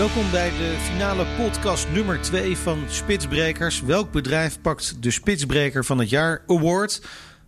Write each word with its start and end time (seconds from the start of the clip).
Welkom 0.00 0.30
bij 0.30 0.50
de 0.50 0.76
finale 0.78 1.26
podcast 1.36 1.88
nummer 1.92 2.20
2 2.20 2.56
van 2.56 2.82
Spitsbrekers. 2.88 3.80
Welk 3.80 4.12
bedrijf 4.12 4.60
pakt 4.60 5.02
de 5.02 5.10
Spitsbreker 5.10 5.84
van 5.84 5.98
het 5.98 6.10
jaar 6.10 6.42
award? 6.46 7.02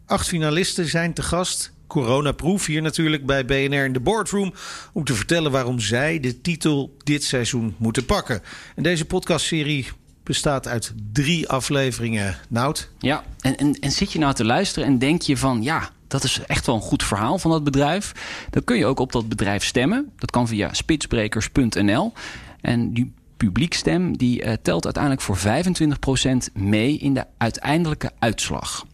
Acht 0.06 0.28
finalisten 0.28 0.86
zijn 0.86 1.14
te 1.14 1.22
gast. 1.22 1.72
Coronaproof 1.86 2.66
hier 2.66 2.82
natuurlijk 2.82 3.26
bij 3.26 3.44
BNR 3.44 3.84
in 3.84 3.92
de 3.92 4.00
boardroom 4.00 4.54
om 4.92 5.04
te 5.04 5.14
vertellen 5.14 5.50
waarom 5.50 5.80
zij 5.80 6.20
de 6.20 6.40
titel 6.40 6.96
dit 6.98 7.24
seizoen 7.24 7.74
moeten 7.78 8.04
pakken. 8.04 8.42
En 8.76 8.82
deze 8.82 9.04
podcastserie 9.04 9.88
bestaat 10.22 10.68
uit 10.68 10.92
drie 11.12 11.48
afleveringen. 11.48 12.36
Nout? 12.48 12.90
Ja, 12.98 13.24
en, 13.40 13.56
en, 13.56 13.74
en 13.74 13.90
zit 13.90 14.12
je 14.12 14.18
nou 14.18 14.34
te 14.34 14.44
luisteren 14.44 14.88
en 14.88 14.98
denk 14.98 15.22
je 15.22 15.36
van 15.36 15.62
ja, 15.62 15.90
dat 16.12 16.24
is 16.24 16.40
echt 16.46 16.66
wel 16.66 16.74
een 16.74 16.80
goed 16.80 17.02
verhaal 17.02 17.38
van 17.38 17.50
dat 17.50 17.64
bedrijf. 17.64 18.12
Dan 18.50 18.64
kun 18.64 18.76
je 18.76 18.86
ook 18.86 18.98
op 18.98 19.12
dat 19.12 19.28
bedrijf 19.28 19.64
stemmen. 19.64 20.12
Dat 20.18 20.30
kan 20.30 20.48
via 20.48 20.72
spitsbrekers.nl. 20.72 22.12
En 22.60 22.92
die 22.94 23.12
publiekstem 23.36 24.16
die 24.16 24.44
uh, 24.44 24.52
telt 24.62 24.84
uiteindelijk 24.84 25.22
voor 25.22 25.38
25% 25.38 26.52
mee 26.54 26.98
in 26.98 27.14
de 27.14 27.24
uiteindelijke 27.38 28.10
uitslag. 28.18 28.86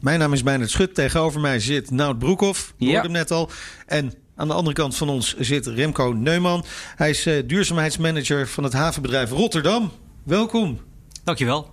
Mijn 0.00 0.18
naam 0.18 0.32
is 0.32 0.42
Meijnerd 0.42 0.70
Schut. 0.70 0.94
Tegenover 0.94 1.40
mij 1.40 1.60
zit 1.60 1.90
Nout 1.90 2.18
Broekhoff. 2.18 2.74
Je 2.76 2.84
Ja. 2.86 2.90
hoorde 2.92 3.06
hem 3.08 3.16
net 3.16 3.30
al. 3.30 3.50
En 3.86 4.12
aan 4.36 4.48
de 4.48 4.54
andere 4.54 4.74
kant 4.76 4.96
van 4.96 5.08
ons 5.08 5.36
zit 5.38 5.66
Remco 5.66 6.12
Neumann. 6.12 6.64
Hij 6.96 7.10
is 7.10 7.26
eh, 7.26 7.42
duurzaamheidsmanager 7.46 8.48
van 8.48 8.64
het 8.64 8.72
havenbedrijf 8.72 9.30
Rotterdam. 9.30 9.90
Welkom. 10.24 10.80
Dankjewel. 11.24 11.70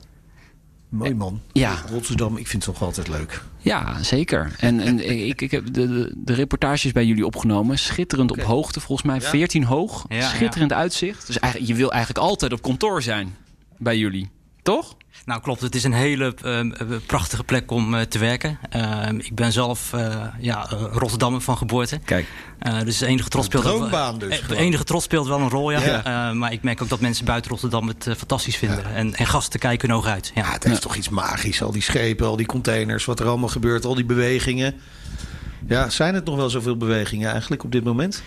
Mooi 0.90 1.14
man. 1.16 1.42
Ja. 1.52 1.84
Rotterdam, 1.90 2.38
ik 2.38 2.48
vind 2.48 2.66
het 2.66 2.74
toch 2.74 2.84
altijd 2.84 3.08
leuk. 3.08 3.44
Ja, 3.58 4.04
zeker. 4.04 4.56
En, 4.60 4.80
en 4.80 5.10
ik, 5.28 5.42
ik 5.42 5.52
heb 5.52 5.74
de, 5.74 5.88
de, 5.88 6.14
de 6.16 6.34
reportages 6.34 6.92
bij 6.92 7.06
jullie 7.06 7.26
opgenomen. 7.26 7.80
Schitterend 7.80 8.32
op 8.32 8.42
hoogte, 8.42 8.80
volgens 8.80 9.08
mij 9.08 9.22
14 9.22 9.64
hoog. 9.64 10.06
Ja, 10.10 10.30
Schitterend 10.30 10.74
uitzicht. 10.74 11.28
Dus 11.28 11.40
eigenlijk, 11.40 11.72
je 11.72 11.78
wil 11.78 11.92
eigenlijk 11.92 12.26
altijd 12.26 12.54
op 12.54 12.62
kantoor 12.62 13.02
zijn 13.02 13.36
bij 13.78 13.98
jullie. 13.98 14.30
Toch? 14.62 14.97
Nou 15.28 15.42
klopt, 15.42 15.62
het 15.62 15.76
is 15.76 15.84
een 15.84 15.94
hele 15.94 16.34
ehm, 16.44 16.72
eh, 16.72 16.88
prachtige 17.06 17.44
plek 17.44 17.72
om 17.72 17.96
eh, 17.96 18.02
te 18.02 18.20
werken. 18.20 18.60
Ehm, 18.70 19.16
ik 19.16 19.36
ben 19.36 19.52
zelf 19.52 19.94
eh, 19.94 20.26
ja, 20.40 20.68
Rotterdammer 20.92 21.42
van 21.42 21.58
geboorte. 21.58 22.00
Kijk. 22.06 22.28
Eh, 22.60 22.82
dus 22.82 23.02
enige 23.02 23.30
trots 23.30 23.46
speelt 23.46 23.64
droombaan 23.64 24.20
dus 24.20 24.42
enige 24.50 24.84
trots 24.84 25.04
speelt 25.04 25.28
wel 25.28 25.40
een 25.40 25.50
rol, 25.50 25.72
ja. 25.72 25.82
Ja. 25.82 26.30
Eh, 26.30 26.36
maar 26.36 26.52
ik 26.52 26.64
merk 26.64 26.82
ook 26.82 26.90
dat 26.90 27.00
mensen 27.00 27.26
buiten 27.26 27.52
Rotterdam 27.52 27.88
het 27.88 28.04
fantastisch 28.18 28.58
vinden. 28.58 28.94
En, 28.94 29.14
en 29.14 29.26
gasten 29.26 29.60
kijken 29.60 29.90
hun 29.90 29.98
ogen 29.98 30.12
uit. 30.12 30.32
Ja. 30.36 30.42
Ja, 30.42 30.52
het 30.52 30.64
heeft 30.64 30.82
toch 30.82 30.96
iets 30.96 31.10
magisch. 31.10 31.62
Al 31.62 31.72
die 31.72 31.82
schepen, 31.82 32.28
al 32.28 32.36
die 32.36 32.46
containers, 32.46 33.06
wat 33.06 33.20
er 33.20 33.28
allemaal 33.28 33.50
gebeurt, 33.50 33.86
al 33.86 33.96
die 33.96 34.06
bewegingen. 34.06 34.76
Ja, 35.68 35.90
zijn 35.90 36.14
het 36.16 36.26
nog 36.26 36.36
wel 36.36 36.50
zoveel 36.50 36.78
bewegingen 36.78 37.32
eigenlijk 37.32 37.64
op 37.64 37.72
dit 37.72 37.84
moment? 37.84 38.24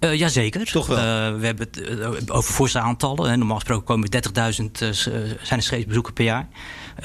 Eh, 0.00 0.14
jazeker. 0.14 0.64
Toch 0.70 0.86
wel? 0.86 0.96
Eh, 0.96 1.40
we 1.40 1.46
hebben 1.46 1.66
het 1.70 1.80
eh, 1.98 2.36
over 2.36 2.52
forse 2.54 2.78
aantallen. 2.78 3.30
Hè. 3.30 3.36
Normaal 3.36 3.56
gesproken 3.56 3.84
komen 3.86 4.10
30.000 4.10 4.82
eh, 4.82 4.88
s- 4.92 5.06
eh, 5.06 5.14
zijn 5.42 5.58
er 5.58 5.62
scheepsbezoeken 5.62 6.12
per 6.12 6.24
jaar. 6.24 6.48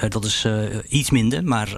Dat 0.10 0.26
is 0.26 0.48
iets 0.88 1.10
minder, 1.10 1.44
maar 1.44 1.70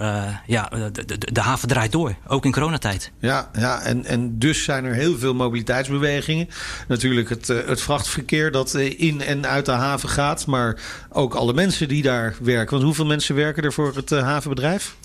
ja, 0.48 0.70
de, 0.92 1.06
de, 1.06 1.18
de 1.32 1.42
haven 1.42 1.68
draait 1.68 1.92
door. 1.92 2.16
Ook 2.28 2.46
in 2.46 2.52
coronatijd. 2.52 3.12
Ja, 3.20 3.50
ja 3.58 3.82
en, 3.82 4.06
en 4.06 4.40
dus 4.40 4.64
zijn 4.64 4.86
er 4.86 4.94
heel 4.94 5.18
veel 5.18 5.34
mobiliteitsbewegingen. 5.34 6.50
Natuurlijk 6.88 7.30
het, 7.30 7.48
het 7.48 7.82
vrachtverkeer 7.82 8.52
dat 8.52 8.74
in 8.76 9.22
en 9.22 9.46
uit 9.48 9.66
de 9.66 9.72
haven 9.72 10.10
gaat. 10.10 10.46
Maar 10.46 10.80
ook 11.10 11.34
alle 11.36 11.54
mensen 11.54 11.88
die 11.88 12.02
daar 12.02 12.36
werken. 12.42 12.72
Want 12.72 12.84
hoeveel 12.84 13.06
mensen 13.06 13.36
werken 13.36 13.64
er 13.64 13.74
voor 13.74 13.96
het 13.96 14.10
havenbedrijf? 14.10 14.96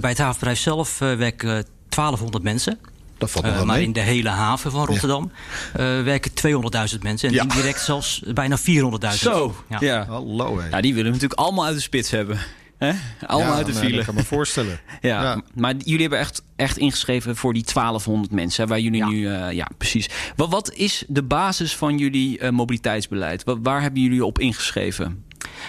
Bij 0.00 0.10
het 0.10 0.18
havenbedrijf 0.18 0.58
zelf 0.58 0.98
werken 0.98 1.64
1200 1.88 2.44
mensen. 2.44 2.78
Dat 3.22 3.30
valt 3.30 3.44
nog 3.44 3.52
Eh, 3.52 3.58
wel 3.58 3.66
maar 3.68 3.76
mee. 3.76 3.86
in 3.86 3.92
de 3.92 4.00
hele 4.00 4.28
haven 4.28 4.70
van 4.70 4.86
Rotterdam 4.86 5.32
eh, 5.72 6.02
werken 6.02 6.30
200.000 6.34 7.02
mensen. 7.02 7.28
En 7.28 7.34
Ja. 7.34 7.42
indirect 7.42 7.80
zelfs 7.80 8.22
bijna 8.34 8.58
400.000. 8.58 9.32
Zo. 9.34 9.54
Ja. 9.68 9.76
Ja. 9.80 10.04
Hallo. 10.08 10.62
Ja, 10.70 10.80
die 10.80 10.94
willen 10.94 11.06
we 11.12 11.12
natuurlijk 11.18 11.40
allemaal 11.40 11.64
uit 11.64 11.74
de 11.74 11.80
spits 11.80 12.10
hebben. 12.10 12.38
Hè? 12.78 12.92
Allemaal 13.26 13.50
Ja, 13.50 13.56
uit 13.56 13.66
de 13.66 13.74
file. 13.74 13.96
Dat 13.96 14.04
kan 14.04 14.14
me 14.14 14.24
voorstellen. 14.24 14.80
Ja, 15.00 15.22
Ja. 15.22 15.40
maar 15.54 15.74
jullie 15.78 16.00
hebben 16.00 16.18
echt, 16.18 16.42
echt 16.56 16.76
ingeschreven 16.78 17.36
voor 17.36 17.52
die 17.52 17.64
1200 17.64 18.32
mensen, 18.32 18.62
hè, 18.62 18.68
waar 18.68 18.80
jullie 18.80 18.98
Ja. 18.98 19.08
nu, 19.08 19.28
eh, 19.28 19.52
ja, 19.52 19.68
precies. 19.78 20.08
Wat, 20.36 20.50
wat 20.50 20.72
is 20.72 21.04
de 21.08 21.22
basis 21.22 21.76
van 21.76 21.98
jullie 21.98 22.50
mobiliteitsbeleid? 22.50 23.44
Wat, 23.44 23.58
waar 23.62 23.82
hebben 23.82 24.02
jullie 24.02 24.24
op 24.24 24.38
ingeschreven? 24.38 25.24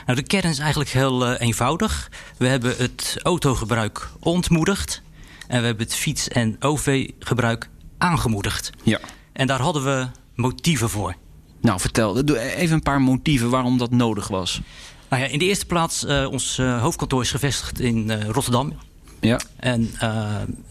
Nou, 0.05 0.17
de 0.19 0.25
kern 0.27 0.49
is 0.49 0.59
eigenlijk 0.59 0.89
heel 0.89 1.25
eh, 1.25 1.47
eenvoudig. 1.47 2.09
We 2.37 2.47
hebben 2.47 2.73
het 2.77 3.17
autogebruik 3.23 4.07
ontmoedigd. 4.19 5.01
En 5.47 5.59
we 5.59 5.65
hebben 5.65 5.85
het 5.85 5.95
fiets- 5.95 6.27
en 6.27 6.55
OV-gebruik 6.59 7.69
aangemoedigd. 7.97 8.69
Ja. 8.83 8.99
En 9.33 9.47
daar 9.47 9.61
hadden 9.61 9.83
we 9.83 10.07
motieven 10.35 10.89
voor. 10.89 11.15
Nou, 11.61 11.79
vertel, 11.79 12.25
doe 12.25 12.39
even 12.39 12.75
een 12.75 12.81
paar 12.81 13.01
motieven 13.01 13.49
waarom 13.49 13.77
dat 13.77 13.91
nodig 13.91 14.27
was. 14.27 14.61
Nou 15.09 15.25
ja, 15.25 15.27
in 15.27 15.39
de 15.39 15.45
eerste 15.45 15.65
plaats, 15.65 16.05
eh, 16.05 16.27
ons 16.31 16.57
eh, 16.57 16.81
hoofdkantoor 16.81 17.21
is 17.21 17.31
gevestigd 17.31 17.79
in 17.79 18.09
eh, 18.09 18.25
Rotterdam. 18.29 18.73
Ja. 19.19 19.39
En 19.55 19.91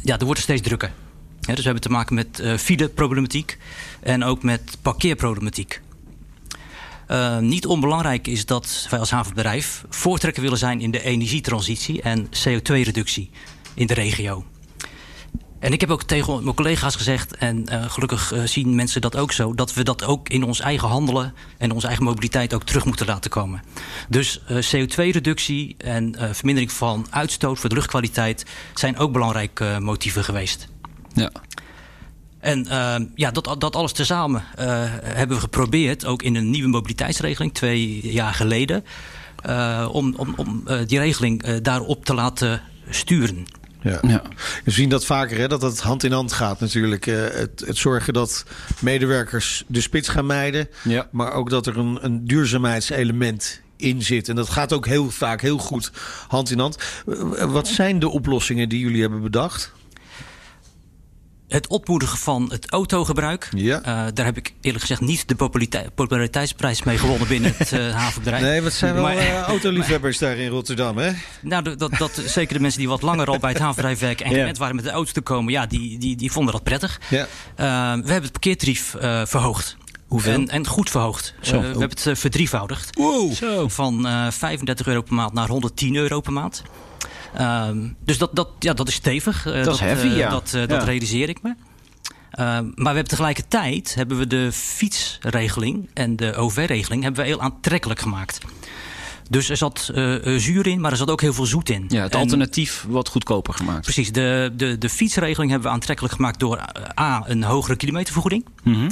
ja, 0.00 0.18
er 0.18 0.24
wordt 0.24 0.36
er 0.36 0.42
steeds 0.42 0.62
drukker. 0.62 0.92
Dus 1.40 1.56
we 1.56 1.62
hebben 1.62 1.82
te 1.82 1.88
maken 1.88 2.14
met 2.14 2.42
fileproblematiek 2.58 3.58
en 4.00 4.24
ook 4.24 4.42
met 4.42 4.78
parkeerproblematiek. 4.82 5.80
Niet 7.40 7.66
onbelangrijk 7.66 8.26
is 8.26 8.46
dat 8.46 8.86
wij 8.90 8.98
als 8.98 9.10
havenbedrijf 9.10 9.84
voortrekker 9.88 10.42
willen 10.42 10.58
zijn 10.58 10.80
in 10.80 10.90
de 10.90 11.02
energietransitie 11.02 12.02
en 12.02 12.26
CO2-reductie 12.26 13.30
in 13.74 13.86
de 13.86 13.94
regio. 13.94 14.44
En 15.62 15.72
ik 15.72 15.80
heb 15.80 15.90
ook 15.90 16.02
tegen 16.02 16.42
mijn 16.42 16.56
collega's 16.56 16.96
gezegd, 16.96 17.36
en 17.36 17.68
eh, 17.68 17.90
gelukkig 17.90 18.32
eh, 18.32 18.42
zien 18.44 18.74
mensen 18.74 19.00
dat 19.00 19.16
ook 19.16 19.32
zo, 19.32 19.54
dat 19.54 19.74
we 19.74 19.82
dat 19.82 20.04
ook 20.04 20.28
in 20.28 20.42
ons 20.44 20.60
eigen 20.60 20.88
handelen 20.88 21.34
en 21.58 21.70
onze 21.70 21.86
eigen 21.86 22.04
mobiliteit 22.04 22.54
ook 22.54 22.64
terug 22.64 22.84
moeten 22.84 23.06
laten 23.06 23.30
komen. 23.30 23.62
Dus 24.08 24.40
eh, 24.46 24.56
CO2-reductie 24.56 25.74
en 25.78 26.14
vermindering 26.32 26.72
van 26.72 27.06
uitstoot 27.10 27.58
voor 27.58 27.68
de 27.68 27.74
luchtkwaliteit 27.74 28.46
zijn 28.74 28.98
ook 28.98 29.12
belangrijke 29.12 29.78
motieven 29.80 30.24
geweest. 30.24 30.68
ja. 31.14 31.30
En 32.40 32.66
ja, 33.14 33.30
dat, 33.30 33.56
dat 33.58 33.76
alles 33.76 33.92
tezamen 33.92 34.44
hebben 35.02 35.36
we 35.36 35.42
geprobeerd, 35.42 36.04
ook 36.04 36.22
in 36.22 36.36
een 36.36 36.50
nieuwe 36.50 36.68
mobiliteitsregeling 36.68 37.54
twee 37.54 38.12
jaar 38.12 38.34
geleden, 38.34 38.84
om, 39.90 40.14
om, 40.16 40.34
om 40.36 40.64
die 40.86 40.98
regeling 40.98 41.58
daarop 41.60 42.04
te 42.04 42.14
laten 42.14 42.62
sturen. 42.88 43.46
Ja. 43.82 43.98
Ja. 44.02 44.22
We 44.64 44.70
zien 44.70 44.88
dat 44.88 45.04
vaker, 45.04 45.38
hè, 45.38 45.48
dat 45.48 45.62
het 45.62 45.80
hand 45.80 46.04
in 46.04 46.12
hand 46.12 46.32
gaat 46.32 46.60
natuurlijk. 46.60 47.06
Eh, 47.06 47.14
het, 47.16 47.62
het 47.66 47.76
zorgen 47.76 48.12
dat 48.12 48.44
medewerkers 48.78 49.64
de 49.66 49.80
spits 49.80 50.08
gaan 50.08 50.26
mijden. 50.26 50.68
Ja. 50.82 51.08
Maar 51.10 51.32
ook 51.32 51.50
dat 51.50 51.66
er 51.66 51.78
een, 51.78 51.98
een 52.00 52.26
duurzaamheidselement 52.26 53.60
in 53.76 54.02
zit. 54.02 54.28
En 54.28 54.36
dat 54.36 54.50
gaat 54.50 54.72
ook 54.72 54.86
heel 54.86 55.10
vaak 55.10 55.40
heel 55.40 55.58
goed 55.58 55.92
hand 56.28 56.50
in 56.50 56.58
hand. 56.58 56.76
Wat 57.38 57.68
zijn 57.68 57.98
de 57.98 58.08
oplossingen 58.08 58.68
die 58.68 58.80
jullie 58.80 59.00
hebben 59.00 59.22
bedacht? 59.22 59.72
Het 61.52 61.66
opmoedigen 61.66 62.18
van 62.18 62.48
het 62.50 62.70
autogebruik. 62.70 63.48
Ja. 63.56 63.82
Eh, 63.82 64.04
daar 64.14 64.24
heb 64.24 64.36
ik 64.36 64.52
eerlijk 64.60 64.80
gezegd 64.80 65.00
niet 65.00 65.28
de 65.28 65.34
popularite- 65.34 65.90
populariteitsprijs 65.94 66.82
mee 66.82 66.98
gewonnen 66.98 67.28
binnen 67.28 67.54
het 67.56 67.72
eh, 67.72 67.94
havenbedrijf. 68.00 68.42
Nee, 68.42 68.62
wat 68.62 68.72
zijn 68.72 68.94
wel 68.94 69.02
Maar- 69.02 69.16
eh, 69.16 69.40
autoliefhebbers 69.40 70.18
daar 70.18 70.36
in 70.36 70.48
Rotterdam, 70.48 70.96
hè? 70.98 71.10
Nou, 71.40 71.76
dat, 71.76 71.92
dat, 71.98 72.22
zeker 72.26 72.54
de 72.54 72.60
mensen 72.60 72.78
die 72.80 72.88
wat 72.88 73.02
langer 73.02 73.26
al 73.26 73.38
bij 73.38 73.50
het 73.50 73.58
havenbedrijf 73.66 73.98
werken 73.98 74.24
en 74.26 74.32
Ja. 74.32 74.38
gewend 74.38 74.58
waren 74.58 74.74
met 74.76 74.84
de 74.84 74.90
auto 74.90 75.12
te 75.12 75.20
komen, 75.20 75.52
ja, 75.52 75.66
die, 75.66 75.98
die, 75.98 76.16
die 76.16 76.32
vonden 76.32 76.52
dat 76.52 76.62
prettig. 76.62 77.00
Ja. 77.10 77.26
We 77.56 77.62
hebben 77.64 78.22
het 78.22 78.32
parkeertarief 78.32 78.94
verhoogd. 79.24 79.76
Hoeveel? 80.06 80.32
En, 80.32 80.48
en 80.48 80.66
goed 80.66 80.90
verhoogd. 80.90 81.34
Zo. 81.40 81.60
We 81.60 81.66
hebben 81.66 81.88
het 81.90 82.10
verdrievoudigd. 82.18 82.96
Wow. 82.96 83.32
Zo. 83.32 83.68
Van 83.68 84.06
eh 84.06 84.30
35 84.30 84.86
euro 84.86 85.02
per 85.02 85.14
maand 85.14 85.32
naar 85.32 85.48
110 85.48 85.94
euro 85.96 86.20
per 86.20 86.32
maand. 86.32 86.62
Ehm, 87.34 87.88
dus 88.04 88.18
dat, 88.18 88.30
dat, 88.32 88.48
ja, 88.58 88.72
dat 88.72 88.88
is 88.88 88.94
stevig. 88.94 89.46
Eh, 89.46 89.64
Dat 89.64 89.74
is 89.74 89.80
heavy, 89.80 90.06
eh, 90.06 90.16
ja. 90.16 90.30
Dat, 90.30 90.52
eh, 90.54 90.66
dat 90.66 90.84
realiseer 90.84 91.28
ik 91.28 91.42
me. 91.42 91.54
Ehm, 92.30 92.64
maar 92.64 92.72
we 92.74 92.84
hebben 92.84 93.04
tegelijkertijd 93.08 93.94
hebben 93.94 94.18
we 94.18 94.26
de 94.26 94.52
fietsregeling 94.52 95.90
en 95.94 96.16
de 96.16 96.34
OV-regeling 96.36 97.02
hebben 97.02 97.20
we 97.22 97.26
heel 97.26 97.40
aantrekkelijk 97.40 98.00
gemaakt. 98.00 98.38
Dus 99.30 99.48
er 99.50 99.56
zat 99.56 99.90
uh, 99.94 100.38
zuur 100.38 100.66
in, 100.66 100.80
maar 100.80 100.90
er 100.90 100.96
zat 100.96 101.10
ook 101.10 101.20
heel 101.20 101.32
veel 101.32 101.46
zoet 101.46 101.68
in. 101.70 101.84
Ja, 101.88 102.02
het 102.02 102.12
En- 102.12 102.18
alternatief 102.20 102.84
wat 102.88 103.08
goedkoper 103.08 103.54
gemaakt. 103.54 103.80
Precies, 103.82 104.12
de, 104.12 104.52
de, 104.56 104.78
de 104.78 104.88
fietsregeling 104.88 105.50
hebben 105.50 105.68
we 105.68 105.74
aantrekkelijk 105.74 106.14
gemaakt 106.14 106.38
door 106.40 106.60
A, 107.00 107.22
een 107.26 107.42
hogere 107.42 107.76
kilometervergoeding. 107.76 108.44
Mhm. 108.62 108.90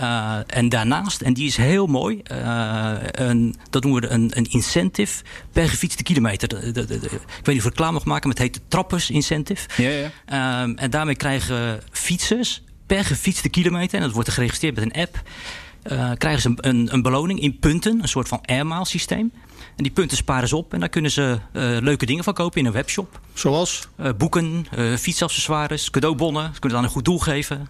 Uh, 0.00 0.36
en 0.46 0.68
daarnaast, 0.68 1.20
en 1.20 1.34
die 1.34 1.46
is 1.46 1.56
heel 1.56 1.86
mooi, 1.86 2.22
uh, 2.32 2.92
een, 3.00 3.54
dat 3.70 3.82
noemen 3.82 4.02
we 4.02 4.08
een, 4.08 4.30
een 4.34 4.50
incentive 4.50 5.22
per 5.52 5.68
gefietste 5.68 6.02
kilometer. 6.02 6.48
De, 6.48 6.72
de, 6.72 6.86
de, 6.86 6.94
ik 6.94 7.10
weet 7.10 7.46
niet 7.46 7.58
of 7.58 7.64
ik 7.64 7.64
reclame 7.64 7.92
mag 7.92 8.04
maken, 8.04 8.28
maar 8.28 8.36
het 8.36 8.46
heet 8.46 8.54
de 8.54 8.60
Trappers 8.68 9.10
Incentive. 9.10 9.68
Ja, 9.82 10.10
ja. 10.26 10.62
Um, 10.62 10.76
en 10.76 10.90
daarmee 10.90 11.16
krijgen 11.16 11.80
fietsers 11.90 12.62
per 12.86 13.04
gefietste 13.04 13.48
kilometer, 13.48 13.98
en 13.98 14.04
dat 14.04 14.12
wordt 14.12 14.28
er 14.28 14.34
geregistreerd 14.34 14.74
met 14.74 14.84
een 14.84 15.02
app, 15.02 15.22
uh, 15.92 16.10
krijgen 16.18 16.42
ze 16.42 16.48
een, 16.48 16.68
een, 16.68 16.92
een, 16.92 17.02
beloning 17.02 17.40
in 17.40 17.58
punten, 17.58 18.02
een 18.02 18.08
soort 18.08 18.28
van 18.28 18.40
airmile 18.44 18.86
systeem. 18.86 19.32
En 19.80 19.86
die 19.86 19.94
punten 19.94 20.16
sparen 20.16 20.48
ze 20.48 20.56
op 20.56 20.72
en 20.72 20.80
daar 20.80 20.88
kunnen 20.88 21.10
ze 21.10 21.38
leuke 21.80 22.06
dingen 22.06 22.24
van 22.24 22.34
kopen 22.34 22.60
in 22.60 22.66
een 22.66 22.72
webshop. 22.72 23.20
Zoals? 23.32 23.88
boeken, 24.16 24.66
fietsaccessoires, 24.98 25.90
cadeaubonnen. 25.90 26.54
Ze 26.54 26.60
kunnen 26.60 26.68
het 26.68 26.78
aan 26.78 26.84
een 26.84 26.90
goed 26.90 27.04
doel 27.04 27.18
geven. 27.18 27.68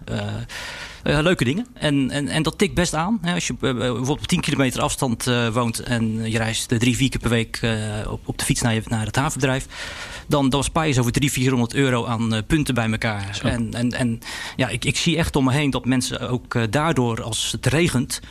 Uh, 1.03 1.19
leuke 1.21 1.43
dingen. 1.43 1.67
En, 1.73 2.11
en, 2.11 2.27
en 2.27 2.43
dat 2.43 2.57
tikt 2.57 2.73
best 2.73 2.93
aan. 2.93 3.17
Hè, 3.21 3.33
als 3.33 3.47
je 3.47 3.53
uh, 3.53 3.59
bijvoorbeeld 3.59 4.19
op 4.19 4.27
10 4.27 4.41
kilometer 4.41 4.81
afstand 4.81 5.27
uh, 5.27 5.47
woont 5.47 5.79
en 5.79 6.31
je 6.31 6.37
reist 6.37 6.67
drie, 6.67 6.95
vier 6.95 7.09
keer 7.09 7.19
per 7.19 7.29
week 7.29 7.59
op, 8.07 8.27
op 8.27 8.37
de 8.37 8.45
fiets 8.45 8.61
naar, 8.61 8.73
je, 8.73 8.81
naar 8.85 9.05
het 9.05 9.15
havenbedrijf. 9.15 9.65
Dan, 10.27 10.49
dan 10.49 10.63
spaar 10.63 10.87
je 10.87 10.93
zo 10.93 10.99
over 10.99 11.11
300, 11.11 11.43
400 11.43 11.73
euro 11.73 12.05
aan 12.05 12.45
punten 12.47 12.75
bij 12.75 12.91
elkaar. 12.91 13.39
En, 13.43 13.73
en, 13.73 13.91
en 13.91 14.19
ja, 14.55 14.67
ik, 14.67 14.85
ik 14.85 14.97
zie 14.97 15.17
echt 15.17 15.35
om 15.35 15.43
me 15.43 15.51
heen 15.51 15.69
dat 15.69 15.85
mensen 15.85 16.29
ook 16.29 16.71
daardoor, 16.71 17.23
als 17.23 17.51
het 17.51 17.65
regent, 17.65 18.21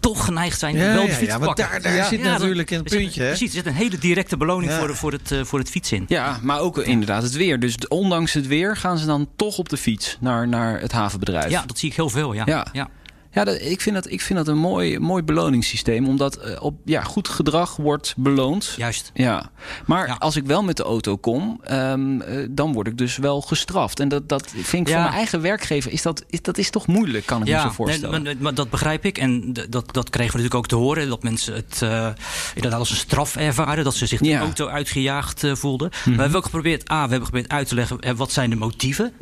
toch 0.00 0.24
geneigd 0.24 0.58
zijn 0.58 0.76
ja, 0.76 0.92
wel 0.92 1.06
de 1.06 1.12
fiets 1.12 1.30
ja, 1.32 1.38
te 1.38 1.44
pakken. 1.44 1.68
daar, 1.70 1.82
daar 1.82 2.04
zit 2.04 2.22
natuurlijk 2.22 2.70
een 2.70 2.82
zit- 2.84 2.98
puntje. 2.98 3.20
hè? 3.22 3.28
Precies, 3.28 3.48
er 3.48 3.54
zit 3.54 3.66
een 3.66 3.72
hele 3.74 3.98
directe 3.98 4.36
beloning 4.36 4.72
Ja. 4.72 4.78
voor, 4.78 4.96
voor, 4.96 5.12
het, 5.12 5.34
voor 5.42 5.58
het 5.58 5.70
fietsen 5.70 5.96
in. 5.96 6.04
Ja, 6.08 6.38
maar 6.42 6.58
ook 6.60 6.78
inderdaad 6.78 7.22
het 7.22 7.32
weer. 7.32 7.60
Dus 7.60 7.74
ondanks 7.88 8.32
het 8.32 8.46
weer 8.46 8.76
gaan 8.76 8.98
ze 8.98 9.06
dan 9.06 9.28
toch 9.36 9.58
op 9.58 9.68
de 9.68 9.76
fiets 9.76 10.16
naar, 10.20 10.48
naar 10.48 10.80
het 10.80 10.92
havenbedrijf. 10.92 11.50
Ja, 11.50 11.62
dat 11.66 11.78
zie 11.78 11.88
ik 11.90 11.96
heel 11.96 12.08
veel, 12.10 12.32
ja. 12.32 12.66
Ja. 12.72 12.88
Ja. 13.30 13.44
Dat, 13.44 13.60
ik, 13.60 13.80
vind 13.80 13.94
dat, 13.94 14.10
ik 14.10 14.20
vind 14.20 14.38
dat 14.38 14.48
een 14.48 14.58
mooi, 14.58 14.98
mooi 14.98 15.22
beloningssysteem. 15.22 16.08
Omdat 16.08 16.36
eh, 16.36 16.62
op, 16.62 16.74
ja, 16.84 17.02
goed 17.02 17.28
gedrag 17.28 17.76
wordt 17.76 18.14
beloond. 18.16 18.74
Juist. 18.76 19.10
Ja, 19.14 19.50
maar 19.86 20.06
Ja. 20.06 20.16
als 20.18 20.36
ik 20.36 20.46
wel 20.46 20.62
met 20.62 20.76
de 20.76 20.82
auto 20.82 21.16
kom, 21.16 21.60
ehm, 21.64 22.20
eh, 22.20 22.46
dan 22.50 22.72
word 22.72 22.86
ik 22.86 22.98
dus 22.98 23.16
wel 23.16 23.40
gestraft. 23.40 24.00
En 24.00 24.08
dat, 24.08 24.28
dat 24.28 24.50
vind 24.50 24.86
ik 24.86 24.88
Ja. 24.88 24.94
voor 24.94 25.02
mijn 25.02 25.14
eigen 25.14 25.40
werkgever, 25.40 25.92
is 25.92 26.02
dat, 26.02 26.24
is, 26.28 26.42
dat 26.42 26.58
is 26.58 26.70
toch 26.70 26.86
moeilijk, 26.86 27.26
kan 27.26 27.40
ik 27.42 27.48
me 27.48 27.58
zo 27.58 27.62
nee, 27.64 27.72
voorstellen. 27.72 28.22
maar, 28.22 28.34
maar 28.38 28.54
dat 28.54 28.70
begrijp 28.70 29.04
ik. 29.04 29.18
En 29.18 29.52
dat, 29.52 29.92
dat 29.94 30.10
kregen 30.10 30.32
we 30.36 30.42
natuurlijk 30.42 30.54
ook 30.54 30.66
te 30.66 30.76
horen. 30.76 31.08
Dat 31.08 31.22
mensen 31.22 31.54
het 31.54 31.82
eh, 31.82 32.08
inderdaad 32.54 32.78
als 32.80 32.90
een 32.90 32.96
straf 32.96 33.36
ervaren. 33.36 33.84
Dat 33.84 33.94
ze 33.94 34.06
zich 34.06 34.20
de. 34.20 34.28
Mhm. 34.30 34.38
auto 34.42 34.66
uitgejaagd 34.68 35.42
voelden. 35.52 35.90
We 36.04 36.10
hebben 36.10 36.36
ook 36.36 36.44
geprobeerd, 36.44 36.90
A, 36.90 36.94
we 37.04 37.10
hebben 37.10 37.24
geprobeerd 37.24 37.52
uit 37.52 37.68
te 37.68 37.74
leggen... 37.74 38.16
wat 38.16 38.32
zijn 38.32 38.50
de 38.50 38.56
motieven 38.56 39.12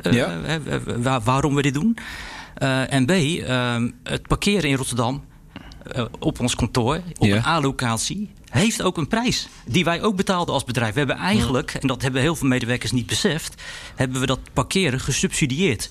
waarom 1.24 1.54
we 1.54 1.62
dit 1.62 1.74
doen. 1.74 1.96
Eh, 2.58 2.92
en 2.92 3.06
B, 3.06 3.10
eh, 3.10 3.76
het 4.02 4.26
parkeren 4.26 4.70
in 4.70 4.76
Rotterdam 4.76 5.24
eh, 5.92 6.04
op 6.18 6.40
ons 6.40 6.54
kantoor, 6.54 7.00
op 7.18 7.26
Ja. 7.26 7.36
een 7.36 7.44
A-locatie... 7.44 8.30
heeft 8.48 8.82
ook 8.82 8.96
een 8.96 9.08
prijs 9.08 9.48
die 9.66 9.84
wij 9.84 10.02
ook 10.02 10.16
betaalden 10.16 10.54
als 10.54 10.64
bedrijf. 10.64 10.92
We 10.92 10.98
hebben 10.98 11.16
eigenlijk, 11.16 11.74
en 11.74 11.88
dat 11.88 12.02
hebben 12.02 12.20
heel 12.20 12.36
veel 12.36 12.48
medewerkers 12.48 12.92
niet 12.92 13.06
beseft... 13.06 13.62
hebben 13.94 14.20
we 14.20 14.26
dat 14.26 14.40
parkeren 14.52 15.00
gesubsidieerd. 15.00 15.90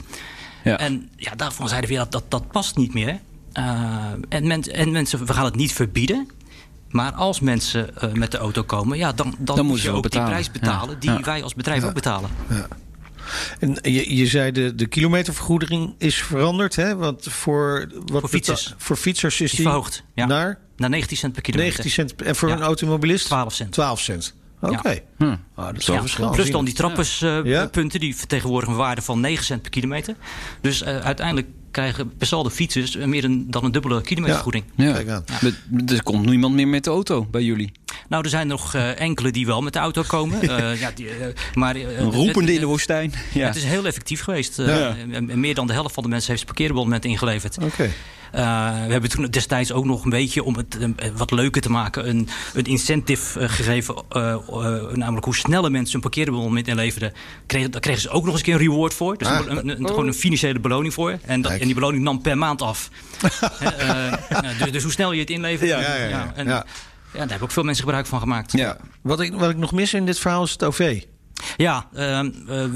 ja. 0.63 0.77
En 0.77 1.09
ja, 1.15 1.35
daarvan 1.35 1.67
zeiden 1.69 1.89
we, 1.89 1.95
ja, 1.95 2.05
dat, 2.09 2.23
dat 2.27 2.51
past 2.51 2.75
niet 2.75 2.93
meer. 2.93 3.19
Uh, 3.53 4.05
en, 4.29 4.47
men, 4.47 4.61
en 4.61 4.91
mensen, 4.91 5.25
we 5.25 5.33
gaan 5.33 5.45
het 5.45 5.55
niet 5.55 5.73
verbieden. 5.73 6.27
Maar 6.89 7.11
als 7.11 7.39
mensen 7.39 7.89
uh, 8.03 8.11
met 8.11 8.31
de 8.31 8.37
auto 8.37 8.63
komen, 8.63 8.97
ja, 8.97 9.11
dan, 9.11 9.35
dan, 9.39 9.65
moet 9.65 9.81
je 9.81 9.91
ook 9.91 10.11
die 10.11 10.23
prijs 10.23 10.51
betalen 10.51 10.97
Ja. 10.99 11.15
die 11.15 11.23
wij 11.23 11.43
als 11.43 11.53
bedrijf 11.53 11.83
ook 11.83 11.93
betalen. 11.93 12.29
En 13.60 13.78
je, 13.81 14.16
je 14.16 14.25
zei 14.28 14.51
de, 14.51 14.75
de 14.75 14.86
kilometervergoeding 14.88 15.95
is 15.98 16.16
veranderd, 16.16 16.75
hè? 16.75 16.95
Want 16.95 17.24
voor, 17.30 17.88
wat 18.06 18.19
Voor 18.19 18.30
fietsers. 18.30 18.63
beta- 18.63 18.75
voor 18.78 18.95
fietsers 18.95 19.42
is 19.42 19.50
Die 19.50 19.60
die 19.60 19.66
verhoogd. 19.68 20.04
Ja. 20.13 20.25
naar 20.25 20.60
Naar 20.78 20.89
19 20.89 21.18
cent 21.18 21.34
per 21.34 21.42
kilometer. 21.42 21.84
19 21.84 21.92
cent. 22.07 22.28
En 22.28 22.36
voor 22.36 22.50
Ja. 22.50 22.56
een 22.56 22.62
automobilist? 22.62 23.25
12 23.25 23.54
cent. 23.54 23.72
12 23.72 24.00
cent. 24.01 24.36
Oké. 24.62 25.00
Hm. 25.18 25.36
Ah, 25.56 25.66
dat 25.66 25.75
is 25.78 25.86
Zo 25.86 25.92
wel 25.92 25.95
Ja, 26.01 26.07
verschil. 26.07 26.30
plus 26.31 26.51
dan 26.51 26.66
die 26.66 26.74
trapperspunten, 26.74 27.51
Ja. 27.51 27.66
punten 27.68 28.00
die 28.00 28.16
vertegenwoordigen 28.16 28.74
een 28.75 28.80
waarde 28.81 29.01
van 29.01 29.19
9 29.19 29.45
cent 29.45 29.62
per 29.62 29.72
kilometer. 29.72 30.16
Dus 30.62 30.81
uh, 30.81 30.88
uiteindelijk 31.00 31.48
krijgen 31.81 32.18
per 32.18 32.27
saldo 32.27 32.50
fietsers 32.50 32.95
meer 32.95 33.24
een, 33.24 33.51
dan 33.51 33.63
een 33.65 33.71
dubbele 33.71 34.01
kilometervergoeding. 34.01 34.63
Ja. 34.75 34.91
Kijk 34.94 35.09
aan. 35.09 35.24
Er- 35.41 35.94
Er 35.95 36.03
komt 36.03 36.25
niemand 36.25 36.53
meer 36.56 36.68
met 36.68 36.83
de 36.83 36.89
auto 36.89 37.25
bij 37.31 37.44
jullie. 37.44 37.71
Nou, 38.09 38.24
er 38.24 38.29
zijn 38.29 38.47
nog 38.47 38.75
uh, 38.75 39.00
enkele 39.00 39.31
die 39.31 39.45
wel 39.45 39.62
met 39.62 39.74
de 39.74 39.79
auto 39.79 40.03
komen. 40.07 40.44
Uh, 40.44 40.79
ja, 40.81 40.91
die, 40.95 41.06
uh, 41.06 41.25
maar, 41.53 41.77
uh, 41.77 42.00
Een 42.00 42.12
roepende 42.12 42.41
het- 42.41 42.50
in 42.50 42.59
de 42.59 42.65
woestijn. 42.65 43.13
Ja. 43.33 43.47
Het 43.47 43.56
is 43.56 43.63
heel 43.63 43.85
effectief 43.85 44.21
geweest. 44.21 44.59
Uh, 44.59 44.68
Ja. 44.68 44.95
en- 45.12 45.29
en 45.29 45.39
Meer 45.39 45.56
dan 45.56 45.68
de 45.68 45.74
helft 45.74 45.94
van 45.94 46.03
de 46.03 46.09
mensen 46.09 46.29
heeft 46.31 46.44
zijn 46.44 46.56
parkeerbonnement 46.56 47.06
ingeleverd. 47.06 47.57
Oké. 47.63 47.89
We 48.31 48.91
hebben 48.94 49.09
toen 49.09 49.25
destijds 49.25 49.71
ook 49.71 49.85
nog 49.85 50.03
een 50.03 50.09
beetje, 50.09 50.44
om 50.44 50.56
het 50.56 50.77
uh, 50.79 50.88
wat 51.15 51.31
leuker 51.31 51.62
te 51.62 51.69
maken, 51.71 52.09
een, 52.09 52.29
een 52.53 52.63
incentive 52.65 53.39
uh, 53.39 53.50
gegeven. 53.50 53.95
uh, 54.12 54.35
uh, 54.50 54.56
namelijk 54.94 55.25
hoe 55.25 55.35
sneller 55.35 55.71
mensen 55.71 55.91
hun 55.91 56.01
parkeerbonnement 56.01 56.68
inleverden. 56.68 57.13
Kregen, 57.45 57.71
daar 57.71 57.81
kregen 57.81 58.01
ze 58.01 58.09
ook 58.09 58.21
nog 58.24 58.29
eens 58.31 58.38
een 58.39 58.45
keer 58.45 58.53
een 58.53 58.59
reward 58.68 58.94
voor. 58.94 59.18
Dus 59.18 59.27
Ah. 59.27 59.45
een, 59.47 59.69
een- 59.69 59.88
gewoon 59.88 60.07
een 60.07 60.13
financiële 60.13 60.59
beloning 60.59 60.94
voor. 60.94 61.18
En, 61.25 61.41
dat, 61.41 61.51
en 61.51 61.65
die 61.65 61.74
beloning 61.74 62.03
nam 62.03 62.21
per 62.21 62.38
maand 62.38 62.62
af. 62.62 62.89
Uh, 63.62 64.13
dus, 64.59 64.71
dus 64.71 64.83
hoe 64.83 64.91
snel 64.91 65.12
je 65.12 65.19
het 65.19 65.29
inlevert. 65.29 65.69
Ja, 65.69 65.79
ja, 65.79 65.95
ja. 65.95 66.31
en, 66.35 66.45
Ja. 66.45 66.51
ja, 66.51 66.65
daar 67.12 67.19
hebben 67.27 67.41
ook 67.41 67.51
veel 67.51 67.63
mensen 67.63 67.83
gebruik 67.83 68.06
van 68.06 68.19
gemaakt. 68.19 68.51
Ja. 68.51 68.77
Wat 69.01 69.19
ik, 69.19 69.33
wat 69.33 69.50
ik 69.50 69.57
nog 69.57 69.71
mis 69.71 69.94
in 69.94 70.06
dit 70.06 70.19
verhaal 70.19 70.44
is 70.44 70.51
het 70.51 70.63
OV. 70.63 71.01
Ja, 71.57 71.88
uh, 71.94 72.01
uh, 72.01 72.24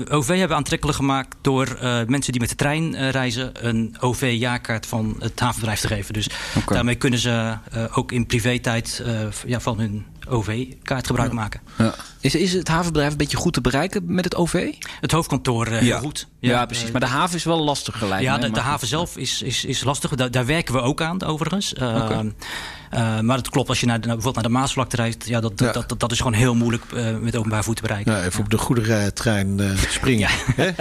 OV 0.10 0.28
hebben 0.28 0.48
we 0.48 0.54
aantrekkelijk 0.54 0.98
gemaakt 0.98 1.36
door 1.42 1.68
uh, 1.68 2.02
mensen 2.08 2.32
die 2.32 2.42
met 2.42 2.50
de 2.50 2.56
trein 2.56 2.94
uh, 2.94 3.10
reizen 3.10 3.68
een 3.68 3.96
OV-jaarkaart 4.00 4.86
van 4.86 5.16
het 5.20 5.40
havenbedrijf 5.40 5.80
te 5.80 5.88
geven. 5.88 6.14
Dus 6.14 6.30
daarmee 6.66 6.96
kunnen 6.96 7.20
ze 7.20 7.58
ook 7.94 8.12
in 8.12 8.26
privé-tijd 8.26 9.04
ja, 9.46 9.60
van 9.60 9.80
hun 9.80 10.06
OV-kaart 10.30 11.08
gebruik 11.08 11.32
maken. 11.32 11.62
Ja. 11.78 11.96
Is, 12.20 12.36
is 12.36 12.54
het 12.54 12.68
havenbedrijf 12.68 13.12
een 13.12 13.18
beetje 13.18 13.38
goed 13.38 13.54
te 13.54 13.62
bereiken 13.62 14.04
met 14.06 14.24
het 14.24 14.36
OV? 14.36 14.74
Het 15.00 15.12
hoofdkantoor 15.12 15.68
uh, 15.68 15.78
heel 15.78 15.98
goed. 15.98 16.28
Ja, 16.40 16.66
precies. 16.66 16.92
Maar 16.92 17.02
de 17.02 17.08
haven 17.08 17.36
is 17.36 17.44
wel 17.44 17.64
lastig 17.64 17.98
gelijk. 17.98 18.22
Ja, 18.22 18.38
de, 18.38 18.52
de 18.52 18.60
haven 18.60 18.88
zelf 18.88 19.18
is, 19.18 19.42
is, 19.42 19.66
is 19.66 19.84
lastig. 19.84 20.16
Daar, 20.16 20.32
daar 20.32 20.46
werken 20.46 20.74
we 20.74 20.82
ook 20.82 21.02
aan, 21.02 21.24
overigens. 21.24 21.74
Uh, 21.74 22.20
uh, 22.94 23.20
maar 23.20 23.38
het 23.38 23.50
klopt, 23.50 23.70
als 23.70 23.80
je 23.80 23.86
naar 23.86 24.02
de, 24.02 24.08
bijvoorbeeld 24.08 24.36
naar 24.36 24.44
de 24.44 24.50
Maasvlakte 24.60 24.96
reist... 24.96 25.28
Ja, 25.28 25.40
dat, 25.40 25.52
Ja. 25.56 25.72
Dat, 25.72 25.90
dat, 25.90 26.00
dat 26.00 26.12
is 26.12 26.18
gewoon 26.18 26.34
heel 26.34 26.56
moeilijk 26.56 26.84
met 27.22 27.36
openbaar 27.36 27.64
voet 27.64 27.76
te 27.76 27.82
bereiken. 27.82 28.12
Nou, 28.12 28.26
even 28.26 28.40
op 28.40 28.50
de 28.50 28.58
goederentrein 28.58 29.60
springen. 29.98 30.30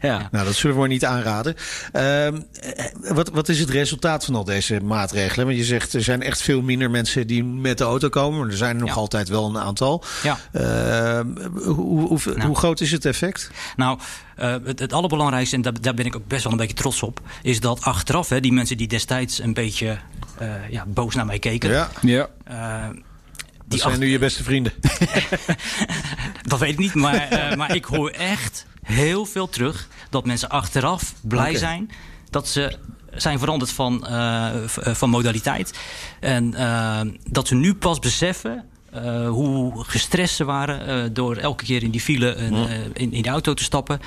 Ja. 0.00 0.28
Nou, 0.30 0.44
dat 0.44 0.54
zullen 0.54 0.80
we 0.80 0.88
niet 0.88 1.04
aanraden. 1.04 1.54
Ehm, 1.92 2.40
eh, 2.60 2.84
wat, 3.14 3.28
wat 3.28 3.48
is 3.48 3.58
het 3.58 3.70
resultaat 3.70 4.24
van 4.24 4.34
al 4.34 4.44
deze 4.44 4.80
maatregelen? 4.80 5.46
Want 5.46 5.58
je 5.58 5.64
zegt 5.64 5.92
er 5.92 6.02
zijn 6.02 6.22
echt 6.22 6.42
veel 6.42 6.62
minder 6.62 6.90
mensen 6.90 7.26
die 7.26 7.44
met 7.44 7.78
de 7.78 7.84
auto 7.84 8.08
komen. 8.08 8.38
Maar 8.38 8.48
er 8.48 8.56
zijn 8.56 8.81
nog 8.82 8.94
Ja. 8.94 9.00
altijd 9.00 9.28
wel 9.28 9.48
een 9.48 9.58
aantal. 9.58 10.04
Ja. 10.22 10.38
Ehm, 10.52 11.26
hoe, 11.54 12.06
hoe, 12.06 12.20
Nou. 12.24 12.42
hoe 12.42 12.56
groot 12.56 12.80
is 12.80 12.90
het 12.90 13.04
effect? 13.04 13.50
Nou, 13.76 13.98
uh, 14.38 14.54
het, 14.64 14.78
het 14.78 14.92
allerbelangrijkste, 14.92 15.56
en 15.56 15.62
daar, 15.62 15.80
daar 15.80 15.94
ben 15.94 16.06
ik 16.06 16.16
ook 16.16 16.26
best 16.26 16.42
wel 16.42 16.52
een 16.52 16.58
beetje 16.58 16.74
trots 16.74 17.02
op... 17.02 17.20
is 17.42 17.60
dat 17.60 17.82
achteraf, 17.82 18.28
hè, 18.28 18.40
die 18.40 18.52
mensen 18.52 18.76
die 18.76 18.88
destijds 18.88 19.38
een 19.38 19.54
beetje 19.54 19.98
uh, 20.42 20.70
ja, 20.70 20.84
boos 20.86 21.14
naar 21.14 21.26
mij 21.26 21.38
keken... 21.38 21.70
Ja, 21.70 21.90
Ja. 22.00 22.28
Uh, 22.50 22.84
dat 23.64 23.80
zijn 23.80 23.98
nu 23.98 24.06
je 24.06 24.18
beste 24.18 24.42
vrienden. 24.42 24.72
dat 26.42 26.58
weet 26.58 26.72
ik 26.72 26.78
niet, 26.78 26.94
maar, 26.94 27.32
uh, 27.32 27.56
maar 27.56 27.74
ik 27.74 27.84
hoor 27.84 28.10
echt 28.10 28.66
heel 28.82 29.26
veel 29.26 29.48
terug... 29.48 29.88
dat 30.10 30.26
mensen 30.26 30.48
achteraf 30.48 31.14
blij 31.20 31.56
zijn 31.56 31.90
dat 32.30 32.48
ze 32.48 32.78
zijn 33.14 33.38
veranderd 33.38 33.70
van, 33.70 34.06
uh, 34.10 34.50
van 34.66 35.10
modaliteit. 35.10 35.78
En 36.20 36.54
uh, 36.54 37.00
dat 37.30 37.48
ze 37.48 37.54
nu 37.54 37.74
pas 37.74 37.98
beseffen 37.98 38.64
uh, 38.94 39.28
hoe 39.28 39.84
gestrest 39.84 40.34
ze 40.36 40.44
waren 40.44 41.04
uh, 41.04 41.10
door 41.12 41.36
elke 41.36 41.64
keer 41.64 41.82
in 41.82 41.90
die 41.90 42.00
file 42.00 42.36
uh, 42.36 42.50
Ja. 42.50 42.66
in, 42.92 43.12
in 43.12 43.22
de 43.22 43.28
auto 43.28 43.54
te 43.54 43.62
stappen. 43.62 44.00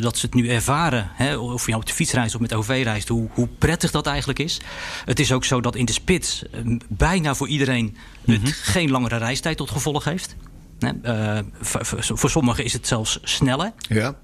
Dat 0.00 0.18
ze 0.18 0.26
het 0.26 0.34
nu 0.34 0.48
ervaren, 0.48 1.10
hè, 1.14 1.36
of 1.36 1.64
je 1.64 1.70
nou 1.70 1.80
op 1.82 1.88
de 1.88 1.94
fiets 1.94 2.12
reist 2.12 2.34
of 2.34 2.40
met 2.40 2.54
OV 2.54 2.80
reist, 2.84 3.08
hoe, 3.08 3.28
hoe 3.32 3.48
prettig 3.58 3.90
dat 3.90 4.06
eigenlijk 4.06 4.38
is. 4.38 4.60
Het 5.04 5.20
is 5.20 5.32
ook 5.32 5.44
zo 5.44 5.60
dat 5.60 5.76
in 5.76 5.84
de 5.84 5.92
spits 5.92 6.42
uh, 6.64 6.78
bijna 6.88 7.34
voor 7.34 7.48
iedereen 7.48 7.96
het 8.24 8.42
Mhm. 8.42 8.50
geen 8.52 8.90
langere 8.90 9.16
reistijd 9.16 9.56
tot 9.56 9.70
gevolg 9.70 10.04
heeft. 10.04 10.36
Voor, 11.60 12.30
sommigen 12.30 12.64
is 12.64 12.72
het 12.72 12.86
zelfs 12.86 13.18
sneller. 13.22 13.72
Ja. 13.88 14.14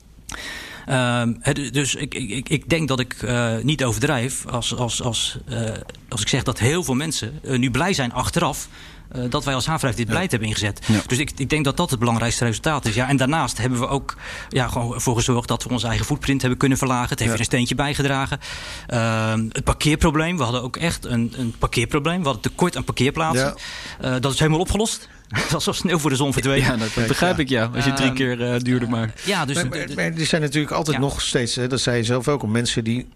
Ehm, 0.86 1.32
dus 1.72 1.94
ik, 1.94 2.14
ik, 2.14 2.48
ik 2.48 2.68
denk 2.68 2.88
dat 2.88 3.00
ik 3.00 3.12
eh, 3.22 3.56
niet 3.62 3.84
overdrijf 3.84 4.46
als, 4.46 4.76
als, 4.76 5.02
als, 5.02 5.38
eh, 5.46 5.70
als 6.08 6.20
ik 6.20 6.28
zeg 6.28 6.42
dat 6.42 6.58
heel 6.58 6.84
veel 6.84 6.94
mensen 6.94 7.40
eh, 7.42 7.58
nu 7.58 7.70
blij 7.70 7.92
zijn 7.92 8.12
achteraf. 8.12 8.68
Eh, 9.12 9.22
dat 9.30 9.44
wij 9.44 9.54
als 9.54 9.66
havenbedrijf 9.66 9.96
dit 9.96 10.06
beleid 10.06 10.30
hebben 10.30 10.48
ingezet. 10.48 10.80
Dus 11.06 11.18
ik, 11.18 11.32
ik 11.36 11.50
denk 11.50 11.64
dat 11.64 11.76
dat 11.76 11.90
het 11.90 11.98
belangrijkste 11.98 12.44
resultaat 12.44 12.84
is. 12.86 12.94
Ja, 12.94 13.08
en 13.08 13.16
daarnaast 13.16 13.58
hebben 13.58 13.78
we 13.80 13.86
ook 13.88 14.16
ja, 14.48 14.68
gewoon 14.68 14.94
ervoor 14.94 15.14
gezorgd 15.16 15.48
dat 15.48 15.62
we 15.62 15.68
onze 15.70 15.86
eigen 15.86 16.06
footprint 16.06 16.40
hebben 16.40 16.58
kunnen 16.58 16.78
verlagen. 16.78 17.08
Het 17.08 17.18
heeft 17.18 17.32
Ja. 17.32 17.38
een 17.38 17.44
steentje 17.44 17.74
bijgedragen. 17.74 18.38
Ehm, 18.86 19.44
het 19.48 19.64
parkeerprobleem. 19.64 20.36
We 20.36 20.42
hadden 20.42 20.62
ook 20.62 20.76
echt 20.76 21.04
een, 21.04 21.32
een 21.36 21.54
parkeerprobleem. 21.58 22.18
We 22.18 22.24
hadden 22.24 22.42
tekort 22.42 22.76
aan 22.76 22.84
parkeerplaatsen. 22.84 23.54
Eh, 24.00 24.14
dat 24.20 24.32
is 24.32 24.38
helemaal 24.38 24.60
opgelost. 24.60 25.08
dat 25.50 25.60
is 25.60 25.66
als 25.66 25.76
sneeuw 25.76 25.98
voor 25.98 26.10
de 26.10 26.16
zon 26.16 26.32
verdwenen. 26.32 26.78
Ja, 26.78 26.88
dat 26.94 27.06
begrijp 27.06 27.38
ik 27.38 27.48
ja. 27.48 27.70
Als 27.74 27.84
je 27.84 27.92
drie 27.92 28.06
Ehm, 28.06 28.14
keer 28.16 28.52
eh, 28.52 28.60
duurder 28.60 28.88
maakt. 28.88 29.22
Ja, 29.24 29.44
dus 29.44 29.54
Maar, 29.56 29.68
maar, 29.68 29.86
maar 29.94 30.04
er 30.04 30.26
zijn 30.26 30.42
natuurlijk 30.42 30.72
altijd 30.72 30.96
Ja. 30.96 31.02
nog 31.02 31.20
steeds, 31.20 31.54
hè, 31.54 31.66
dat 31.66 31.80
zei 31.80 31.96
je 31.96 32.04
zelf 32.04 32.28
ook, 32.28 32.42
om 32.42 32.50
mensen 32.50 32.84
die 32.84 33.08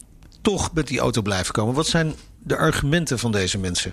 toch 0.42 0.70
met 0.74 0.86
die 0.86 0.98
auto 0.98 1.22
blijven 1.22 1.52
komen. 1.54 1.74
Wat 1.74 1.86
zijn 1.86 2.14
de 2.42 2.56
argumenten 2.56 3.18
van 3.18 3.32
deze 3.32 3.58
mensen? 3.58 3.92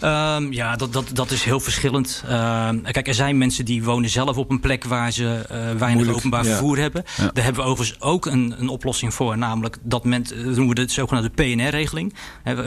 Ehm, 0.00 0.52
ja, 0.52 0.76
dat, 0.76 0.92
dat, 0.92 1.10
dat 1.12 1.30
is 1.30 1.42
heel 1.42 1.60
verschillend. 1.60 2.24
Ehm, 2.28 2.80
kijk, 2.82 3.08
er 3.08 3.14
zijn 3.14 3.38
mensen 3.38 3.64
die 3.64 3.84
wonen 3.84 4.10
zelf 4.10 4.36
op 4.36 4.50
een 4.50 4.60
plek 4.60 4.84
waar 4.84 5.12
ze 5.12 5.44
eh, 5.48 5.56
weinig 5.58 5.92
Moeilijk, 5.92 6.16
openbaar 6.16 6.44
ja. 6.44 6.50
vervoer 6.50 6.78
hebben. 6.78 7.04
Ja. 7.16 7.30
Daar 7.32 7.44
hebben 7.44 7.64
we 7.64 7.70
overigens 7.70 8.00
ook 8.00 8.26
een, 8.26 8.54
een 8.58 8.68
oplossing 8.68 9.14
voor. 9.14 9.38
Namelijk 9.38 9.76
dat 9.82 10.04
men, 10.04 10.22
dat 10.22 10.34
noemen 10.34 10.68
we 10.68 10.74
de 10.74 10.92
zogenaamde 10.92 11.30
PNR-regeling. 11.30 12.14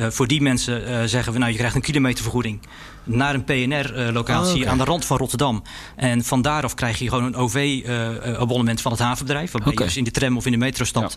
voor 0.10 0.28
die 0.28 0.42
mensen 0.42 0.88
eh, 0.88 1.04
zeggen 1.06 1.34
we, 1.34 1.40
nou, 1.40 1.52
je 1.52 1.58
krijgt 1.58 1.76
een 1.76 1.82
kilometervergoeding 1.82 2.60
naar 3.04 3.34
een 3.34 3.44
PNR-locatie 3.44 4.64
Oh, 4.64 4.70
aan 4.70 4.78
de 4.78 4.84
rand 4.84 5.06
van 5.06 5.18
Rotterdam. 5.18 5.64
En 5.96 6.24
van 6.24 6.42
daaraf 6.42 6.74
krijg 6.74 7.00
je 7.00 7.10
gewoon 7.10 7.24
een 7.24 7.36
OV-abonnement 7.36 8.82
van 8.82 8.92
het 8.92 9.02
havenbedrijf. 9.02 9.52
Waarbij 9.52 9.72
Oké. 9.72 9.82
je 9.82 9.88
dus 9.88 9.98
in 9.98 10.04
de 10.04 10.12
tram 10.12 10.38
of 10.38 10.46
in 10.46 10.52
de 10.52 10.58
metro 10.58 10.86
stapt. 10.86 11.16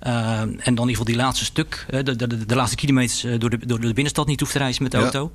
Eh, 0.00 0.40
en 0.40 0.50
dan 0.54 0.64
in 0.64 0.70
ieder 0.70 0.88
geval 0.88 1.04
die 1.04 1.16
laatste 1.16 1.44
stuk, 1.44 1.86
de, 1.90 2.02
de, 2.02 2.26
de, 2.26 2.46
de 2.46 2.54
laatste 2.54 2.76
kilometers 2.76 3.24
eh, 3.24 3.38
door 3.38 3.50
de, 3.50 3.66
door 3.66 3.80
de 3.80 3.86
binnenstad 3.86 4.26
niet 4.26 4.40
hoeft 4.40 4.52
te 4.52 4.58
reizen 4.58 4.82
met 4.82 4.92
de 4.92 4.98
Ja. 4.98 5.02
auto. 5.04 5.32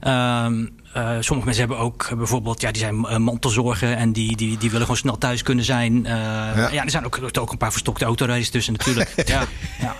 Ehm, 0.00 0.66
eh, 0.92 1.16
sommige 1.20 1.46
mensen 1.48 1.66
hebben 1.68 1.78
ook 1.78 2.06
eh, 2.10 2.16
bijvoorbeeld, 2.16 2.60
ja, 2.60 2.70
die 2.70 2.82
zijn 2.82 3.04
eh, 3.04 3.16
mantelzorgen 3.16 3.96
en 3.96 4.12
die, 4.12 4.36
die, 4.36 4.56
die 4.58 4.68
willen 4.70 4.80
gewoon 4.86 4.96
snel 5.00 5.18
thuis 5.18 5.42
kunnen 5.42 5.64
zijn. 5.64 6.02
Ja. 6.02 6.70
er 6.84 6.90
zijn 6.90 7.04
ook, 7.04 7.20
ook 7.38 7.52
een 7.52 7.58
paar 7.58 7.70
verstokte 7.72 8.04
autorijders 8.04 8.50
tussen 8.50 8.72
natuurlijk. 8.72 9.12
ja, 9.28 9.44
ja. 9.80 9.94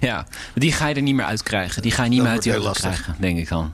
Ja, 0.00 0.26
die 0.54 0.72
ga 0.72 0.86
je 0.86 0.94
er 0.94 1.02
niet 1.02 1.14
meer 1.14 1.24
uitkrijgen. 1.24 1.82
Die 1.82 1.90
ga 1.90 2.02
je 2.02 2.08
niet 2.08 2.18
Dat 2.18 2.26
meer 2.26 2.34
uit 2.36 2.44
die 2.44 2.52
auto 2.52 2.70
krijgen, 2.72 3.16
denk 3.18 3.38
ik 3.38 3.48
dan. 3.48 3.72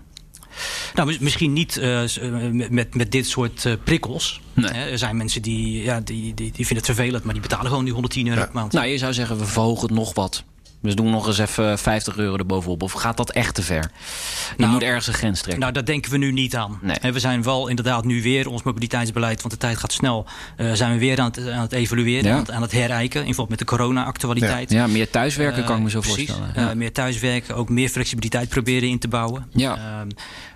Nou, 0.95 1.09
mis- 1.09 1.19
misschien 1.19 1.53
niet 1.53 1.77
eh, 1.77 2.17
eh, 2.17 2.51
met, 2.71 2.95
met, 2.95 3.13
dit 3.13 3.27
soort 3.27 3.65
eh, 3.67 3.73
prikkels. 3.85 4.41
Nee. 4.55 4.71
Hè, 4.73 4.91
er 4.91 4.99
zijn 4.99 5.17
mensen 5.17 5.43
die, 5.43 5.83
ja, 5.83 6.01
die, 6.01 6.23
die, 6.23 6.35
die 6.35 6.67
vinden 6.67 6.77
het 6.77 6.95
vervelend, 6.95 7.25
maar 7.25 7.33
die 7.33 7.43
betalen 7.43 7.67
gewoon 7.67 7.85
die 7.85 7.93
110 7.93 8.27
euro 8.27 8.39
Ja. 8.41 8.45
per 8.47 8.55
maand. 8.55 8.73
Nou, 8.73 8.87
je 8.87 8.99
zou 8.99 9.13
zeggen, 9.13 9.39
we 9.39 9.45
verhogen 9.47 9.87
het 9.89 9.97
nog 9.97 10.15
wat. 10.15 10.45
Dus 10.83 10.95
doen 10.95 11.11
nog 11.11 11.27
eens 11.27 11.39
even 11.39 11.79
50 11.79 12.17
euro 12.17 12.37
erbovenop. 12.37 12.83
Of 12.83 12.93
gaat 12.93 13.17
dat 13.17 13.31
echt 13.31 13.55
te 13.55 13.63
ver? 13.63 13.83
Je 13.83 14.55
Nou, 14.57 14.73
moet 14.73 14.83
ergens 14.83 15.07
een 15.07 15.13
grens 15.15 15.39
trekken. 15.41 15.61
Nou, 15.61 15.73
daar 15.73 15.85
denken 15.85 16.11
we 16.11 16.17
nu 16.19 16.33
niet 16.33 16.57
aan. 16.57 16.79
Nee. 16.83 17.13
We 17.13 17.19
zijn 17.21 17.43
wel 17.43 17.69
inderdaad 17.69 18.05
nu 18.05 18.23
weer 18.23 18.49
ons 18.49 18.63
mobiliteitsbeleid, 18.63 19.39
want 19.43 19.55
de 19.55 19.61
tijd 19.61 19.77
gaat 19.77 19.93
snel, 19.93 20.27
eh, 20.57 20.73
zijn 20.73 20.93
we 20.93 20.99
weer 20.99 21.21
aan 21.21 21.27
het, 21.35 21.49
aan 21.51 21.61
het 21.61 21.73
evalueren, 21.73 22.25
Ja. 22.25 22.33
aan, 22.33 22.39
het, 22.39 22.51
aan 22.51 22.63
het 22.63 22.73
herijken. 22.73 23.21
In 23.21 23.27
verband 23.27 23.49
met 23.49 23.59
de 23.59 23.65
corona-actualiteit. 23.65 24.71
ja, 24.71 24.87
meer 24.87 25.11
thuiswerken 25.11 25.65
kan 25.65 25.77
ik 25.77 25.83
me 25.83 25.91
zo 25.91 25.99
Eh, 26.01 26.05
precies. 26.05 26.31
voorstellen. 26.31 26.71
Eh, 26.71 26.77
meer 26.77 26.93
thuiswerken, 26.93 27.55
ook 27.57 27.69
meer 27.69 27.89
flexibiliteit 27.89 28.49
proberen 28.49 28.89
in 28.89 28.99
te 28.99 29.09
bouwen. 29.09 29.47
Ja. 29.53 30.05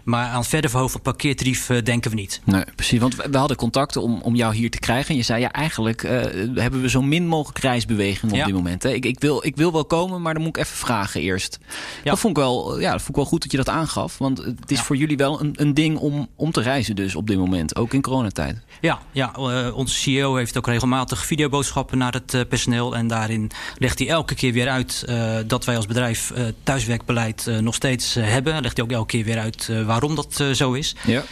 Maar 0.06 0.26
aan 0.28 0.38
het 0.38 0.48
verder 0.48 0.70
verhogen 0.70 0.92
van 0.92 1.02
parkeertarief 1.02 1.70
eh, 1.70 1.82
denken 1.82 2.10
we 2.10 2.16
niet. 2.16 2.40
Nee, 2.44 2.64
precies. 2.75 2.98
Want 3.00 3.16
we 3.16 3.25
we 3.30 3.38
hadden 3.38 3.56
contacten 3.56 4.02
om, 4.02 4.20
om 4.22 4.34
jou 4.34 4.54
hier 4.54 4.70
te 4.70 4.78
krijgen. 4.78 5.10
En 5.10 5.16
je 5.16 5.22
zei, 5.22 5.40
ja, 5.40 5.52
eigenlijk 5.52 6.02
eh, 6.02 6.20
hebben 6.54 6.80
we 6.80 6.88
zo 6.88 7.02
min 7.02 7.26
mogelijk 7.28 7.58
reisbeweging 7.58 8.32
op 8.32 8.38
Ja. 8.38 8.44
dit 8.44 8.54
moment. 8.54 8.82
Hè. 8.82 8.90
Ik, 8.92 9.04
ik, 9.04 9.20
wil, 9.20 9.46
ik 9.46 9.56
wil 9.56 9.72
wel 9.72 9.84
komen, 9.84 10.22
maar 10.22 10.34
dan 10.34 10.42
moet 10.42 10.56
ik 10.56 10.62
even 10.64 10.76
vragen 10.76 11.20
eerst. 11.20 11.58
Ja. 12.04 12.10
Dat, 12.10 12.18
vond 12.18 12.36
ik 12.36 12.42
wel, 12.42 12.80
ja, 12.80 12.90
dat 12.90 12.98
vond 12.98 13.08
ik 13.10 13.16
wel 13.16 13.25
goed 13.25 13.42
dat 13.42 13.50
je 13.50 13.56
dat 13.56 13.68
aangaf. 13.68 14.18
Want 14.18 14.38
het 14.38 14.70
is 14.70 14.78
Ja. 14.78 14.82
voor 14.84 14.96
jullie 14.96 15.16
wel 15.16 15.40
een, 15.40 15.52
een 15.56 15.75
ding 15.75 15.98
om, 15.98 16.28
om 16.36 16.50
te 16.52 16.60
reizen 16.60 16.96
dus 16.96 17.14
op 17.14 17.26
dit 17.26 17.38
moment. 17.38 17.76
Ook 17.76 17.92
in 17.94 18.02
coronatijd. 18.02 18.58
Ja, 18.80 18.98
ja 19.12 19.32
eh, 19.34 19.76
onze 19.76 19.94
CEO 19.94 20.36
heeft 20.36 20.56
ook 20.56 20.66
regelmatig 20.66 21.26
videoboodschappen 21.26 21.98
naar 21.98 22.12
het 22.12 22.34
eh, 22.34 22.40
personeel. 22.48 22.96
En 22.96 23.06
daarin 23.06 23.50
legt 23.78 23.98
hij 23.98 24.08
elke 24.08 24.34
keer 24.34 24.52
weer 24.52 24.68
uit 24.68 25.04
eh, 25.06 25.36
dat 25.46 25.64
wij 25.64 25.76
als 25.76 25.86
bedrijf 25.86 26.30
eh, 26.30 26.44
thuiswerkbeleid 26.62 27.46
eh, 27.46 27.58
nog 27.58 27.75
steeds 27.75 28.16
eh, 28.16 28.25
hebben. 28.28 28.62
Legt 28.62 28.76
hij 28.76 28.84
ook 28.86 28.92
elke 28.92 29.06
keer 29.06 29.25
weer 29.25 29.38
uit 29.38 29.68
eh, 29.70 29.86
waarom 29.99 30.15
dat 30.15 30.41
eh, 30.41 30.50
zo 30.50 30.73
is. 30.73 30.95
Ja. 31.07 31.25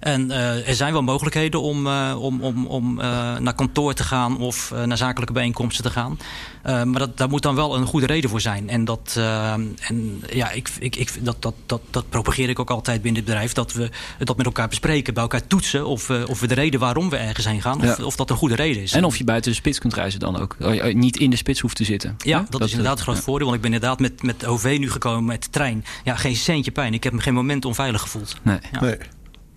En 0.00 0.30
eh, 0.30 0.68
er 0.68 0.74
zijn 0.74 0.92
wel 0.92 1.02
mogelijkheden 1.02 1.60
om, 1.62 1.86
eh, 1.86 2.16
om, 2.18 2.40
om, 2.42 2.66
om 2.66 3.00
eh, 3.00 3.36
naar 3.38 3.54
kantoor 3.54 3.94
te 3.94 4.04
gaan 4.04 4.38
of 4.38 4.70
eh, 4.72 4.82
naar 4.84 4.96
zakelijke 4.96 5.32
bijeenkomsten 5.32 5.84
te 5.84 5.90
gaan. 5.90 6.18
Eh, 6.62 6.82
maar 6.82 6.98
dat, 7.00 7.16
daar 7.16 7.28
moet 7.28 7.42
dan 7.42 7.54
wel 7.54 7.76
een 7.76 7.86
goede 7.86 8.06
reden 8.06 8.30
voor 8.30 8.40
zijn. 8.40 8.68
En, 8.68 8.84
dat, 8.84 9.14
en 9.80 10.22
ja, 10.32 10.50
ik, 10.50 10.70
ik, 10.78 10.96
ik, 10.96 11.24
dat, 11.24 11.36
dat, 11.42 11.54
dat, 11.66 11.80
dat 11.90 12.08
propageer 12.08 12.48
ik 12.48 12.58
ook 12.58 12.70
altijd 12.70 13.02
binnen 13.02 13.20
het 13.20 13.30
bedrijf. 13.30 13.52
Dat 13.52 13.72
we 13.72 13.90
dat 14.18 14.36
met 14.36 14.46
elkaar 14.46 14.68
bespreken, 14.68 15.14
bij 15.14 15.22
elkaar 15.22 15.46
toetsen 15.46 15.86
of, 15.86 16.06
we 16.06 16.24
of 16.28 16.40
we 16.40 16.46
de 16.46 16.54
reden 16.54 16.80
waarom 16.80 17.10
we 17.10 17.16
ergens 17.16 17.46
heen 17.46 17.62
gaan, 17.62 17.78
of, 17.80 17.98
Ja. 17.98 18.04
of 18.04 18.16
dat 18.16 18.30
een 18.30 18.36
goede 18.36 18.54
reden 18.54 18.82
is. 18.82 18.92
En 18.92 19.04
of 19.04 19.16
je 19.16 19.24
buiten 19.24 19.50
de 19.50 19.56
spits 19.56 19.78
kunt 19.78 19.94
reizen 19.94 20.20
dan 20.20 20.36
ook. 20.40 20.56
Oh, 20.60 20.74
je 20.74 20.82
Niet 20.82 21.16
in 21.16 21.30
de 21.30 21.36
spits 21.36 21.60
hoeft 21.60 21.76
te 21.76 21.84
zitten. 21.84 22.16
ja, 22.18 22.46
dat, 22.48 22.60
is 22.60 22.70
inderdaad 22.70 22.96
een 22.98 23.02
groot 23.04 23.16
ja. 23.16 23.22
voordeel. 23.22 23.46
Want 23.46 23.56
ik 23.58 23.62
ben 23.62 23.72
inderdaad 23.72 24.00
met, 24.00 24.22
met 24.22 24.46
OV 24.46 24.76
nu 24.80 24.90
gekomen, 24.90 25.24
met 25.24 25.42
de 25.42 25.50
trein. 25.50 25.84
Ja, 26.04 26.16
geen 26.16 26.36
centje 26.36 26.70
pijn. 26.70 26.94
Ik 26.94 27.04
heb 27.04 27.12
me 27.12 27.20
geen 27.20 27.34
moment 27.34 27.64
onveilig 27.64 28.00
gevoeld. 28.00 28.36
Nee. 28.42 28.58
Ja. 28.72 28.80
Nee. 28.80 28.96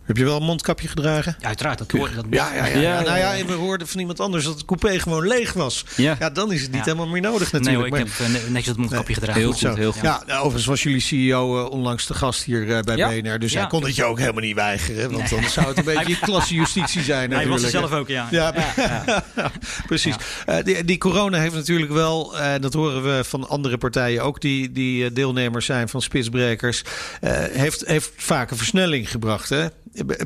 Heb 0.03 0.17
je 0.17 0.23
wel 0.23 0.37
een 0.37 0.43
mondkapje 0.43 0.87
gedragen? 0.87 1.35
Ja, 1.39 1.47
uiteraard. 1.47 1.77
Dat, 1.77 1.91
hoort- 1.91 2.15
dat 2.15 2.25
Ja, 2.29 2.53
ja, 2.53 2.65
ja, 2.65 2.73
Ja, 2.73 2.79
ja. 2.81 2.99
ja, 2.99 3.01
Nou 3.01 3.17
ja, 3.17 3.45
we 3.45 3.53
hoorden 3.53 3.87
van 3.87 3.99
iemand 3.99 4.19
anders 4.19 4.43
dat 4.43 4.53
het 4.53 4.65
coupé 4.65 4.99
gewoon 4.99 5.27
leeg 5.27 5.53
was. 5.53 5.85
Ja. 5.95 6.15
Ja, 6.19 6.29
dan 6.29 6.51
is 6.51 6.61
het 6.61 6.69
niet 6.71 6.79
Ja. 6.79 6.83
helemaal 6.85 7.07
meer 7.07 7.21
nodig 7.21 7.51
nee 7.51 7.61
natuurlijk. 7.61 7.89
hoor, 7.89 7.99
ik 7.99 8.07
Maar- 8.19 8.27
heb 8.27 8.35
eh, 8.43 8.49
netjes 8.49 8.67
het 8.67 8.77
mondkapje 8.77 9.13
gedragen. 9.13 9.41
Heel 9.41 9.51
Goed 9.53 9.75
heel 9.77 9.91
goed. 9.91 10.01
Ja, 10.01 10.23
nou, 10.27 10.39
overigens 10.39 10.65
was 10.65 10.83
jullie 10.83 10.99
CEO 10.99 11.59
eh, 11.65 11.71
onlangs 11.71 12.07
de 12.07 12.13
gast 12.13 12.43
hier 12.43 12.75
eh, 12.75 12.79
bij 12.81 12.95
Ja. 12.95 13.09
BNR. 13.09 13.39
Dus 13.39 13.51
Ja. 13.51 13.59
hij 13.59 13.67
kon 13.69 13.83
het 13.85 13.95
je 13.95 14.03
ook 14.03 14.19
helemaal 14.19 14.41
niet 14.41 14.55
weigeren. 14.55 15.11
Want 15.11 15.31
Nee. 15.31 15.41
dan 15.41 15.49
zou 15.49 15.67
het 15.67 15.77
een 15.77 15.83
beetje 15.95 16.19
klasse 16.19 16.53
justitie 16.53 17.01
zijn 17.03 17.31
Hij 17.31 17.47
was 17.47 17.63
er 17.63 17.69
zelf 17.69 17.91
ook, 17.91 18.07
ja. 18.07 18.27
Ja, 18.31 18.53
precies. 19.87 20.15
Eh, 20.45 20.63
die, 20.63 20.83
die 20.85 20.97
corona 20.97 21.39
heeft 21.39 21.53
natuurlijk 21.53 21.91
wel, 21.91 22.37
eh, 22.39 22.51
dat 22.61 22.73
horen 22.73 23.03
we 23.17 23.23
van 23.23 23.47
andere 23.49 23.77
partijen 23.77 24.23
ook, 24.23 24.41
die, 24.41 24.71
die 24.71 25.05
eh, 25.05 25.11
deelnemers 25.13 25.65
zijn 25.65 25.89
van 25.89 26.01
spitsbrekers, 26.01 26.83
eh, 27.21 27.31
heeft, 27.51 27.83
heeft 27.85 28.11
vaak 28.15 28.51
een 28.51 28.57
versnelling 28.57 29.11
gebracht. 29.11 29.49
Hè? 29.49 29.65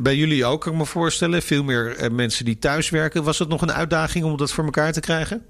Bij 0.02 0.16
jullie 0.16 0.46
ook, 0.46 0.62
kan 0.62 0.72
ik 0.72 0.78
me 0.78 0.86
voorstellen. 0.86 1.42
Veel 1.42 1.64
meer 1.64 1.96
eh, 1.96 2.10
mensen 2.10 2.46
die 2.46 2.60
thuis 2.60 2.90
werken. 2.90 3.24
Was 3.24 3.40
het 3.40 3.50
nog 3.50 3.62
een 3.62 3.72
uitdaging 3.72 4.26
om 4.26 4.38
dat 4.38 4.52
voor 4.52 4.64
elkaar 4.64 4.92
te 4.92 5.00
krijgen? 5.00 5.42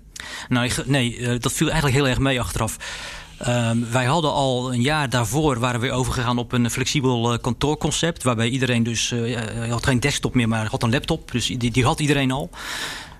Nou, 0.49 0.71
nee, 0.85 1.17
eh, 1.17 1.39
dat 1.39 1.53
viel 1.53 1.67
eigenlijk 1.67 1.97
heel 1.97 2.07
erg 2.07 2.19
mee 2.19 2.39
achteraf. 2.39 2.77
Ehm, 3.37 3.77
wij 3.91 4.05
hadden 4.05 4.31
al 4.31 4.73
een 4.73 4.81
jaar 4.81 5.09
daarvoor 5.09 5.59
waren 5.59 5.79
we 5.79 5.91
overgegaan 5.91 6.37
op 6.37 6.51
een 6.51 6.69
flexibel 6.69 7.33
eh, 7.33 7.39
kantoorconcept. 7.41 8.23
Waarbij 8.23 8.49
iedereen 8.49 8.83
dus, 8.83 9.09
hij 9.09 9.69
had 9.69 9.85
geen 9.85 9.99
desktop 9.99 10.35
meer, 10.35 10.47
maar 10.47 10.65
had 10.65 10.83
een 10.83 10.91
laptop. 10.91 11.31
Dus 11.31 11.45
die, 11.45 11.71
die 11.71 11.85
had 11.85 11.99
iedereen 11.99 12.31
al. 12.31 12.49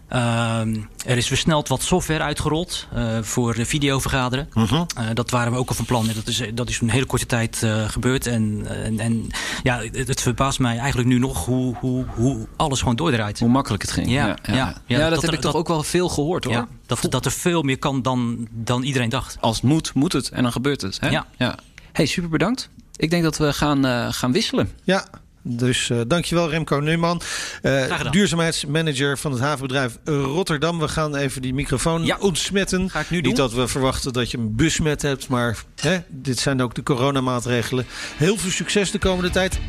Ehm, 0.08 0.76
er 1.06 1.18
is 1.18 1.28
versneld 1.28 1.68
wat 1.68 1.82
software 1.82 2.24
uitgerold 2.24 2.88
eh, 2.94 3.18
voor 3.22 3.56
videovergaderen. 3.66 4.50
Eh, 4.54 5.06
dat 5.14 5.30
waren 5.30 5.52
we 5.52 5.58
ook 5.58 5.70
al 5.70 5.76
van 5.76 5.86
plan. 5.86 6.08
Dat 6.16 6.28
is, 6.28 6.42
dat 6.54 6.70
is 6.70 6.80
een 6.82 6.90
hele 6.90 7.06
korte 7.06 7.26
tijd 7.26 7.64
eh, 7.64 7.90
gebeurd. 7.90 8.28
En, 8.28 8.66
en, 8.84 9.00
en 9.00 9.28
ja, 9.64 9.80
het, 9.92 10.08
het 10.08 10.22
verbaast 10.22 10.60
mij 10.60 10.78
eigenlijk 10.78 11.08
nu 11.10 11.20
nog 11.20 11.46
hoe, 11.46 11.76
hoe, 11.80 12.06
hoe 12.16 12.48
alles 12.56 12.80
gewoon 12.80 12.96
doordraait. 12.96 13.40
Hoe 13.40 13.50
makkelijk 13.50 13.82
het 13.82 13.92
ging. 13.92 14.08
Ja, 14.10 14.28
ja, 14.28 14.38
ja. 14.44 14.54
ja. 14.56 14.76
Ja, 14.86 14.98
dat, 15.00 15.10
dat 15.10 15.22
heb 15.22 15.30
er- 15.32 15.36
ik 15.38 15.42
toch 15.42 15.52
dat- 15.52 15.62
ook 15.62 15.68
wel 15.68 15.84
veel 15.84 16.10
gehoord 16.10 16.44
hoor. 16.44 16.54
Ja, 16.54 16.68
dat, 16.86 17.06
dat 17.10 17.26
er 17.26 17.32
veel 17.32 17.62
meer 17.62 17.78
kan 17.80 18.02
dan, 18.02 18.48
dan 18.52 18.84
iedereen 18.84 19.10
dacht. 19.10 19.38
Als 19.40 19.56
het 19.56 19.66
moet, 19.66 19.94
moet 19.94 20.14
het. 20.14 20.30
En 20.30 20.44
dan 20.44 20.52
gebeurt 20.52 20.82
het. 20.82 20.98
Hè? 21.00 21.10
Ja. 21.38 21.56
Hey, 21.92 22.06
super 22.06 22.30
bedankt. 22.30 22.70
Ik 22.96 23.10
denk 23.10 23.24
dat 23.24 23.38
we 23.38 23.54
gaan, 23.54 23.86
eh, 23.86 24.08
gaan 24.12 24.32
wisselen. 24.32 24.72
Ja, 24.84 25.08
dus 25.50 25.90
eh, 25.90 26.00
dankjewel 26.08 26.50
Remco 26.50 26.80
Neumann. 26.80 27.22
Eh, 27.62 28.12
duurzaamheidsmanager 28.12 29.18
van 29.18 29.32
het 29.32 29.42
havenbedrijf 29.42 29.98
Rotterdam. 30.06 30.80
We 30.80 30.88
gaan 30.88 31.16
even 31.16 31.42
die 31.42 31.54
microfoon 31.54 32.06
Ja. 32.06 32.18
ontsmetten. 32.20 32.90
Ga 32.90 33.00
ik 33.00 33.10
nu 33.10 33.22
Niet 33.22 33.36
dat 33.36 33.54
we 33.54 33.68
verwachten 33.68 34.14
dat 34.14 34.32
je 34.32 34.38
een 34.38 34.56
besmet 34.56 35.02
hebt, 35.02 35.28
maar 35.28 35.58
hè, 35.76 35.98
dit 36.08 36.40
zijn 36.40 36.62
ook 36.62 36.76
de 36.76 36.84
coronamaatregelen. 36.84 37.86
Heel 38.18 38.38
veel 38.38 38.52
succes 38.52 38.92
de 38.92 39.00
komende 39.00 39.30
tijd. 39.30 39.60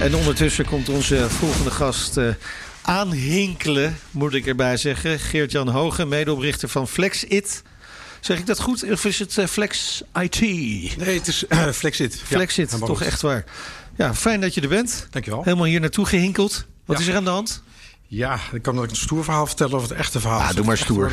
En 0.00 0.14
ondertussen 0.14 0.64
komt 0.64 0.88
onze 0.88 1.30
volgende 1.30 1.70
gast 1.70 2.16
eh, 2.16 2.28
aanhinkelen, 2.82 3.96
moet 4.10 4.34
ik 4.34 4.46
erbij 4.46 4.76
zeggen. 4.76 5.18
Geert-Jan 5.18 5.68
Hogen, 5.68 6.08
medeoprichter 6.08 6.68
van 6.68 6.88
FlexIt. 6.88 7.62
Zeg 8.20 8.38
ik 8.38 8.46
dat 8.46 8.60
goed? 8.60 8.90
Of 8.90 9.04
is 9.04 9.18
het 9.18 9.38
eh, 9.38 9.46
Flex 9.46 10.02
IT? 10.20 10.40
Nee, 10.40 11.18
het 11.18 11.26
is 11.26 11.46
eh, 11.46 11.68
Flexit. 11.68 12.14
Ja, 12.14 12.24
FlexIt, 12.36 12.70
toch 12.70 12.88
goed. 12.98 13.00
echt 13.06 13.20
waar. 13.20 13.44
Ja, 13.96 14.14
fijn 14.14 14.40
dat 14.40 14.54
je 14.54 14.60
er 14.60 14.68
bent. 14.68 15.06
Dankjewel. 15.10 15.42
Helemaal 15.42 15.64
hier 15.66 15.80
naartoe 15.80 16.06
gehinkeld. 16.06 16.66
Wat 16.84 16.96
Ja. 16.96 17.02
is 17.02 17.08
er 17.08 17.16
aan 17.16 17.24
de 17.24 17.30
hand? 17.30 17.62
Ja, 18.12 18.38
ik 18.52 18.62
kan 18.62 18.74
nog 18.74 18.84
een 18.84 18.96
stoer 18.96 19.24
verhaal 19.24 19.46
vertellen 19.46 19.74
of 19.74 19.82
het 19.82 19.90
echte 19.90 20.20
verhaal. 20.20 20.40
Ah, 20.40 20.54
doe 20.54 20.64
maar 20.64 20.78
stoer. 20.78 21.12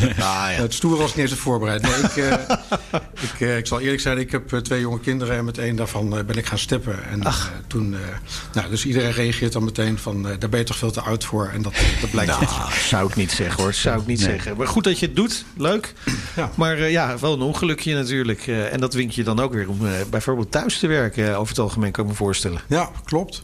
ah, 0.00 0.14
ja. 0.16 0.48
Het 0.48 0.74
stoer 0.74 0.96
was 0.96 1.14
niet 1.14 1.30
eens 1.30 1.38
voorbereid. 1.38 1.82
Nee, 1.82 1.92
ik, 1.92 2.16
uh, 2.16 2.32
ik, 3.32 3.40
uh, 3.40 3.56
ik, 3.56 3.66
zal 3.66 3.80
eerlijk 3.80 4.00
zijn, 4.00 4.18
ik 4.18 4.32
heb 4.32 4.52
uh, 4.52 4.60
twee 4.60 4.80
jonge 4.80 5.00
kinderen 5.00 5.36
en 5.36 5.44
met 5.44 5.58
één 5.58 5.76
daarvan 5.76 6.10
ben 6.10 6.36
ik 6.36 6.46
gaan 6.46 6.58
steppen. 6.58 7.04
En 7.04 7.22
toen, 7.66 7.96
nou, 8.52 8.70
dus 8.70 8.86
iedereen 8.86 9.12
reageert 9.12 9.52
dan 9.52 9.64
meteen 9.64 9.98
van, 9.98 10.22
daar 10.22 10.48
ben 10.48 10.58
je 10.58 10.64
toch 10.64 10.76
veel 10.76 10.90
te 10.90 11.00
oud 11.00 11.24
voor. 11.24 11.50
En 11.52 11.62
dat, 11.62 11.74
dat 12.00 12.10
blijkt 12.10 12.40
nou, 12.40 12.72
Zou 12.88 13.08
ik 13.08 13.16
niet 13.16 13.32
zeggen 13.32 13.62
hoor, 13.62 13.74
zou 13.74 14.00
ik 14.00 14.06
niet 14.06 14.20
nee. 14.20 14.28
zeggen. 14.28 14.56
Maar 14.56 14.68
goed 14.68 14.84
dat 14.84 14.98
je 14.98 15.06
het 15.06 15.16
doet, 15.16 15.44
leuk. 15.56 15.92
Ja. 16.36 16.50
Maar 16.54 16.90
ja, 16.90 17.18
wel 17.18 17.32
een 17.32 17.40
ongelukje 17.40 17.94
natuurlijk. 17.94 18.46
en 18.46 18.80
dat 18.80 18.94
wink 18.94 19.10
je 19.10 19.24
dan 19.24 19.40
ook 19.40 19.52
weer 19.52 19.68
om 19.68 19.78
bijvoorbeeld 20.10 20.50
thuis 20.50 20.78
te 20.78 20.86
werken. 20.86 21.36
over 21.36 21.48
het 21.48 21.58
algemeen 21.58 21.90
kan 21.92 22.04
ik 22.04 22.10
me 22.10 22.16
voorstellen. 22.16 22.60
Ja, 22.68 22.90
klopt. 23.04 23.42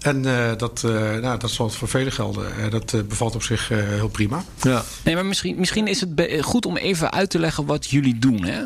En 0.00 0.24
uh, 0.26 0.50
dat, 0.56 0.82
uh, 0.86 0.92
nou, 1.16 1.38
dat 1.38 1.50
zal 1.50 1.70
voor 1.70 1.88
velen 1.88 2.12
gelden. 2.12 2.52
Uh, 2.58 2.70
dat 2.70 3.08
bevalt 3.08 3.34
op 3.34 3.42
zich 3.42 3.68
heel 3.68 4.08
prima. 4.08 4.44
Ja. 4.62 4.82
Nee, 5.04 5.14
maar 5.14 5.26
misschien, 5.26 5.56
misschien 5.56 5.86
is 5.86 6.00
het 6.00 6.10
goed 6.40 6.66
om 6.66 6.76
even 6.76 7.12
uit 7.12 7.30
te 7.30 7.38
leggen 7.38 7.66
wat 7.66 7.90
jullie 7.90 8.18
doen. 8.18 8.44
Hè? 8.44 8.62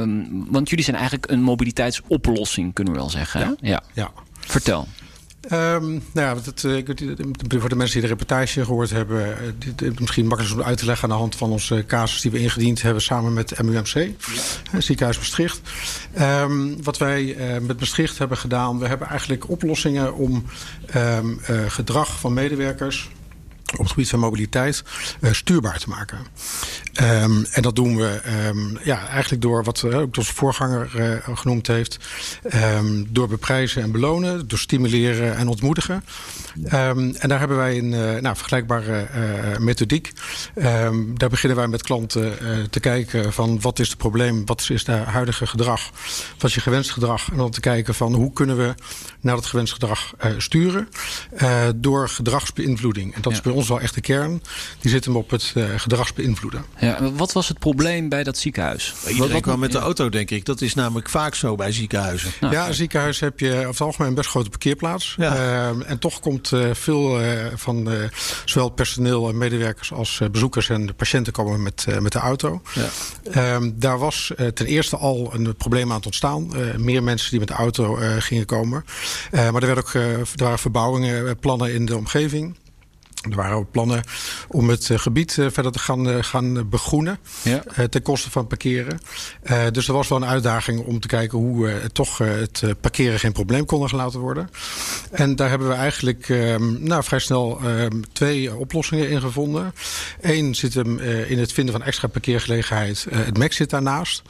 Um, 0.00 0.46
want 0.50 0.68
jullie 0.68 0.84
zijn 0.84 0.96
eigenlijk 0.96 1.30
een 1.30 1.42
mobiliteitsoplossing, 1.42 2.74
kunnen 2.74 2.92
we 2.92 2.98
wel 2.98 3.10
zeggen. 3.10 3.40
Ja. 3.40 3.54
ja. 3.60 3.82
ja. 3.92 4.10
Vertel. 4.40 4.88
Um, 5.52 6.02
nou 6.12 6.36
ja, 6.36 6.36
het, 6.44 6.62
ik, 6.62 6.86
voor 7.48 7.68
de 7.68 7.76
mensen 7.76 8.00
die 8.00 8.08
de 8.08 8.14
reportage 8.14 8.64
gehoord 8.64 8.90
hebben, 8.90 9.36
dit, 9.76 10.00
misschien 10.00 10.26
makkelijk 10.26 10.54
om 10.54 10.62
uit 10.62 10.78
te 10.78 10.84
leggen 10.84 11.04
aan 11.04 11.14
de 11.14 11.20
hand 11.20 11.36
van 11.36 11.50
onze 11.50 11.84
casus 11.86 12.20
die 12.20 12.30
we 12.30 12.38
ingediend 12.38 12.82
hebben 12.82 13.02
samen 13.02 13.32
met 13.32 13.62
MUMC, 13.62 13.94
ja. 14.72 14.80
ziekenhuis 14.80 15.18
Maastricht. 15.18 15.60
Um, 16.20 16.82
wat 16.82 16.98
wij 16.98 17.22
uh, 17.24 17.58
met 17.60 17.80
Maastricht 17.80 18.18
hebben 18.18 18.38
gedaan, 18.38 18.78
we 18.78 18.86
hebben 18.86 19.08
eigenlijk 19.08 19.48
oplossingen 19.48 20.14
om 20.14 20.44
um, 20.96 21.40
uh, 21.50 21.70
gedrag 21.70 22.20
van 22.20 22.32
medewerkers 22.32 23.10
op 23.74 23.84
het 23.84 23.88
gebied 23.88 24.08
van 24.08 24.18
mobiliteit 24.18 24.82
uh, 25.20 25.32
stuurbaar 25.32 25.78
te 25.78 25.88
maken. 25.88 26.18
Um, 27.02 27.46
en 27.50 27.62
dat 27.62 27.76
doen 27.76 27.96
we 27.96 28.20
um, 28.46 28.78
ja, 28.82 29.08
eigenlijk 29.08 29.42
door 29.42 29.64
wat 29.64 29.82
uh, 29.86 29.98
ook 29.98 30.16
onze 30.16 30.34
voorganger 30.34 30.90
uh, 30.96 31.36
genoemd 31.36 31.66
heeft. 31.66 31.98
Um, 32.54 33.06
door 33.12 33.28
beprijzen 33.28 33.82
en 33.82 33.92
belonen, 33.92 34.48
door 34.48 34.58
stimuleren 34.58 35.36
en 35.36 35.48
ontmoedigen. 35.48 36.04
en 36.64 37.16
daar 37.20 37.38
hebben 37.38 37.56
wij 37.56 37.78
een 37.78 38.22
nou, 38.22 38.36
vergelijkbare 38.36 39.08
methodiek. 39.58 40.12
daar 41.14 41.28
beginnen 41.28 41.58
wij 41.58 41.68
met 41.68 41.82
klanten 41.82 42.32
te 42.70 42.80
kijken 42.80 43.32
van 43.32 43.60
wat 43.60 43.78
is 43.78 43.88
het 43.88 43.96
probleem, 43.96 44.46
wat 44.46 44.60
is 44.60 44.86
het 44.86 44.86
huidige 44.86 45.46
gedrag, 45.46 45.90
wat 46.38 46.48
is 46.50 46.54
je 46.54 46.60
gewenst 46.60 46.90
gedrag. 46.90 47.30
En 47.30 47.36
dan 47.36 47.50
te 47.50 47.60
kijken 47.60 47.94
van 47.94 48.14
hoe 48.14 48.32
kunnen 48.32 48.56
we 48.56 48.74
naar 49.20 49.34
dat 49.34 49.46
gewenst 49.46 49.72
gedrag 49.72 50.14
sturen 50.38 50.88
door 51.76 52.08
gedragsbeïnvloeding. 52.08 53.14
En 53.14 53.22
dat 53.22 53.32
ja. 53.32 53.38
is 53.38 53.44
bij 53.44 53.52
ons 53.52 53.63
wel 53.68 53.80
echt 53.80 53.94
de 53.94 54.00
kern. 54.00 54.42
Die 54.80 54.90
zit 54.90 55.04
hem 55.04 55.16
op 55.16 55.30
het 55.30 55.54
gedragsbeïnvloeden. 55.76 56.64
Ja, 56.78 57.12
wat 57.12 57.32
was 57.32 57.48
het 57.48 57.58
probleem 57.58 58.08
bij 58.08 58.22
dat 58.22 58.38
ziekenhuis? 58.38 58.94
Iedereen 59.06 59.32
wat, 59.32 59.42
kwam 59.42 59.58
met 59.58 59.72
de 59.72 59.78
auto, 59.78 60.08
denk 60.08 60.30
ik. 60.30 60.44
Dat 60.44 60.60
is 60.60 60.74
namelijk 60.74 61.10
vaak 61.10 61.34
zo 61.34 61.54
bij 61.54 61.72
ziekenhuizen. 61.72 62.32
Nou, 62.40 62.52
ja, 62.52 62.66
een 62.66 62.74
ziekenhuis 62.74 63.20
heb 63.20 63.40
je 63.40 63.52
over 63.52 63.68
het 63.68 63.80
algemeen 63.80 64.08
een 64.08 64.14
best 64.14 64.28
grote 64.28 64.50
parkeerplaats. 64.50 65.14
Ja. 65.18 65.34
Uh, 65.34 65.90
en 65.90 65.98
toch 65.98 66.20
komt 66.20 66.50
uh, 66.50 66.70
veel 66.72 67.20
uh, 67.20 67.46
van 67.54 67.88
zowel 68.44 68.68
personeel 68.68 69.28
en 69.28 69.38
medewerkers 69.38 69.92
als 69.92 70.20
bezoekers 70.30 70.68
en 70.68 70.86
de 70.86 70.94
patiënten 70.94 71.32
komen 71.32 71.62
met, 71.62 71.86
met 72.00 72.12
de 72.12 72.18
auto. 72.18 72.62
Ja. 72.74 72.88
Ehm, 73.30 73.70
daar 73.74 73.98
was 73.98 74.32
ten 74.54 74.66
eerste 74.66 74.96
al 74.96 75.30
een 75.34 75.56
probleem 75.56 75.90
aan 75.90 75.96
het 75.96 76.06
ontstaan. 76.06 76.48
meer 76.76 77.02
mensen 77.02 77.30
die 77.30 77.38
met 77.38 77.48
de 77.48 77.54
auto 77.54 77.98
gingen 78.18 78.46
komen. 78.46 78.84
maar 79.30 79.62
er, 79.62 79.66
werd 79.66 79.78
ook, 79.78 79.94
er 79.94 80.24
waren 80.36 80.58
verbouwingen, 80.58 81.38
plannen 81.38 81.74
in 81.74 81.86
de 81.86 81.96
omgeving. 81.96 82.56
Er 83.30 83.36
waren 83.36 83.56
ook 83.56 83.70
plannen 83.70 84.02
om 84.48 84.68
het 84.68 84.90
gebied 84.94 85.32
verder 85.32 85.72
te 85.72 85.78
gaan, 85.78 86.24
gaan 86.24 86.68
begroenen. 86.68 87.18
Ja. 87.42 87.62
ten 87.90 88.02
koste 88.02 88.30
van 88.30 88.46
parkeren. 88.46 88.98
Dus 89.72 89.88
er 89.88 89.94
was 89.94 90.08
wel 90.08 90.18
een 90.18 90.28
uitdaging 90.28 90.80
om 90.80 91.00
te 91.00 91.08
kijken 91.08 91.38
hoe 91.38 91.80
toch 91.92 92.18
het 92.18 92.62
parkeren 92.80 93.18
geen 93.18 93.32
probleem 93.32 93.66
kon 93.66 93.88
laten 93.92 94.20
worden. 94.20 94.50
En 95.10 95.36
daar 95.36 95.48
hebben 95.48 95.68
we 95.68 95.74
eigenlijk 95.74 96.28
nou, 96.78 97.04
vrij 97.04 97.18
snel 97.18 97.60
twee 98.12 98.54
oplossingen 98.54 99.08
in 99.08 99.20
gevonden. 99.20 99.74
Eén 100.20 100.54
zit 100.54 100.74
hem 100.74 100.98
in 100.98 101.38
het 101.38 101.52
vinden 101.52 101.74
van 101.74 101.82
extra 101.82 102.08
parkeergelegenheid. 102.08 103.06
het 103.10 103.38
MEC 103.38 103.52
zit 103.52 103.70
daarnaast. 103.70 104.22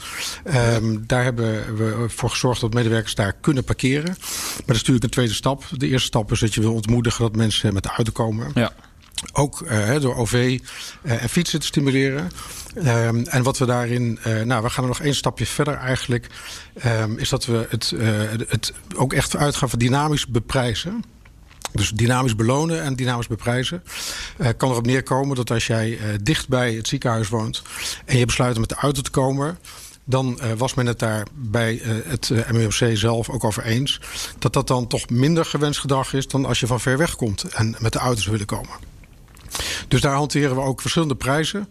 Um, 0.54 1.04
daar 1.06 1.22
hebben 1.22 1.76
we 1.76 2.04
voor 2.08 2.30
gezorgd 2.30 2.60
dat 2.60 2.74
medewerkers 2.74 3.14
daar 3.14 3.32
kunnen 3.40 3.64
parkeren. 3.64 4.04
Maar 4.04 4.66
dat 4.66 4.76
is 4.76 4.78
natuurlijk 4.78 5.04
een 5.04 5.10
tweede 5.10 5.32
stap. 5.32 5.64
De 5.70 5.88
eerste 5.88 6.06
stap 6.06 6.32
is 6.32 6.40
dat 6.40 6.54
je 6.54 6.60
wil 6.60 6.74
ontmoedigen 6.74 7.22
dat 7.22 7.36
mensen 7.36 7.74
met 7.74 7.82
de 7.82 7.88
auto 7.88 8.12
komen. 8.12 8.50
Ja. 8.54 8.72
Ook 9.32 9.60
uh, 9.60 10.00
door 10.00 10.16
OV 10.16 10.32
uh, 11.02 11.22
en 11.22 11.28
fietsen 11.28 11.60
te 11.60 11.66
stimuleren. 11.66 12.30
Um, 12.76 13.26
en 13.26 13.42
wat 13.42 13.58
we 13.58 13.66
daarin, 13.66 14.18
uh, 14.26 14.42
nou, 14.42 14.62
we 14.62 14.70
gaan 14.70 14.84
er 14.84 14.88
nog 14.88 15.00
één 15.00 15.14
stapje 15.14 15.46
verder 15.46 15.74
eigenlijk, 15.74 16.26
um, 16.86 17.18
is 17.18 17.28
dat 17.28 17.44
we 17.44 17.66
het, 17.68 17.92
het 18.48 18.72
ook 18.96 19.12
echt 19.12 19.36
uitgaan 19.36 19.70
van 19.70 19.78
dynamisch 19.78 20.26
beprijzen. 20.26 21.04
Dus 21.72 21.90
dynamisch 21.90 22.36
belonen 22.36 22.82
en 22.82 22.96
dynamisch 22.96 23.26
beprijzen. 23.26 23.82
Uh, 24.38 24.48
kan 24.56 24.70
erop 24.70 24.86
neerkomen 24.86 25.36
dat 25.36 25.50
als 25.50 25.66
jij 25.66 25.90
uh, 25.90 25.98
dicht 26.22 26.48
bij 26.48 26.74
het 26.74 26.88
ziekenhuis 26.88 27.28
woont 27.28 27.62
en 28.04 28.18
je 28.18 28.26
besluit 28.26 28.54
om 28.54 28.60
met 28.60 28.68
de 28.68 28.74
auto 28.74 29.00
te 29.00 29.10
komen, 29.10 29.58
dan 30.04 30.40
was 30.56 30.74
men 30.74 30.86
het 30.86 30.98
daar 30.98 31.26
bij 31.34 31.80
het 31.84 32.28
uh, 32.28 32.50
MUFC 32.50 32.96
zelf 32.96 33.28
ook 33.28 33.44
over 33.44 33.62
eens. 33.62 34.00
Dat 34.38 34.52
dat 34.52 34.66
dan 34.66 34.86
toch 34.86 35.08
minder 35.08 35.44
gewenst 35.44 35.80
gedrag 35.80 36.12
is 36.12 36.28
dan 36.28 36.44
als 36.44 36.60
je 36.60 36.66
van 36.66 36.80
ver 36.80 36.98
weg 36.98 37.16
komt 37.16 37.42
en 37.42 37.76
met 37.78 37.92
de 37.92 37.98
auto 37.98 38.20
zou 38.20 38.30
willen 38.30 38.46
komen. 38.46 38.93
Dus 39.88 40.00
daar 40.00 40.14
hanteren 40.14 40.54
we 40.54 40.60
ook 40.60 40.80
verschillende 40.80 41.14
prijzen 41.14 41.68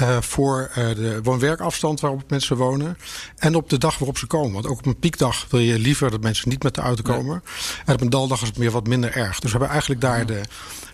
uh, 0.00 0.16
voor 0.20 0.70
uh, 0.70 0.94
de 0.94 1.20
woon-werkafstand 1.22 2.00
waarop 2.00 2.30
mensen 2.30 2.56
wonen. 2.56 2.98
En 3.36 3.54
op 3.54 3.70
de 3.70 3.78
dag 3.78 3.98
waarop 3.98 4.18
ze 4.18 4.26
komen. 4.26 4.52
Want 4.52 4.66
ook 4.66 4.78
op 4.78 4.86
een 4.86 4.98
piekdag 4.98 5.46
wil 5.50 5.60
je 5.60 5.78
liever 5.78 6.10
dat 6.10 6.20
mensen 6.20 6.48
niet 6.48 6.62
met 6.62 6.74
de 6.74 6.80
auto 6.80 7.02
komen. 7.02 7.42
Nee. 7.44 7.84
En 7.84 7.94
op 7.94 8.00
een 8.00 8.10
daldag 8.10 8.42
is 8.42 8.48
het 8.48 8.58
meer 8.58 8.70
wat 8.70 8.86
minder 8.86 9.16
erg. 9.16 9.40
Dus 9.40 9.52
we 9.52 9.58
hebben 9.58 9.68
eigenlijk 9.68 10.00
daar 10.00 10.26
de 10.26 10.40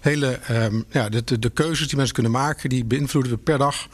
hele 0.00 0.40
um, 0.50 0.84
ja, 0.90 1.08
de, 1.08 1.24
de, 1.24 1.38
de, 1.38 1.50
keuzes 1.50 1.86
die 1.86 1.96
mensen 1.96 2.14
kunnen 2.14 2.32
maken, 2.32 2.68
die 2.68 2.84
beïnvloeden 2.84 3.32
we 3.32 3.38
per 3.38 3.58
dag 3.58 3.88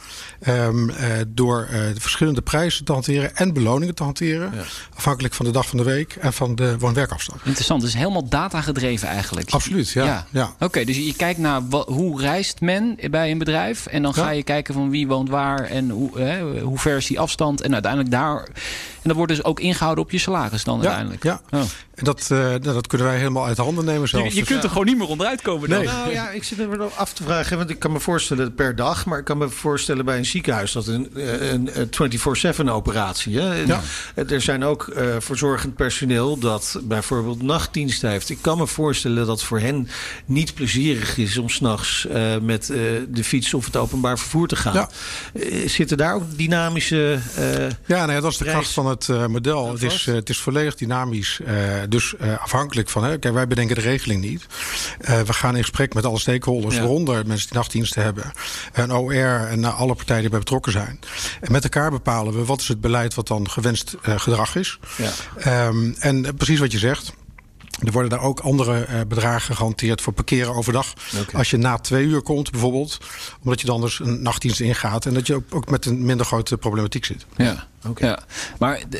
um, 0.47 0.89
uh, 0.89 0.95
door 1.27 1.67
uh, 1.71 1.79
de 1.93 2.01
verschillende 2.01 2.41
prijzen 2.41 2.85
te 2.85 2.91
hanteren 2.91 3.35
en 3.35 3.53
beloningen 3.53 3.95
te 3.95 4.03
hanteren. 4.03 4.51
Ja. 4.55 4.63
Afhankelijk 4.95 5.33
van 5.33 5.45
de 5.45 5.51
dag 5.51 5.67
van 5.67 5.77
de 5.77 5.83
week 5.83 6.15
en 6.15 6.33
van 6.33 6.55
de 6.55 6.77
woon-werkafstand. 6.79 7.39
Interessant, 7.43 7.81
dus 7.81 7.93
helemaal 7.93 8.29
data 8.29 8.61
gedreven 8.61 9.07
eigenlijk. 9.07 9.49
Absoluut, 9.49 9.89
ja. 9.89 10.05
ja. 10.05 10.27
ja. 10.31 10.51
Oké, 10.53 10.63
okay, 10.63 10.85
dus 10.85 10.97
je 10.97 11.15
kijkt 11.15 11.39
naar 11.39 11.67
wat, 11.69 11.87
hoe 11.87 12.21
reist 12.35 12.61
men 12.61 12.97
bij 13.09 13.31
een 13.31 13.37
bedrijf 13.37 13.85
en 13.85 14.01
dan 14.01 14.13
ga 14.13 14.29
je 14.29 14.43
kijken 14.43 14.73
van 14.73 14.89
wie 14.89 15.07
woont 15.07 15.29
waar 15.29 15.63
en 15.63 15.89
hoe, 15.89 16.19
hè, 16.19 16.59
hoe 16.61 16.77
ver 16.77 16.97
is 16.97 17.07
die 17.07 17.19
afstand 17.19 17.61
en 17.61 17.73
uiteindelijk 17.73 18.11
daar. 18.11 18.43
En 19.01 19.11
dat 19.11 19.15
wordt 19.15 19.31
dus 19.31 19.43
ook 19.43 19.59
ingehouden 19.59 20.03
op 20.03 20.11
je 20.11 20.17
salaris 20.17 20.63
dan 20.63 20.79
uiteindelijk. 20.79 21.23
Ja. 21.23 21.41
Oh. 21.49 21.61
En 21.95 22.03
dat, 22.03 22.29
uh, 22.31 22.53
dat 22.61 22.87
kunnen 22.87 23.07
wij 23.07 23.17
helemaal 23.17 23.45
uit 23.45 23.57
handen 23.57 23.85
nemen 23.85 24.07
zelfs. 24.07 24.33
Je, 24.33 24.39
je 24.39 24.45
kunt 24.45 24.63
er 24.63 24.69
gewoon 24.69 24.85
niet 24.85 24.97
meer 24.97 25.07
onderuit 25.07 25.41
komen 25.41 25.69
dan. 25.69 25.77
Nee. 25.77 25.87
Nou 25.87 26.11
ja, 26.11 26.29
ik 26.29 26.43
zit 26.43 26.59
er 26.59 26.77
wel 26.77 26.91
af 26.95 27.13
te 27.13 27.23
vragen. 27.23 27.57
Want 27.57 27.69
ik 27.69 27.79
kan 27.79 27.91
me 27.91 27.99
voorstellen 27.99 28.55
per 28.55 28.75
dag. 28.75 29.05
Maar 29.05 29.19
ik 29.19 29.25
kan 29.25 29.37
me 29.37 29.49
voorstellen 29.49 30.05
bij 30.05 30.17
een 30.17 30.25
ziekenhuis. 30.25 30.71
Dat 30.71 30.87
een, 30.87 31.09
een, 31.53 31.69
een 31.73 32.59
24-7 32.65 32.69
operatie. 32.69 33.39
Hè? 33.39 33.53
Ja. 33.53 33.81
Er 34.15 34.41
zijn 34.41 34.63
ook 34.63 34.87
uh, 34.87 35.15
verzorgend 35.19 35.75
personeel 35.75 36.37
dat 36.37 36.79
bijvoorbeeld 36.83 37.41
nachtdienst 37.41 38.01
heeft. 38.01 38.29
Ik 38.29 38.37
kan 38.41 38.57
me 38.57 38.67
voorstellen 38.67 39.25
dat 39.25 39.43
voor 39.43 39.59
hen 39.59 39.87
niet 40.25 40.53
plezierig 40.53 41.17
is 41.17 41.37
om 41.37 41.49
s'nachts 41.49 42.05
uh, 42.05 42.37
met 42.41 42.69
uh, 42.69 42.77
de 43.09 43.23
fiets 43.23 43.53
of 43.53 43.65
het 43.65 43.75
openbaar 43.75 44.19
vervoer 44.19 44.47
te 44.47 44.55
gaan. 44.55 44.73
Ja. 44.73 44.89
zitten 45.67 45.97
daar 45.97 46.15
ook 46.15 46.37
dynamische. 46.37 47.19
ja, 47.85 48.05
nee, 48.05 48.21
dat 48.21 48.31
is 48.31 48.37
de 48.37 48.45
kracht 48.45 48.71
van 48.71 48.87
het 48.87 49.07
model. 49.27 49.71
Het 49.71 49.83
is, 49.83 50.05
het 50.05 50.29
is 50.29 50.37
volledig 50.37 50.75
dynamisch. 50.75 51.39
Dus 51.89 52.17
afhankelijk 52.19 52.89
van. 52.89 53.03
Hè, 53.03 53.17
kijk, 53.17 53.33
wij 53.33 53.47
bedenken 53.47 53.75
de 53.75 53.81
regeling 53.81 54.21
niet. 54.21 54.45
we 55.25 55.33
gaan 55.33 55.55
in 55.55 55.61
gesprek 55.61 55.93
met 55.93 56.05
alle 56.05 56.19
stakeholders, 56.19 56.75
ja. 56.75 56.81
waaronder 56.81 57.27
mensen 57.27 57.47
die 57.47 57.57
nachtdiensten 57.57 58.03
hebben, 58.03 58.31
en 58.73 58.93
OR 58.93 59.47
en 59.47 59.63
alle 59.63 59.95
partijen 59.95 60.21
die 60.21 60.29
bij 60.29 60.39
betrokken 60.39 60.71
zijn. 60.71 60.99
En 61.41 61.51
met 61.51 61.63
elkaar 61.63 61.91
bepalen 61.91 62.33
we 62.33 62.45
wat 62.45 62.61
is 62.61 62.67
het 62.67 62.81
beleid 62.81 63.13
wat 63.13 63.27
dan 63.27 63.49
gewenst 63.49 63.95
gedrag 64.01 64.55
is. 64.55 64.79
Ja. 64.97 65.67
Um, 65.67 65.95
en 65.99 66.35
precies 66.35 66.59
wat 66.59 66.71
je 66.71 66.77
zegt. 66.77 67.13
Er 67.85 67.91
worden 67.91 68.09
daar 68.09 68.21
ook 68.21 68.39
andere 68.39 69.05
bedragen 69.07 69.55
gehanteerd 69.55 70.01
voor 70.01 70.13
parkeren 70.13 70.53
overdag. 70.53 70.93
Okay. 71.19 71.39
Als 71.39 71.49
je 71.49 71.57
na 71.57 71.77
twee 71.77 72.05
uur 72.05 72.21
komt 72.21 72.51
bijvoorbeeld. 72.51 72.97
Omdat 73.43 73.61
je 73.61 73.67
dan 73.67 73.81
dus 73.81 73.99
een 73.99 74.21
nachtdienst 74.21 74.59
ingaat. 74.59 75.05
En 75.05 75.13
dat 75.13 75.27
je 75.27 75.41
ook 75.49 75.69
met 75.69 75.85
een 75.85 76.05
minder 76.05 76.25
grote 76.25 76.57
problematiek 76.57 77.05
zit. 77.05 77.25
Ja. 77.35 77.67
Ja, 77.95 78.19
maar 78.59 78.75
eh, 78.89 78.99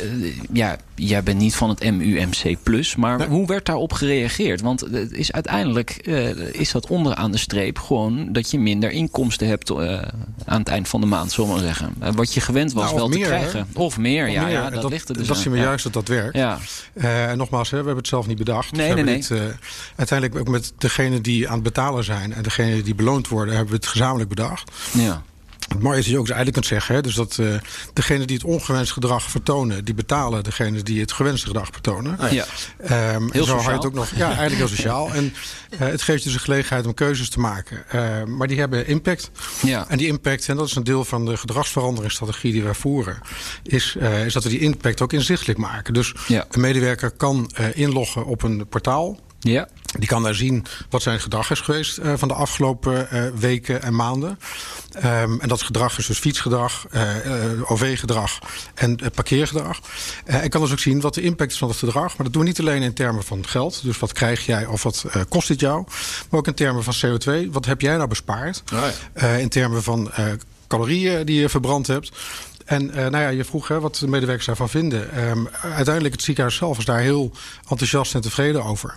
ja, 0.54 0.78
jij 0.96 1.24
bent 1.24 1.38
niet 1.40 1.56
van 1.56 1.70
het 1.70 1.92
MUMC 1.92 2.56
Plus, 2.64 2.96
maar 2.96 3.26
hoe 3.28 3.48
werd 3.48 3.66
daarop 3.66 3.94
gereageerd? 3.94 4.62
Want 4.62 4.80
het 4.82 5.12
is 5.12 5.32
uiteindelijk 5.32 5.90
eh, 5.90 6.30
is 6.54 6.72
dat 6.72 6.88
onderaan 6.88 7.32
de 7.32 7.38
streep 7.38 7.80
gewoon 7.80 8.34
dat 8.34 8.52
je 8.52 8.60
minder 8.60 8.92
inkomsten 8.92 9.48
hebt 9.48 9.70
eh, 9.70 10.02
aan 10.46 10.60
het 10.60 10.68
eind 10.68 10.88
van 10.88 11.02
de 11.02 11.08
maand, 11.08 11.32
zullen 11.32 11.50
we 11.50 11.56
maar 11.56 11.66
zeggen. 11.66 11.94
Wat 12.16 12.34
je 12.34 12.42
gewend 12.42 12.74
was 12.74 12.84
Nou, 12.84 12.96
wel 12.96 13.08
meer, 13.08 13.18
te 13.18 13.24
krijgen. 13.26 13.68
hè? 13.74 13.80
Of 13.80 13.98
meer, 13.98 14.28
Of 14.28 14.34
ja, 14.34 14.44
meer. 14.44 14.52
ja, 14.52 14.70
dat, 14.70 14.90
ligt 14.92 15.10
er 15.10 15.18
dus 15.18 15.28
Dat 15.28 15.38
zien 15.38 15.52
we 15.52 15.58
Ja. 15.58 15.64
juist 15.64 15.84
dat 15.84 15.94
dat 15.94 16.08
werkt. 16.08 16.36
Ja, 16.36 16.58
en 16.94 17.38
nogmaals, 17.38 17.70
hè, 17.70 17.78
we 17.78 17.84
hebben 17.84 17.98
het 18.04 18.08
zelf 18.08 18.28
niet 18.28 18.38
bedacht. 18.38 18.72
Nee, 18.72 18.94
nee, 18.94 19.26
eh, 19.30 19.38
uiteindelijk 19.96 20.40
ook 20.40 20.48
met 20.48 20.74
degenen 20.78 21.22
die 21.22 21.48
aan 21.48 21.54
het 21.54 21.64
betalen 21.64 22.04
zijn... 22.04 22.34
en 22.34 22.44
degenen 22.44 22.84
die 22.84 22.96
beloond 22.96 23.28
worden, 23.28 23.54
hebben 23.56 23.72
we 23.74 23.78
het 23.80 23.88
gezamenlijk 23.88 24.30
bedacht. 24.30 24.72
ja. 24.94 25.24
Het 25.68 25.82
mooie 25.82 25.98
is 25.98 26.04
dat 26.04 26.14
je 26.14 26.20
ook 26.20 26.26
eigenlijk 26.26 26.54
kunt 26.54 26.66
zeggen... 26.66 26.96
Hè, 26.96 27.02
dus 27.02 27.16
dat 27.16 27.38
eh 27.40 27.48
degenen 27.94 28.28
die 28.28 28.36
het 28.36 28.46
ongewenst 28.46 28.92
gedrag 28.92 29.24
vertonen... 29.24 29.86
die 29.86 29.94
betalen 29.94 30.44
degenen 30.44 30.86
die 30.86 31.02
het 31.02 31.12
gewenste 31.12 31.48
gedrag 31.48 31.70
vertonen. 31.72 32.34
ja. 32.34 32.46
Ehm, 32.78 32.94
en 32.96 33.30
Heel 33.32 33.46
zo 33.46 33.58
sociaal. 33.58 33.74
het 33.74 33.86
ook 33.86 33.94
nog. 33.94 34.10
Ja, 34.16 34.26
eigenlijk 34.26 34.56
heel 34.56 34.68
sociaal. 34.68 35.14
En 35.14 35.34
eh, 35.70 35.80
het 35.80 36.02
geeft 36.02 36.20
je 36.24 36.30
dus 36.30 36.34
een 36.38 36.44
gelegenheid 36.44 36.86
om 36.86 36.94
keuzes 36.94 37.30
te 37.30 37.40
maken. 37.40 37.84
Eh, 37.90 38.24
maar 38.24 38.48
die 38.48 38.60
hebben 38.60 38.88
impact. 38.88 39.32
Ja. 39.64 39.86
En 39.90 39.98
die 39.98 40.08
impact, 40.08 40.50
en 40.50 40.56
dat 40.56 40.68
is 40.68 40.76
een 40.76 40.84
deel 40.84 41.06
van 41.06 41.26
de 41.26 41.38
gedragsveranderingsstrategie 41.38 42.52
die 42.52 42.64
wij 42.64 42.74
voeren, 42.74 43.20
is, 43.64 43.96
eh, 44.00 44.26
is 44.26 44.34
dat 44.34 44.44
we 44.44 44.50
die 44.50 44.60
impact 44.60 45.02
ook 45.02 45.14
inzichtelijk 45.14 45.60
maken. 45.60 45.94
Dus 45.94 46.14
Ja. 46.28 46.46
een 46.50 46.62
medewerker 46.62 47.12
kan 47.12 47.52
inloggen 47.74 48.26
op 48.26 48.44
een 48.44 48.68
portaal. 48.68 49.20
Ja. 49.52 49.68
Die 50.00 50.08
kan 50.08 50.24
daar 50.24 50.36
zien 50.36 50.66
wat 50.90 51.02
zijn 51.02 51.20
gedrag 51.20 51.52
is 51.52 51.60
geweest 51.60 51.98
eh, 51.98 52.14
van 52.16 52.28
de 52.28 52.34
afgelopen 52.34 53.10
eh, 53.10 53.24
weken 53.36 53.82
en 53.82 53.96
maanden. 53.96 54.40
Ehm, 54.92 55.40
en 55.40 55.48
dat 55.48 55.62
gedrag 55.62 55.98
is 55.98 56.06
dus 56.06 56.20
fietsgedrag, 56.20 56.86
eh, 56.92 57.72
OV-gedrag 57.72 58.40
en 58.76 59.00
parkeergedrag. 59.14 59.80
En 60.26 60.50
kan 60.50 60.62
dus 60.62 60.72
ook 60.72 60.80
zien 60.80 61.02
wat 61.02 61.14
de 61.14 61.22
impact 61.22 61.52
is 61.52 61.58
van 61.58 61.68
het 61.68 61.78
gedrag. 61.78 62.08
Maar 62.08 62.26
dat 62.26 62.34
doen 62.34 62.42
we 62.42 62.48
niet 62.48 62.60
alleen 62.60 62.82
in 62.82 62.94
termen 62.94 63.24
van 63.24 63.48
geld. 63.48 63.84
Dus 63.84 64.00
wat 64.00 64.12
krijg 64.12 64.46
jij 64.46 64.66
of 64.66 64.84
wat 64.84 65.06
kost 65.30 65.48
dit 65.48 65.60
jou. 65.60 65.84
Maar 66.30 66.40
ook 66.40 66.48
in 66.48 66.54
termen 66.54 66.84
van 66.84 66.94
CO2. 66.94 67.52
Wat 67.52 67.66
heb 67.66 67.82
jij 67.82 67.96
nou 67.96 68.08
bespaard? 68.08 68.64
ja. 68.66 68.92
Eh, 69.14 69.40
in 69.40 69.50
termen 69.50 69.84
van 69.84 70.12
calorieën 70.68 71.26
die 71.26 71.42
je 71.42 71.50
verbrand 71.50 71.88
hebt. 71.88 72.12
En 72.66 72.86
nou 72.86 73.18
ja, 73.18 73.28
je 73.28 73.44
vroeg 73.44 73.68
hè, 73.68 73.80
wat 73.80 73.96
de 73.96 74.08
medewerkers 74.08 74.46
daarvan 74.46 74.70
vinden. 74.70 75.12
Ehm, 75.12 75.46
uiteindelijk, 75.62 76.14
het 76.14 76.24
ziekenhuis 76.24 76.56
zelf 76.56 76.78
is 76.78 76.86
daar 76.86 77.00
heel 77.00 77.32
enthousiast 77.70 78.16
en 78.16 78.22
tevreden 78.22 78.64
over. 78.64 78.96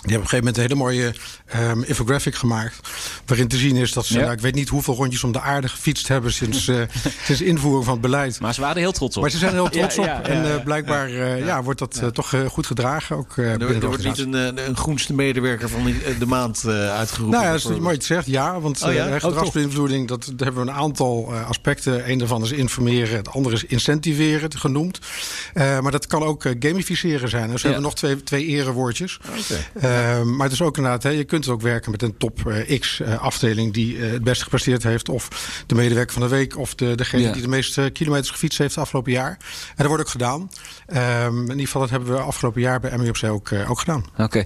Die 0.00 0.10
hebben 0.10 0.28
op 0.28 0.32
een 0.32 0.40
gegeven 0.40 0.62
moment 0.68 0.82
een 0.86 0.92
hele 0.92 1.04
mooie 1.04 1.14
ehm, 1.46 1.82
infographic 1.82 2.34
gemaakt. 2.34 2.88
Waarin 3.26 3.48
te 3.48 3.56
zien 3.56 3.76
is 3.76 3.92
dat 3.92 4.06
ze, 4.06 4.14
Ja. 4.14 4.20
nou, 4.20 4.32
ik 4.32 4.40
weet 4.40 4.54
niet 4.54 4.68
hoeveel 4.68 4.94
rondjes 4.94 5.24
om 5.24 5.32
de 5.32 5.40
aarde 5.40 5.68
gefietst 5.68 6.08
hebben 6.08 6.32
sinds, 6.32 6.68
eh, 6.68 6.76
sinds 7.26 7.40
invoering 7.40 7.84
van 7.84 7.92
het 7.92 8.02
beleid. 8.02 8.40
Maar 8.40 8.54
ze 8.54 8.60
waren 8.60 8.76
er 8.76 8.82
heel 8.82 8.92
trots 8.92 9.16
op. 9.16 9.22
Maar 9.22 9.30
ze 9.30 9.38
zijn 9.38 9.50
er 9.54 9.56
heel 9.60 9.68
trots 9.70 9.94
Ja, 9.94 10.00
op. 10.02 10.06
ja, 10.08 10.22
en 10.22 10.42
eh, 10.44 10.48
ja. 10.50 10.58
blijkbaar 10.58 11.06
eh, 11.08 11.44
ja, 11.46 11.62
wordt 11.62 11.78
dat 11.78 12.02
toch 12.12 12.34
goed 12.48 12.66
gedragen. 12.66 13.16
Ook, 13.16 13.36
eh, 13.36 13.52
Er, 13.52 13.60
er 13.82 13.86
wordt 13.86 14.04
niet 14.04 14.18
een, 14.18 14.66
een 14.68 14.76
groenste 14.76 15.14
medewerker 15.14 15.68
van 15.68 15.94
de 16.18 16.26
maand 16.26 16.64
eh, 16.66 16.90
uitgeroepen. 16.96 17.38
Nou 17.40 17.44
ja, 17.52 17.58
dat 17.60 17.70
is 17.70 17.78
mooi 17.78 17.96
te 17.96 18.06
zegt. 18.06 18.26
Ja, 18.26 18.60
want 18.60 18.82
Oh 18.82 18.92
ja? 18.92 19.06
Oh, 19.14 19.14
gedragsbeïnvloeding, 19.20 20.08
dat, 20.08 20.24
daar 20.36 20.46
hebben 20.46 20.64
we 20.64 20.70
een 20.70 20.76
aantal 20.76 21.28
eh, 21.34 21.48
aspecten. 21.48 22.10
Een 22.10 22.18
daarvan 22.18 22.42
is 22.42 22.50
informeren, 22.52 23.16
het 23.16 23.28
andere 23.28 23.54
is 23.54 23.64
incentiveren, 23.64 24.58
genoemd. 24.58 24.98
Eh, 25.54 25.80
maar 25.80 25.92
dat 25.92 26.06
kan 26.06 26.22
ook 26.22 26.44
gamificeren 26.60 27.28
zijn. 27.28 27.50
Dus 27.50 27.62
we 27.62 27.68
Ja. 27.68 27.74
hebben 27.74 27.82
nog 27.82 27.94
twee, 27.94 28.22
twee 28.22 28.44
erewoordjes. 28.46 29.18
Eh, 29.90 30.22
maar 30.22 30.44
het 30.44 30.52
is 30.52 30.62
ook 30.62 30.76
inderdaad, 30.76 31.02
hè, 31.02 31.08
je 31.10 31.24
kunt 31.24 31.48
ook 31.48 31.60
werken 31.60 31.90
met 31.90 32.02
een 32.02 32.16
top 32.16 32.46
eh, 32.46 32.78
X 32.80 33.00
eh, 33.00 33.18
afdeling 33.22 33.72
die 33.72 33.98
eh, 34.04 34.10
het 34.10 34.24
beste 34.24 34.44
gepresteerd 34.44 34.82
heeft. 34.82 35.08
Of 35.08 35.28
de 35.66 35.74
medewerker 35.74 36.12
van 36.12 36.22
de 36.22 36.28
week. 36.28 36.58
Of 36.58 36.74
de, 36.74 36.94
degene 36.94 37.22
Ja. 37.22 37.32
die 37.32 37.42
de 37.42 37.48
meeste 37.48 37.90
kilometers 37.92 38.30
gefietst 38.30 38.58
heeft 38.58 38.74
het 38.74 38.84
afgelopen 38.84 39.12
jaar. 39.12 39.30
En 39.30 39.74
dat 39.76 39.86
wordt 39.86 40.02
ook 40.02 40.08
gedaan. 40.08 40.50
Ehm, 40.86 41.36
in 41.36 41.48
ieder 41.50 41.64
geval, 41.64 41.80
dat 41.80 41.90
hebben 41.90 42.08
we 42.12 42.18
afgelopen 42.20 42.60
jaar 42.60 42.80
bij 42.80 42.98
MUFC 42.98 43.24
ook, 43.24 43.50
ook 43.68 43.78
gedaan. 43.78 44.04
Oké, 44.18 44.44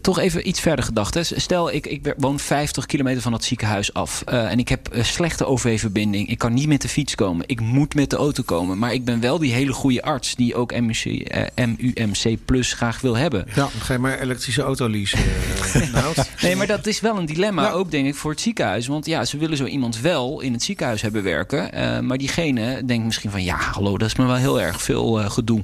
toch 0.00 0.18
even 0.18 0.48
iets 0.48 0.60
verder 0.60 0.84
gedacht. 0.84 1.14
Hè. 1.14 1.22
Stel, 1.24 1.72
ik, 1.72 1.86
ik 1.86 2.14
woon 2.16 2.38
50 2.38 2.86
kilometer 2.86 3.22
van 3.22 3.32
het 3.32 3.44
ziekenhuis 3.44 3.92
af. 3.94 4.22
eh, 4.26 4.50
en 4.50 4.58
ik 4.58 4.68
heb 4.68 4.88
een 4.92 5.04
slechte 5.04 5.44
OV-verbinding. 5.46 6.28
Ik 6.28 6.38
kan 6.38 6.54
niet 6.54 6.68
met 6.68 6.82
de 6.82 6.88
fiets 6.88 7.14
komen. 7.14 7.48
Ik 7.48 7.60
moet 7.60 7.94
met 7.94 8.10
de 8.10 8.16
auto 8.16 8.42
komen. 8.42 8.78
Maar 8.78 8.92
ik 8.92 9.04
ben 9.04 9.20
wel 9.20 9.38
die 9.38 9.52
hele 9.52 9.72
goede 9.72 10.02
arts 10.02 10.34
die 10.34 10.54
ook 10.54 10.80
MUC, 10.80 11.04
eh, 11.04 11.66
MUMC 11.66 12.36
Plus 12.44 12.72
graag 12.72 13.00
wil 13.00 13.16
hebben. 13.16 13.44
Ja. 13.48 13.54
Dan 13.54 13.70
ga 13.80 13.92
je 13.92 13.98
maar 13.98 14.18
elektrische 14.20 14.62
auto 14.64 14.88
leasen. 14.88 15.18
eh. 15.18 16.08
Nee, 16.42 16.56
maar 16.56 16.66
dat 16.66 16.86
is 16.86 17.00
wel 17.00 17.16
een 17.18 17.26
dilemma. 17.26 17.62
Ja. 17.62 17.70
Ook 17.70 17.90
denk 17.90 18.06
ik 18.06 18.14
voor 18.14 18.30
het 18.30 18.40
ziekenhuis. 18.40 18.86
Want 18.86 19.06
ja, 19.06 19.24
ze 19.24 19.36
willen 19.38 19.56
zo 19.56 19.64
iemand 19.64 20.00
wel 20.00 20.40
in 20.40 20.52
het 20.52 20.62
ziekenhuis 20.62 21.02
hebben 21.02 21.22
werken. 21.22 21.72
eh, 21.72 21.98
maar 22.00 22.18
diegene 22.18 22.84
denkt 22.84 23.04
misschien 23.04 23.30
van 23.30 23.42
ja, 23.44 23.56
hallo, 23.56 23.98
dat 23.98 24.08
is 24.08 24.14
me 24.16 24.24
wel 24.26 24.34
heel 24.36 24.60
erg 24.60 24.82
veel 24.82 25.20
eh, 25.20 25.30
gedoe. 25.30 25.60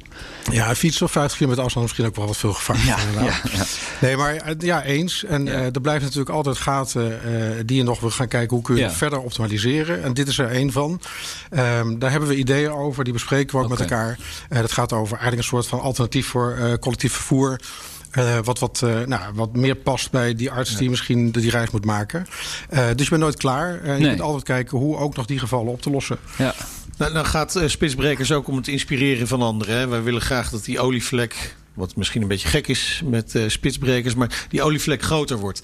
Ja, 0.50 0.74
fietsen 0.74 1.06
op 1.06 1.12
50 1.12 1.36
kilometer 1.36 1.64
afstand 1.64 1.86
is 1.86 1.92
misschien 1.92 2.12
ook 2.12 2.16
wel 2.18 2.26
wat 2.26 2.36
veel 2.40 2.52
gevaar. 2.52 2.86
Ja, 2.86 2.98
inderdaad. 2.98 3.40
ja, 3.52 3.58
ja. 3.58 3.64
Nee, 4.00 4.16
maar 4.16 4.54
ja, 4.58 4.82
eens. 4.82 5.24
En 5.24 5.44
Ja. 5.44 5.52
eh, 5.52 5.64
er 5.64 5.80
blijven 5.80 6.02
natuurlijk 6.02 6.30
altijd 6.30 6.56
gaten 6.58 7.22
eh, 7.24 7.56
die 7.66 7.76
je 7.76 7.82
nog 7.82 8.00
wil 8.00 8.10
gaan 8.10 8.28
kijken 8.28 8.56
hoe 8.56 8.64
kun 8.64 8.76
je 8.76 8.90
verder 8.90 9.20
optimaliseren. 9.20 10.02
En 10.02 10.14
dit 10.14 10.28
is 10.28 10.38
er 10.38 10.48
één 10.50 10.72
van. 10.72 11.00
Ehm, 11.50 11.98
daar 11.98 12.10
hebben 12.10 12.28
we 12.28 12.36
ideeën 12.36 12.70
over, 12.72 13.04
die 13.04 13.12
bespreken 13.12 13.56
we 13.58 13.62
ook 13.64 13.70
met 13.70 13.80
elkaar. 13.80 14.18
Eh, 14.48 14.60
dat 14.60 14.72
gaat 14.72 14.92
over 14.92 15.12
eigenlijk 15.18 15.42
een 15.42 15.48
soort 15.48 15.66
van 15.66 15.80
alternatief 15.80 16.26
voor 16.26 16.56
eh, 16.60 16.72
collectief 16.80 17.12
vervoer. 17.12 17.60
Eh, 18.10 18.38
wat, 18.44 18.58
wat, 18.58 18.82
eh, 18.84 19.00
nou, 19.06 19.22
wat 19.34 19.56
meer 19.56 19.74
past 19.74 20.10
bij 20.10 20.34
die 20.34 20.50
arts 20.50 20.76
die 20.76 20.90
misschien 20.90 21.30
die 21.30 21.50
reis 21.50 21.70
moet 21.70 21.84
maken. 21.84 22.26
Eh, 22.68 22.86
dus 22.94 23.04
je 23.04 23.10
bent 23.10 23.22
nooit 23.22 23.36
klaar. 23.36 23.86
Je 23.86 23.92
Nee. 23.98 24.08
kunt 24.08 24.20
altijd 24.20 24.42
kijken 24.44 24.78
hoe 24.78 24.96
ook 24.96 25.16
nog 25.16 25.26
die 25.26 25.38
gevallen 25.38 25.72
op 25.72 25.82
te 25.82 25.90
lossen. 25.90 26.18
Ja. 26.38 26.54
Nou, 26.98 27.12
dan 27.12 27.26
gaat 27.26 27.60
Spitsbrekers 27.66 28.32
ook 28.32 28.48
om 28.48 28.56
het 28.56 28.68
inspireren 28.68 29.26
van 29.26 29.42
anderen. 29.42 29.76
Hè. 29.78 29.88
Wij 29.88 30.02
willen 30.02 30.20
graag 30.20 30.50
dat 30.50 30.64
die 30.64 30.80
olievlek, 30.80 31.56
wat 31.74 31.96
misschien 31.96 32.22
een 32.22 32.28
beetje 32.28 32.48
gek 32.48 32.68
is 32.68 33.02
met 33.04 33.34
eh, 33.34 33.42
spitsbrekers, 33.48 34.14
maar 34.14 34.46
die 34.48 34.62
olievlek 34.62 35.02
groter 35.02 35.36
wordt. 35.38 35.62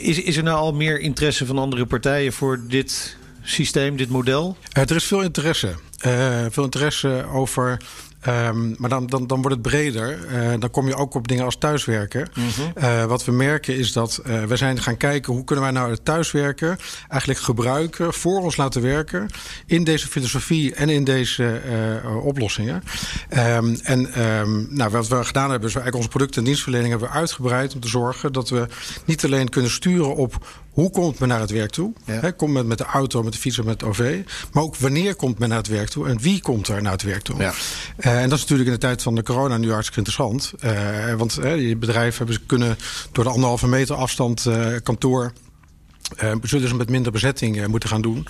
Is, 0.00 0.22
is 0.22 0.36
er 0.36 0.42
nou 0.42 0.56
al 0.56 0.72
meer 0.74 1.00
interesse 1.00 1.46
van 1.46 1.58
andere 1.58 1.86
partijen 1.86 2.32
voor 2.32 2.60
dit 2.68 3.16
systeem, 3.42 3.96
dit 3.96 4.08
model? 4.08 4.56
Er 4.72 4.96
is 4.96 5.04
veel 5.04 5.22
interesse. 5.22 5.74
Eh, 5.98 6.44
veel 6.50 6.64
interesse 6.64 7.24
over. 7.32 7.80
Ehm, 8.20 8.74
maar 8.76 8.90
dan, 8.90 9.06
dan, 9.06 9.26
dan 9.26 9.40
wordt 9.40 9.56
het 9.56 9.66
breder. 9.66 10.26
Eh, 10.26 10.60
dan 10.60 10.70
kom 10.70 10.86
je 10.86 10.94
ook 10.94 11.14
op 11.14 11.28
dingen 11.28 11.44
als 11.44 11.56
thuiswerken. 11.56 12.28
Eh, 12.74 13.04
wat 13.04 13.24
we 13.24 13.32
merken 13.32 13.76
is 13.76 13.92
dat 13.92 14.20
eh, 14.24 14.44
we 14.44 14.56
zijn 14.56 14.82
gaan 14.82 14.96
kijken 14.96 15.32
hoe 15.32 15.44
kunnen 15.44 15.64
wij 15.64 15.72
nou 15.72 15.90
het 15.90 16.04
thuiswerken 16.04 16.78
eigenlijk 17.08 17.40
gebruiken, 17.40 18.14
voor 18.14 18.40
ons 18.40 18.56
laten 18.56 18.82
werken 18.82 19.28
in 19.66 19.84
deze 19.84 20.08
filosofie 20.08 20.74
en 20.74 20.88
in 20.88 21.04
deze 21.04 21.60
oplossingen. 22.22 22.82
Ehm, 23.28 23.76
en 23.82 24.12
ehm, 24.12 24.76
nou, 24.76 24.90
wat 24.90 25.08
we 25.08 25.24
gedaan 25.24 25.50
hebben, 25.50 25.68
is 25.68 25.74
we 25.74 25.80
eigenlijk 25.80 25.96
onze 25.96 26.08
producten 26.08 26.38
en 26.38 26.44
dienstverlening 26.44 26.90
hebben 26.90 27.08
we 27.08 27.14
uitgebreid 27.14 27.74
om 27.74 27.80
te 27.80 27.88
zorgen 27.88 28.32
dat 28.32 28.48
we 28.48 28.66
niet 29.04 29.24
alleen 29.24 29.48
kunnen 29.48 29.70
sturen 29.70 30.16
op 30.16 30.46
hoe 30.78 30.90
komt 30.90 31.18
men 31.18 31.28
naar 31.28 31.40
het 31.40 31.50
werk 31.50 31.70
toe. 31.70 31.92
Ja. 32.04 32.30
Komt 32.30 32.52
men 32.52 32.66
met 32.66 32.78
de 32.78 32.84
auto, 32.84 33.22
met 33.22 33.32
de 33.32 33.38
fiets 33.38 33.58
of 33.58 33.64
met 33.64 33.80
het 33.80 33.90
OV. 33.90 34.18
Maar 34.52 34.62
ook 34.62 34.76
wanneer 34.76 35.14
komt 35.14 35.38
men 35.38 35.48
naar 35.48 35.58
het 35.58 35.66
werk 35.68 35.88
toe 35.88 36.08
en 36.08 36.18
wie 36.20 36.40
komt 36.40 36.68
er 36.68 36.82
naar 36.82 36.92
het 36.92 37.02
werk 37.02 37.22
toe. 37.22 37.36
Ja. 37.38 37.52
Eh, 37.96 38.22
en 38.22 38.28
dat 38.28 38.38
is 38.38 38.40
natuurlijk 38.40 38.68
in 38.68 38.74
de 38.74 38.80
tijd 38.80 39.02
van 39.02 39.14
de 39.14 39.22
corona 39.22 39.56
nu 39.56 39.70
hartstikke 39.72 39.98
interessant. 39.98 40.52
Eh, 40.60 41.14
want 41.14 41.38
eh, 41.38 41.52
die 41.54 41.76
bedrijven 41.76 42.16
hebben 42.16 42.34
ze 42.34 42.40
kunnen 42.46 42.78
door 43.12 43.24
de 43.24 43.30
anderhalve 43.30 43.66
meter 43.68 43.94
afstand 43.96 44.46
eh, 44.46 44.66
kantoor. 44.82 45.32
eh, 46.16 46.32
zullen 46.42 46.68
ze 46.68 46.74
met 46.74 46.90
minder 46.90 47.12
bezetting 47.12 47.66
moeten 47.66 47.88
gaan 47.88 48.02
doen. 48.02 48.26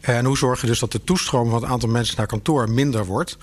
en 0.00 0.24
hoe 0.24 0.36
zorg 0.38 0.60
je 0.60 0.66
dus 0.66 0.78
dat 0.78 0.92
de 0.92 1.04
toestroom 1.04 1.50
van 1.50 1.62
het 1.62 1.70
aantal 1.70 1.88
mensen 1.88 2.16
naar 2.16 2.26
kantoor 2.26 2.70
minder 2.70 3.04
wordt? 3.04 3.36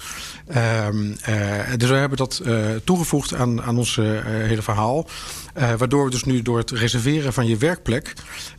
Ehm, 0.48 1.12
eh, 1.22 1.74
dus 1.78 1.90
we 1.90 1.96
hebben 1.96 2.18
dat 2.18 2.42
toegevoegd 2.84 3.34
aan, 3.34 3.62
aan 3.62 3.78
ons 3.78 3.96
hele 3.96 4.62
verhaal. 4.62 5.08
Eh, 5.54 5.74
waardoor 5.74 6.06
we 6.06 6.12
dus 6.12 6.24
nu 6.24 6.42
door 6.42 6.58
het 6.58 6.72
reserveren 6.72 7.34
van 7.34 7.48
je 7.48 7.58
werkplek... 7.58 8.14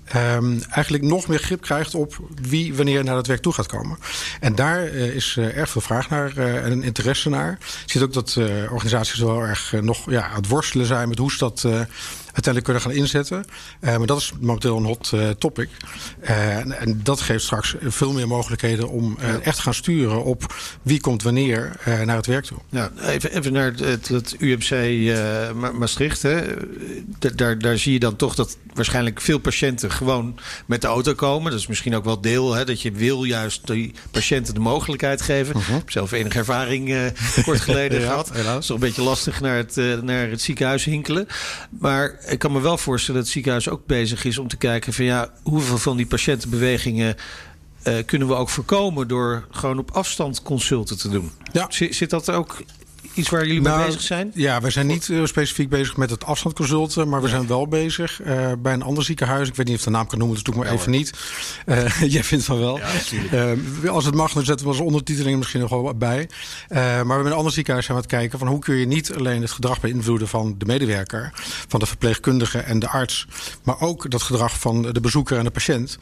ehm, 0.05 0.59
eigenlijk 0.71 1.05
nog 1.05 1.29
meer 1.29 1.39
grip 1.39 1.61
krijgt 1.61 1.95
op 1.95 2.17
wie 2.43 2.75
wanneer 2.75 3.05
naar 3.05 3.17
het 3.17 3.27
werk 3.27 3.43
toe 3.43 3.53
gaat 3.53 3.67
komen. 3.67 3.99
En 4.41 4.55
daar 4.55 4.85
eh, 4.85 5.15
is 5.15 5.37
eh, 5.39 5.57
erg 5.57 5.71
veel 5.71 5.81
vraag 5.81 6.09
naar 6.11 6.37
en 6.37 6.83
interesse 6.83 7.29
naar. 7.29 7.59
Je 7.61 7.93
ziet 7.93 8.03
ook 8.03 8.13
dat 8.13 8.37
organisaties 8.71 9.19
wel 9.19 9.43
erg 9.43 9.75
nog 9.81 10.11
ja, 10.11 10.29
aan 10.29 10.37
het 10.37 10.49
worstelen 10.49 10.87
zijn... 10.87 11.09
met 11.09 11.19
hoe 11.19 11.31
ze 11.33 11.39
dat 11.39 11.65
uiteindelijk 12.25 12.65
kunnen 12.65 12.83
gaan 12.83 12.93
inzetten. 12.93 13.45
Maar 13.81 14.07
dat 14.07 14.19
is 14.19 14.33
momenteel 14.41 14.77
een 14.77 14.85
hot 14.85 15.13
topic. 15.39 15.69
En, 16.21 16.79
en 16.79 17.01
dat 17.03 17.21
geeft 17.21 17.45
straks 17.45 17.75
veel 17.81 18.13
meer 18.13 18.29
mogelijkheden 18.29 18.89
om 18.89 19.19
echt 19.43 19.57
te 19.57 19.63
gaan 19.63 19.75
sturen... 19.75 20.25
op 20.25 20.55
wie 20.83 21.01
komt 21.01 21.23
wanneer 21.23 21.77
naar 22.05 22.17
het 22.17 22.27
werk 22.27 22.45
toe. 22.45 22.59
Ja, 22.69 22.91
even, 23.07 23.33
even 23.33 23.53
naar 23.53 23.73
het, 23.77 24.09
het 24.09 24.37
UMC 24.39 24.71
eh, 24.71 25.53
Ma- 25.53 25.73
Maastricht. 25.73 26.23
Hè. 26.23 26.43
Da- 27.19 27.31
Daar, 27.35 27.59
daar 27.59 27.79
zie 27.79 27.93
je 27.93 27.99
dan 27.99 28.17
toch 28.17 28.35
dat 28.35 28.57
waarschijnlijk 28.75 29.21
veel 29.21 29.39
patiënten 29.39 29.91
gewoon 29.91 30.39
met 30.67 30.81
de 30.81 30.87
auto 30.87 31.15
komen. 31.15 31.51
Dat 31.51 31.61
is 31.61 31.67
misschien 31.67 31.95
ook 31.97 32.05
wel 32.05 32.21
deel. 32.21 32.55
Hè, 32.55 32.65
dat 32.65 32.83
je 32.83 32.93
wil 32.93 33.25
juist 33.25 33.67
die 33.67 33.93
patiënten 34.11 34.55
de 34.55 34.61
mogelijkheid 34.61 35.23
geven. 35.23 35.57
Ik 35.61 35.67
heb 35.67 35.91
zelf 35.91 36.13
enige 36.13 36.39
ervaring 36.39 36.91
eh, 36.93 37.05
kort 37.45 37.61
geleden 37.61 38.01
Ja, 38.01 38.07
gehad. 38.07 38.31
helaas. 38.33 38.59
Is 38.59 38.67
toch 38.67 38.77
een 38.77 38.83
beetje 38.83 39.03
lastig 39.03 39.41
naar 39.41 39.57
het, 39.57 39.77
eh, 39.79 40.01
naar 40.01 40.29
het 40.31 40.41
ziekenhuis 40.43 40.85
hinkelen. 40.85 41.27
Maar 41.79 42.19
ik 42.29 42.39
kan 42.39 42.53
me 42.53 42.61
wel 42.61 42.79
voorstellen 42.79 43.15
dat 43.17 43.25
het 43.25 43.33
ziekenhuis 43.35 43.69
ook 43.69 43.87
bezig 43.87 44.25
is 44.25 44.39
om 44.39 44.49
te 44.49 44.57
kijken 44.57 44.93
van 44.93 45.05
ja, 45.05 45.31
hoeveel 45.43 45.79
van 45.79 45.97
die 45.97 46.07
patiëntenbewegingen 46.07 47.15
eh, 47.83 47.95
kunnen 48.07 48.29
we 48.29 48.35
ook 48.35 48.49
voorkomen 48.49 49.09
door 49.09 49.47
gewoon 49.51 49.79
op 49.79 49.91
afstand 49.91 50.43
consulten 50.43 50.99
te 50.99 51.09
doen. 51.09 51.31
Ja. 51.53 51.67
Zit, 51.69 51.95
zit 51.95 52.11
dat 52.11 52.31
ook 52.31 52.63
iets 53.21 53.29
waar 53.29 53.47
jullie 53.47 53.61
mee 53.61 53.73
Nou, 53.73 53.87
bezig 53.87 54.01
zijn? 54.01 54.31
Ja, 54.35 54.61
we 54.61 54.71
zijn 54.71 54.87
niet 54.87 55.09
eh, 55.09 55.25
specifiek 55.25 55.69
bezig 55.69 55.97
met 55.97 56.11
het 56.11 56.25
afstandconsulten, 56.25 57.09
maar 57.09 57.23
we 57.23 57.29
zijn 57.29 57.47
wel 57.47 57.69
bezig 57.69 58.23
eh, 58.23 58.53
bij 58.59 58.73
een 58.73 58.83
ander 58.83 59.05
ziekenhuis. 59.05 59.49
Ik 59.49 59.55
weet 59.55 59.67
niet 59.67 59.77
of 59.77 59.83
de 59.83 59.91
naam 59.91 60.07
kan 60.07 60.19
noemen, 60.19 60.37
dus 60.37 60.45
doe 60.45 60.55
ik 60.55 60.61
maar 60.61 60.73
even 60.73 60.91
niet. 60.91 61.13
Eh, 61.67 62.03
jij 62.17 62.25
vindt 62.25 62.45
van 62.45 62.59
wel. 62.59 62.81
Eh, 63.31 63.91
als 63.91 64.05
het 64.05 64.15
mag, 64.15 64.33
dan 64.33 64.45
zetten 64.45 64.67
we 64.67 64.73
als 64.73 64.81
ondertiteling 64.81 65.39
misschien 65.39 65.61
nog 65.61 65.71
wel 65.71 65.83
wat 65.83 65.99
bij. 65.99 66.29
Eh, 66.69 66.79
maar 66.79 67.07
we 67.07 67.13
hebben 67.13 67.33
een 67.33 67.39
ander 67.39 67.53
ziekenhuis 67.53 67.87
zijn 67.87 67.97
we 67.97 68.03
aan 68.03 68.11
het 68.11 68.21
kijken 68.21 68.39
van 68.39 68.49
hoe 68.49 68.59
kun 68.59 68.75
je 68.75 68.87
niet 68.87 69.15
alleen 69.15 69.41
het 69.41 69.51
gedrag 69.51 69.81
beïnvloeden 69.81 70.29
van 70.29 70.55
de 70.59 70.65
medewerker, 70.65 71.31
van 71.69 71.81
de 71.81 71.87
verpleegkundige 71.87 72.59
en 72.59 72.79
de 72.79 72.89
arts, 72.89 73.27
maar 73.63 73.81
ook 73.81 74.11
dat 74.11 74.23
gedrag 74.23 74.59
van 74.59 74.83
de 74.83 75.01
bezoeker 75.01 75.39
en 75.39 75.45
de 75.45 75.51
patiënt. 75.51 75.99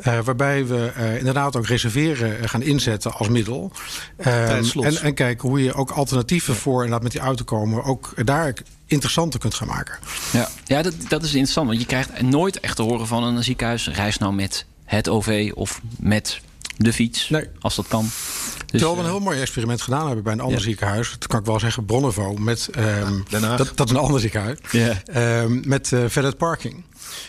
Eh, 0.00 0.18
waarbij 0.24 0.66
we 0.66 0.92
eh, 0.96 1.16
inderdaad 1.16 1.56
ook 1.56 1.66
reserveren 1.66 2.48
gaan 2.48 2.62
inzetten 2.62 3.12
als 3.12 3.28
middel. 3.28 3.72
Ehm, 4.16 4.64
en, 4.80 4.96
en 5.02 5.14
kijken 5.14 5.48
hoe 5.48 5.62
je 5.62 5.74
ook 5.74 5.90
alternatieven 5.90 6.54
voor 6.60 6.74
inderdaad 6.76 7.02
met 7.02 7.12
die 7.12 7.20
auto 7.20 7.44
komen, 7.44 7.84
ook 7.84 8.26
daar 8.26 8.54
interessanter 8.86 9.40
kunt 9.40 9.54
gaan 9.54 9.68
maken. 9.68 9.98
Ja, 10.32 10.48
ja 10.64 10.82
dat, 10.82 10.94
dat 11.08 11.22
is 11.22 11.30
interessant. 11.32 11.66
Want 11.68 11.80
je 11.80 11.86
krijgt 11.86 12.22
nooit 12.22 12.60
echt 12.60 12.76
te 12.76 12.82
horen 12.82 13.06
van 13.06 13.24
een 13.24 13.44
ziekenhuis... 13.44 13.88
reis 13.88 14.18
nou 14.18 14.32
met 14.32 14.66
het 14.84 15.08
OV 15.08 15.50
of 15.54 15.80
met 15.98 16.40
de 16.76 16.92
fiets, 16.92 17.28
Nee. 17.28 17.48
als 17.60 17.74
dat 17.76 17.88
kan. 17.88 18.02
Dus, 18.02 18.10
Terwijl 18.80 18.92
we 18.92 18.98
een 18.98 19.04
eh, 19.06 19.10
heel 19.12 19.20
mooi 19.20 19.40
experiment 19.40 19.82
gedaan 19.82 20.06
hebben 20.06 20.24
bij 20.24 20.32
een 20.32 20.40
ander 20.40 20.58
Ja. 20.58 20.64
ziekenhuis. 20.64 21.10
Dat 21.10 21.26
kan 21.26 21.40
ik 21.40 21.46
wel 21.46 21.58
zeggen, 21.60 21.84
Bronnevo. 21.84 22.34
Met, 22.34 22.68
ehm, 22.72 23.12
dat, 23.30 23.72
dat 23.74 23.86
is 23.86 23.94
een 23.94 24.00
ander 24.02 24.20
ziekenhuis. 24.20 24.58
Ja. 24.70 25.02
Ehm, 25.04 25.68
met 25.68 25.92
eh 25.92 26.04
valet 26.08 26.36
parking. 26.36 26.82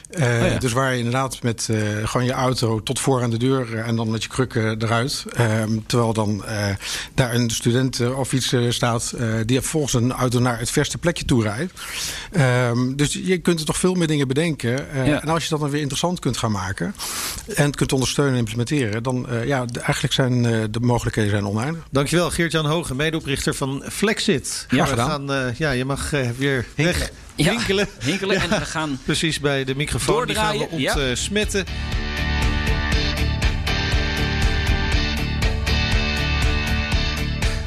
Eh, 0.10 0.24
Oh 0.42 0.48
ja. 0.48 0.58
Dus 0.60 0.72
waar 0.72 0.92
je 0.92 0.98
inderdaad 0.98 1.42
met 1.44 1.68
eh, 1.72 1.78
gewoon 2.04 2.26
je 2.26 2.32
auto 2.32 2.84
tot 2.84 3.00
voor 3.00 3.22
aan 3.24 3.30
de 3.30 3.38
deur 3.38 3.78
eh, 3.78 3.88
en 3.88 3.96
dan 3.96 4.12
met 4.12 4.24
je 4.24 4.30
krukken 4.30 4.82
eruit. 4.84 5.26
Ehm, 5.34 5.78
terwijl 5.86 6.14
dan 6.14 6.46
eh, 6.46 6.66
daar 7.14 7.34
een 7.34 7.50
student 7.50 8.14
of 8.16 8.34
iets 8.34 8.56
staat 8.70 9.12
eh, 9.18 9.28
die 9.46 9.60
vervolgens 9.62 9.94
een 9.94 10.12
auto 10.12 10.40
naar 10.40 10.60
het 10.60 10.72
verste 10.72 10.98
plekje 10.98 11.26
toe 11.26 11.44
rijdt. 11.44 11.74
Ehm, 12.32 12.96
dus 12.96 13.14
je 13.24 13.38
kunt 13.38 13.60
er 13.60 13.66
toch 13.66 13.78
veel 13.78 13.94
meer 13.94 14.08
dingen 14.08 14.28
bedenken. 14.28 14.92
Eh, 14.92 15.08
Ja. 15.08 15.22
En 15.22 15.30
als 15.30 15.44
je 15.44 15.50
dat 15.50 15.60
dan 15.60 15.70
weer 15.70 15.80
interessant 15.82 16.20
kunt 16.20 16.38
gaan 16.38 16.52
maken 16.52 16.96
en 17.56 17.66
het 17.66 17.76
kunt 17.76 17.94
ondersteunen 17.94 18.34
en 18.34 18.40
implementeren, 18.40 19.04
dan 19.04 19.30
eh, 19.30 19.46
ja, 19.46 19.66
de- 19.66 19.80
eigenlijk 19.80 20.14
zijn 20.14 20.46
eh, 20.46 20.52
de 20.72 20.80
mogelijkheden 20.80 21.32
zijn 21.32 21.46
oneindig. 21.48 21.84
Dankjewel, 21.92 22.30
Geert-Jan 22.30 22.66
Hoge, 22.66 22.96
medeoprichter 22.96 23.54
van 23.54 23.84
Flexit. 23.90 24.66
Ja, 24.70 24.84
we 24.84 24.90
gedaan. 24.90 25.10
gaan, 25.10 25.32
eh, 25.34 25.56
ja, 25.58 25.72
je 25.72 25.86
mag 25.86 26.10
weer 26.38 26.66
weg. 26.76 27.12
Ja, 27.36 27.52
Hinkelen. 27.52 27.88
hinkelen. 28.04 28.42
En 28.42 28.50
we 28.50 28.66
gaan 28.66 29.00
Precies 29.04 29.40
bij 29.40 29.64
de 29.64 29.76
microfoon. 29.76 30.26
Die 30.26 30.36
gaan 30.36 30.58
we 30.58 30.68
ja. 30.78 31.10
ontsmetten. 31.10 31.66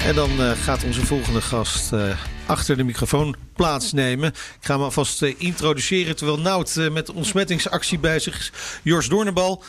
En 0.05 0.15
dan 0.15 0.41
eh, 0.41 0.51
gaat 0.51 0.85
onze 0.85 1.07
volgende 1.07 1.41
gast 1.41 1.93
eh, 1.93 2.19
achter 2.47 2.77
de 2.77 2.85
microfoon 2.85 3.37
plaatsnemen. 3.57 4.29
Ik 4.29 4.57
ga 4.61 4.75
hem 4.75 4.83
alvast 4.83 5.23
eh, 5.23 5.35
introduceren 5.39 6.17
terwijl 6.17 6.39
Nout 6.39 6.75
met 6.93 7.07
de 7.07 7.15
ontsmettingsactie 7.15 7.99
bij 7.99 8.19
zich 8.19 8.39
is. 8.39 8.53
Jors 8.83 9.09
Doornbal, 9.09 9.63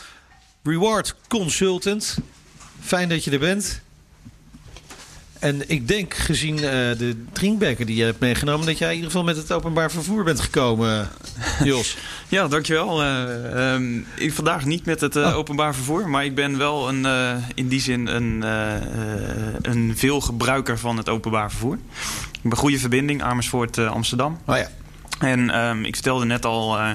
Reward 0.62 1.14
Consultant. 1.28 2.18
Fijn 2.80 3.08
dat 3.08 3.24
je 3.24 3.30
er 3.30 3.38
bent. 3.38 3.80
En 5.46 5.70
ik 5.70 5.88
denk, 5.88 6.14
gezien 6.14 6.56
eh, 6.56 6.62
de 6.98 7.24
drinkbeker 7.32 7.86
die 7.86 7.96
je 7.96 8.04
hebt 8.04 8.20
meegenomen, 8.20 8.66
dat 8.66 8.78
jij 8.78 8.88
in 8.88 8.94
ieder 8.94 9.10
geval 9.10 9.24
met 9.26 9.36
het 9.36 9.52
openbaar 9.52 9.90
vervoer 9.90 10.24
bent 10.24 10.40
gekomen, 10.40 11.08
Jos. 11.64 11.96
Ja, 12.28 12.48
dankjewel. 12.48 13.02
Eh 13.02 13.74
ehm, 13.74 13.98
ik 14.16 14.32
vandaag 14.32 14.64
niet 14.64 14.84
met 14.84 15.00
het 15.00 15.16
eh, 15.16 15.22
Oh. 15.26 15.36
openbaar 15.36 15.74
vervoer, 15.74 16.08
maar 16.08 16.24
ik 16.24 16.34
ben 16.34 16.58
wel 16.58 16.88
een, 16.88 17.06
in 17.54 17.68
die 17.68 17.80
zin 17.80 18.06
een, 18.06 18.42
een 19.62 19.92
veel 19.96 20.20
gebruiker 20.20 20.78
van 20.78 20.96
het 20.96 21.08
openbaar 21.08 21.50
vervoer. 21.50 21.78
Ik 22.32 22.42
heb 22.42 22.52
een 22.52 22.58
goede 22.58 22.78
verbinding, 22.78 23.22
Amersfoort, 23.22 23.78
eh, 23.78 23.90
Amsterdam. 23.90 24.38
Oh 24.46 24.56
ja. 24.56 24.68
En 25.18 25.50
ehm, 25.50 25.84
ik 25.84 25.94
vertelde 25.94 26.24
net 26.24 26.44
al 26.44 26.78
eh, 26.78 26.90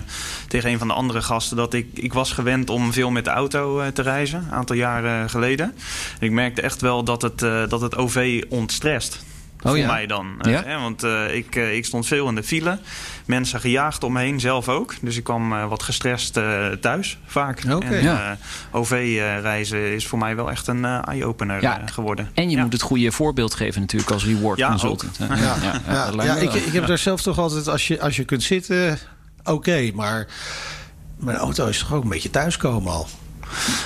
tegen 0.47 0.69
een 0.69 0.77
van 0.77 0.87
de 0.87 0.93
andere 0.93 1.21
gasten 1.21 1.57
dat 1.57 1.73
ik, 1.73 1.87
ik 1.93 2.13
was 2.13 2.31
gewend 2.31 2.69
om 2.69 2.93
veel 2.93 3.11
met 3.11 3.25
de 3.25 3.29
auto 3.29 3.79
eh, 3.79 3.87
te 3.87 4.01
reizen, 4.01 4.43
een 4.43 4.51
aantal 4.51 4.75
jaren 4.75 5.29
geleden. 5.29 5.75
Ik 6.19 6.31
merkte 6.31 6.61
echt 6.61 6.81
wel 6.81 7.03
dat 7.03 7.21
het, 7.21 7.41
eh, 7.41 7.67
dat 7.67 7.81
het 7.81 7.97
OV 7.97 8.43
ontstrest. 8.49 9.23
Voor 9.63 9.77
ja? 9.77 9.87
mij 9.87 10.07
dan. 10.07 10.35
Eh, 10.41 10.51
Ja? 10.51 10.63
hè, 10.65 10.79
want 10.79 11.03
eh, 11.03 11.35
ik, 11.35 11.55
eh, 11.55 11.75
ik 11.75 11.85
stond 11.85 12.07
veel 12.07 12.27
in 12.27 12.35
de 12.35 12.43
file. 12.43 12.79
Mensen 13.25 13.59
gejaagd 13.59 14.03
om 14.03 14.13
me 14.13 14.19
heen, 14.19 14.39
zelf 14.39 14.69
ook. 14.69 14.93
Dus 15.01 15.17
ik 15.17 15.23
kwam 15.23 15.53
eh, 15.53 15.67
wat 15.67 15.83
gestrest 15.83 16.37
eh, 16.37 16.67
thuis, 16.67 17.17
vaak. 17.25 17.59
En 17.59 18.01
Ja. 18.03 18.31
eh, 18.31 18.37
OV-reizen 18.75 19.93
is 19.93 20.07
voor 20.07 20.19
mij 20.19 20.35
wel 20.35 20.49
echt 20.51 20.67
een 20.67 20.85
eye-opener 20.85 21.61
Ja. 21.61 21.81
geworden. 21.85 22.29
En 22.33 22.49
je 22.49 22.55
Ja. 22.55 22.63
moet 22.63 22.73
het 22.73 22.81
goede 22.81 23.11
voorbeeld 23.11 23.53
geven 23.53 23.81
natuurlijk 23.81 24.11
als 24.11 24.25
reward 24.25 24.57
Ja, 24.57 24.69
consultant. 24.69 25.19
Ja, 26.17 26.35
ik, 26.35 26.53
ik 26.53 26.73
heb 26.73 26.87
daar 26.87 26.97
zelf 26.97 27.21
toch 27.21 27.37
altijd, 27.37 27.67
als 27.67 27.87
je, 27.87 28.01
als 28.01 28.15
je 28.15 28.23
kunt 28.25 28.43
zitten, 28.43 28.97
oké. 29.43 29.91
maar 29.93 30.27
mijn 31.19 31.37
auto 31.37 31.67
is 31.67 31.79
toch 31.79 31.93
ook 31.93 32.03
een 32.03 32.09
beetje 32.09 32.29
thuiskomen 32.29 32.91
al. 32.91 33.07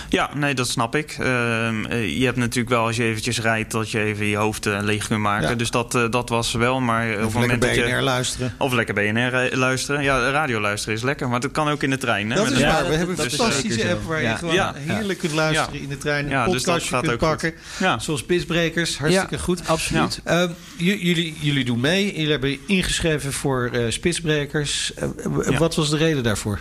Ja, 0.10 0.30
nee, 0.36 0.54
dat 0.54 0.68
snap 0.68 0.96
ik. 0.96 1.16
Ehm, 1.20 1.86
eh, 1.86 2.18
je 2.20 2.26
hebt 2.26 2.38
natuurlijk 2.38 2.70
wel 2.70 2.86
als 2.86 2.96
je 2.96 3.04
eventjes 3.04 3.42
rijdt 3.42 3.72
dat 3.72 3.92
je 3.92 4.00
even 4.00 4.26
je 4.26 4.36
hoofd 4.38 4.66
eh, 4.66 4.78
leeg 4.82 5.08
kunt 5.08 5.20
maken. 5.20 5.50
Ja. 5.50 5.56
Dus 5.56 5.72
dat, 5.72 5.96
eh, 5.96 6.04
dat 6.10 6.30
was 6.30 6.52
wel. 6.54 6.80
Maar 6.80 7.18
op 7.18 7.24
Of 7.26 7.34
het 7.34 7.50
dat 7.50 7.60
BNR 7.60 7.88
je. 7.96 8.02
luisteren. 8.02 8.54
Of 8.58 8.74
lekker 8.74 8.94
BNR 8.94 9.50
luisteren. 9.58 10.04
Ja, 10.04 10.30
radio 10.30 10.60
luisteren 10.60 10.96
is 10.96 11.04
lekker, 11.04 11.30
maar 11.30 11.40
dat 11.40 11.52
kan 11.52 11.70
ook 11.70 11.84
in 11.84 11.90
de 11.90 11.98
trein. 11.98 12.30
Hè, 12.30 12.36
Dat 12.36 12.44
met 12.44 12.54
is 12.54 12.62
een- 12.62 12.68
waar. 12.68 12.88
We 12.88 12.94
hebben 12.96 13.20
een 13.20 13.26
is 13.26 13.36
fantastische 13.36 13.90
app 13.92 14.04
waar 14.04 14.22
je 14.22 14.36
gewoon 14.36 14.54
Ja. 14.54 14.74
heerlijk 14.78 15.20
kunt 15.20 15.34
luisteren 15.34 15.74
Ja. 15.74 15.80
in 15.84 15.90
de 15.90 15.98
trein. 15.98 16.28
Ja, 16.30 16.46
Een 16.46 16.52
dus 16.52 16.64
dat 16.64 16.74
podcastje 16.74 16.96
gaat 16.96 17.06
kunt 17.08 17.20
pakken. 17.20 17.54
Ja. 17.80 18.00
Zoals 18.00 18.24
Pitsbrekers. 18.24 18.98
Hartstikke 18.98 19.36
Ja, 19.36 19.42
goed. 19.42 19.68
Absoluut. 19.68 20.22
Ehm, 20.24 20.50
jullie, 20.78 21.36
jullie 21.40 21.66
doen 21.66 21.80
mee. 21.80 22.12
Jullie 22.16 22.32
hebben 22.32 22.58
ingeschreven 22.68 23.34
voor 23.34 23.70
eh 23.74 23.82
Spitsbrekers. 23.90 24.92
Wat 25.58 25.76
was 25.76 25.90
de 25.90 25.98
reden 25.98 26.24
daarvoor? 26.24 26.60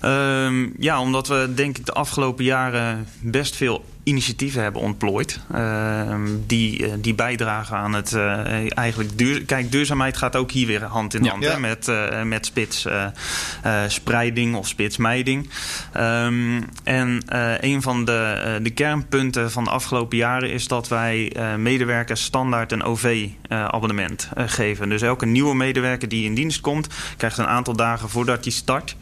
Ehm, 0.00 0.68
ja, 0.78 1.00
omdat 1.00 1.28
we 1.28 1.52
denk 1.54 1.78
ik 1.78 1.86
de 1.86 1.92
afgelopen 1.92 2.44
jaren 2.44 3.06
best 3.20 3.56
veel 3.56 3.84
initiatieven 4.10 4.62
hebben 4.62 4.82
ontplooid. 4.82 5.40
ehm, 5.52 6.28
die, 6.46 6.86
eh, 6.86 6.92
die 6.98 7.14
bijdragen 7.14 7.76
aan 7.76 7.92
het 7.92 8.12
eh, 8.12 8.78
eigenlijk 8.78 9.18
duur, 9.18 9.44
Kijk, 9.44 9.72
duurzaamheid 9.72 10.16
gaat 10.16 10.36
ook 10.36 10.50
hier 10.50 10.66
weer 10.66 10.84
hand 10.84 11.14
in 11.14 11.26
hand 11.26 11.42
Ja. 11.42 11.50
Hè, 11.50 11.58
met, 11.58 11.88
eh, 11.88 12.22
met 12.22 12.46
spitsspreiding 12.46 13.92
spreiding 13.92 14.54
of 14.54 14.68
spitsmijding. 14.68 15.48
Ehm, 15.92 16.62
en 16.84 17.22
een 17.60 17.82
van 17.82 18.04
de, 18.04 18.58
de 18.62 18.70
kernpunten 18.70 19.50
van 19.50 19.64
de 19.64 19.70
afgelopen 19.70 20.16
jaren 20.16 20.50
is 20.50 20.68
dat 20.68 20.88
wij 20.88 21.32
medewerkers 21.58 22.22
standaard 22.22 22.72
een 22.72 22.82
OV-abonnement 22.82 24.28
geven. 24.36 24.88
Dus 24.88 25.02
elke 25.02 25.26
nieuwe 25.26 25.54
medewerker 25.54 26.08
die 26.08 26.24
in 26.24 26.34
dienst 26.34 26.60
komt, 26.60 26.88
krijgt 27.16 27.38
een 27.38 27.46
aantal 27.46 27.76
dagen 27.76 28.08
voordat 28.08 28.44
hij 28.44 28.52
start, 28.52 28.96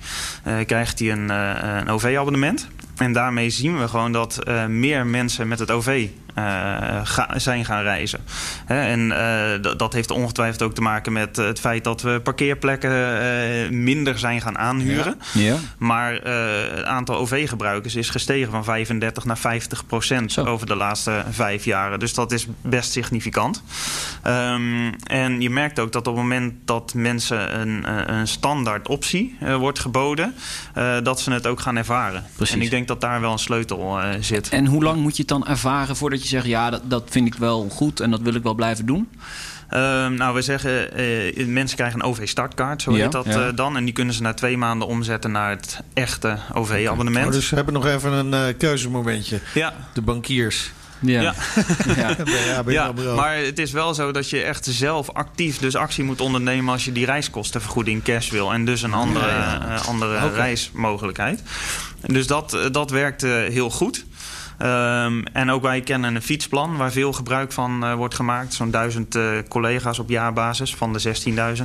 krijgt 0.67 0.99
hij 0.99 1.13
een, 1.13 1.29
een 1.79 1.89
OV-abonnement. 1.89 2.69
En 2.99 3.13
daarmee 3.13 3.51
zien 3.51 3.79
we 3.79 3.89
gewoon 3.89 4.13
dat 4.13 4.39
eh, 4.39 4.67
meer 4.67 5.07
mensen 5.07 5.49
met 5.49 5.59
het 5.59 5.71
OV 5.71 6.09
ga- 7.05 7.39
zijn 7.39 7.65
gaan 7.65 7.83
reizen. 7.83 8.21
Hè, 8.67 8.81
en 8.81 9.13
eh, 9.13 9.73
dat- 9.77 9.93
heeft 9.93 10.11
ongetwijfeld 10.11 10.63
ook 10.63 10.75
te 10.75 10.81
maken 10.81 11.13
met 11.13 11.39
eh, 11.39 11.47
het 11.47 11.61
feit 11.61 11.85
dat 11.85 12.03
we 12.03 12.21
parkeerplekken 12.21 13.21
eh, 13.21 13.71
minder 13.71 14.19
zijn 14.19 14.41
gaan 14.41 14.59
aanhuren. 14.59 15.19
Ja. 15.35 15.57
Maar 15.79 16.15
eh, 16.17 16.35
het 16.77 16.85
aantal 16.85 17.17
OV-gebruikers 17.17 17.95
is 17.95 18.11
gestegen 18.11 18.51
van 18.51 18.65
35 18.65 19.25
naar 19.25 19.39
50 19.39 19.87
procent 19.87 20.33
Zo. 20.33 20.45
over 20.45 20.67
de 20.67 20.75
laatste 20.75 21.23
vijf 21.31 21.65
jaren. 21.65 21.99
Dus 21.99 22.15
dat 22.15 22.33
is 22.33 22.47
best 22.63 22.93
significant. 22.93 23.63
Ehm, 24.23 24.93
en 25.07 25.41
je 25.41 25.51
merkt 25.51 25.79
ook 25.79 25.93
dat 25.93 26.07
op 26.07 26.15
het 26.15 26.23
moment 26.23 26.55
dat 26.65 26.95
mensen 26.95 27.61
een, 27.61 27.85
eh, 27.87 28.17
een 28.19 28.29
standaard 28.29 28.89
optie 28.89 29.37
eh, 29.41 29.57
wordt 29.57 29.79
geboden, 29.79 30.35
eh, 30.75 30.97
dat 31.03 31.21
ze 31.21 31.31
het 31.33 31.47
ook 31.47 31.61
gaan 31.61 31.77
ervaren. 31.77 32.25
Precies. 32.37 32.55
En 32.55 32.63
ik 32.63 32.71
denk 32.71 32.89
dat 32.89 33.01
daar 33.01 33.21
wel 33.21 33.33
een 33.33 33.39
sleutel 33.39 34.01
eh, 34.01 34.09
zit. 34.21 34.49
En 34.49 34.67
hoe 34.67 34.83
lang 34.83 35.01
moet 35.01 35.13
je 35.17 35.23
het 35.23 35.29
dan 35.31 35.47
ervaren 35.47 35.97
voordat 35.97 36.23
je 36.23 36.28
zegt... 36.29 36.47
ja, 36.47 36.71
dat, 36.71 36.83
dat 36.85 37.03
vind 37.11 37.27
ik 37.27 37.35
wel 37.35 37.69
goed 37.71 38.01
en 38.01 38.11
dat 38.11 38.21
wil 38.21 38.35
ik 38.35 38.43
wel 38.43 38.55
blijven 38.55 38.87
doen? 38.87 39.09
Ehm, 39.69 40.15
nou, 40.15 40.35
we 40.35 40.43
zeggen, 40.43 40.93
eh, 40.95 41.47
mensen 41.47 41.77
krijgen 41.77 42.01
een 42.01 42.07
OV-startkaart, 42.07 42.83
zo 42.83 42.93
Ja, 42.97 43.03
heet 43.03 43.13
dat 43.13 43.25
ja. 43.25 43.47
eh, 43.47 43.57
dan. 43.57 43.77
En 43.77 43.85
die 43.85 43.95
kunnen 43.95 44.15
ze 44.15 44.23
na 44.23 44.35
twee 44.35 44.57
maanden 44.59 44.89
omzetten 44.89 45.31
naar 45.31 45.51
het 45.51 45.81
echte 45.95 46.39
OV-abonnement. 46.55 47.27
Oh, 47.27 47.33
dus 47.33 47.51
we 47.51 47.57
hebben 47.57 47.75
nog 47.75 47.87
even 47.87 48.13
een 48.13 48.35
eh, 48.35 48.59
keuzemomentje. 48.59 49.41
Ja, 49.55 49.75
De 49.93 50.03
bankiers. 50.03 50.71
Ja. 51.01 51.21
Ja. 51.21 51.35
ja. 51.97 52.17
ja, 52.67 52.93
je 52.97 53.13
maar 53.17 53.37
het 53.37 53.59
is 53.59 53.73
wel 53.73 53.95
zo 53.95 54.13
dat 54.13 54.31
je 54.31 54.43
echt 54.43 54.67
zelf 54.71 55.11
actief 55.11 55.59
dus 55.59 55.77
actie 55.77 56.05
moet 56.05 56.21
ondernemen 56.21 56.73
als 56.73 56.85
je 56.85 56.93
die 56.93 57.05
reiskostenvergoeding 57.05 58.03
cash 58.03 58.31
wil. 58.31 58.53
En 58.53 58.65
dus 58.65 58.83
een 58.83 58.93
andere, 58.93 59.27
Ja, 59.27 59.59
ja. 59.69 59.77
andere 59.87 60.25
Oké. 60.27 60.35
reismogelijkheid. 60.35 61.43
Dus 62.07 62.27
dat, 62.27 62.59
dat 62.73 62.91
werkt 62.91 63.23
heel 63.23 63.71
goed. 63.71 64.05
Ehm, 64.59 65.23
en 65.33 65.51
ook 65.51 65.63
wij 65.63 65.81
kennen 65.81 66.15
een 66.15 66.23
fietsplan 66.23 66.77
waar 66.77 66.93
veel 66.93 67.13
gebruik 67.13 67.53
van 67.53 67.85
uh, 67.85 67.95
wordt 67.95 68.15
gemaakt. 68.15 68.55
Zo'n 68.55 68.71
duizend 68.71 69.17
uh, 69.17 69.39
collega's 69.49 69.99
op 69.99 70.09
jaarbasis 70.09 70.75
van 70.75 70.93
de 70.93 71.03
16.000. 71.03 71.65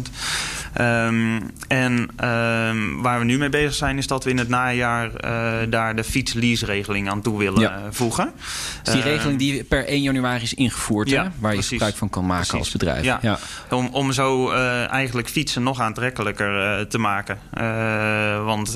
Um, 0.82 1.52
en 1.68 2.10
um, 2.30 3.02
waar 3.02 3.20
we 3.20 3.26
nu 3.26 3.38
mee 3.38 3.50
bezig 3.50 3.74
zijn 3.74 3.98
is 3.98 4.08
dat 4.08 4.24
we 4.24 4.30
in 4.30 4.38
het 4.38 4.50
najaar 4.50 5.06
uh, 5.06 5.72
daar 5.72 5.96
de 5.96 6.04
fietslease-regeling 6.04 7.10
aan 7.10 7.22
toe 7.22 7.38
willen 7.38 7.62
ja. 7.62 7.82
voegen. 7.90 8.32
Dus 8.84 8.94
die 8.94 9.02
regeling 9.02 9.40
die 9.40 9.64
per 9.64 9.86
1 9.86 10.02
januari 10.02 10.44
is 10.44 10.54
ingevoerd, 10.54 11.10
ja, 11.10 11.24
hè? 11.24 11.30
waar 11.40 11.56
je 11.56 11.62
gebruik 11.62 11.96
van 11.96 12.10
kan 12.10 12.26
maken 12.26 12.48
precies. 12.48 12.60
als 12.60 12.72
bedrijf. 12.72 13.04
Ja. 13.04 13.20
ja. 13.22 13.40
Om, 13.70 13.90
om 13.92 14.12
zo 14.12 14.52
eigenlijk 14.52 15.30
fietsen 15.30 15.64
nog 15.64 15.80
aantrekkelijker 15.80 16.88
te 16.88 16.98
maken. 16.98 17.40
want 18.46 18.76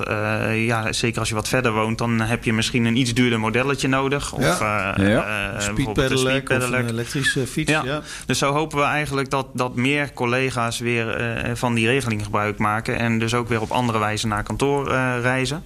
ja, 0.54 0.94
zeker 0.94 1.20
als 1.20 1.30
je 1.30 1.36
wat 1.36 1.48
verder 1.48 1.74
woont, 1.74 1.98
dan 1.98 2.22
heb 2.22 2.44
je 2.44 2.54
misschien 2.54 2.86
een 2.86 2.96
iets 2.96 3.14
duurder 3.14 3.40
modelletje 3.40 3.88
nodig. 3.88 4.07
Of, 4.14 4.60
ja. 4.60 4.96
ja. 4.98 5.54
Uh, 5.54 5.60
speedpedelec 5.60 6.50
of 6.50 6.72
een 6.72 6.88
elektrische 6.88 7.48
fiets. 7.48 7.72
Ja. 7.72 7.82
ja. 7.84 8.02
Dus 8.26 8.38
zo 8.38 8.54
hopen 8.54 8.78
we 8.78 8.84
eigenlijk 8.84 9.30
dat, 9.30 9.48
dat 9.54 9.76
meer 9.76 10.14
collega's 10.14 10.80
weer 10.80 11.22
uh, 11.48 11.52
van 11.56 11.74
die 11.74 11.88
regeling 11.88 12.24
gebruik 12.24 12.58
maken. 12.58 12.98
En 13.00 13.20
dus 13.20 13.34
ook 13.34 13.48
weer 13.48 13.62
op 13.62 13.72
andere 13.72 14.00
wijze 14.00 14.28
naar 14.28 14.44
kantoor 14.44 14.92
uh, 14.92 15.16
reizen. 15.22 15.64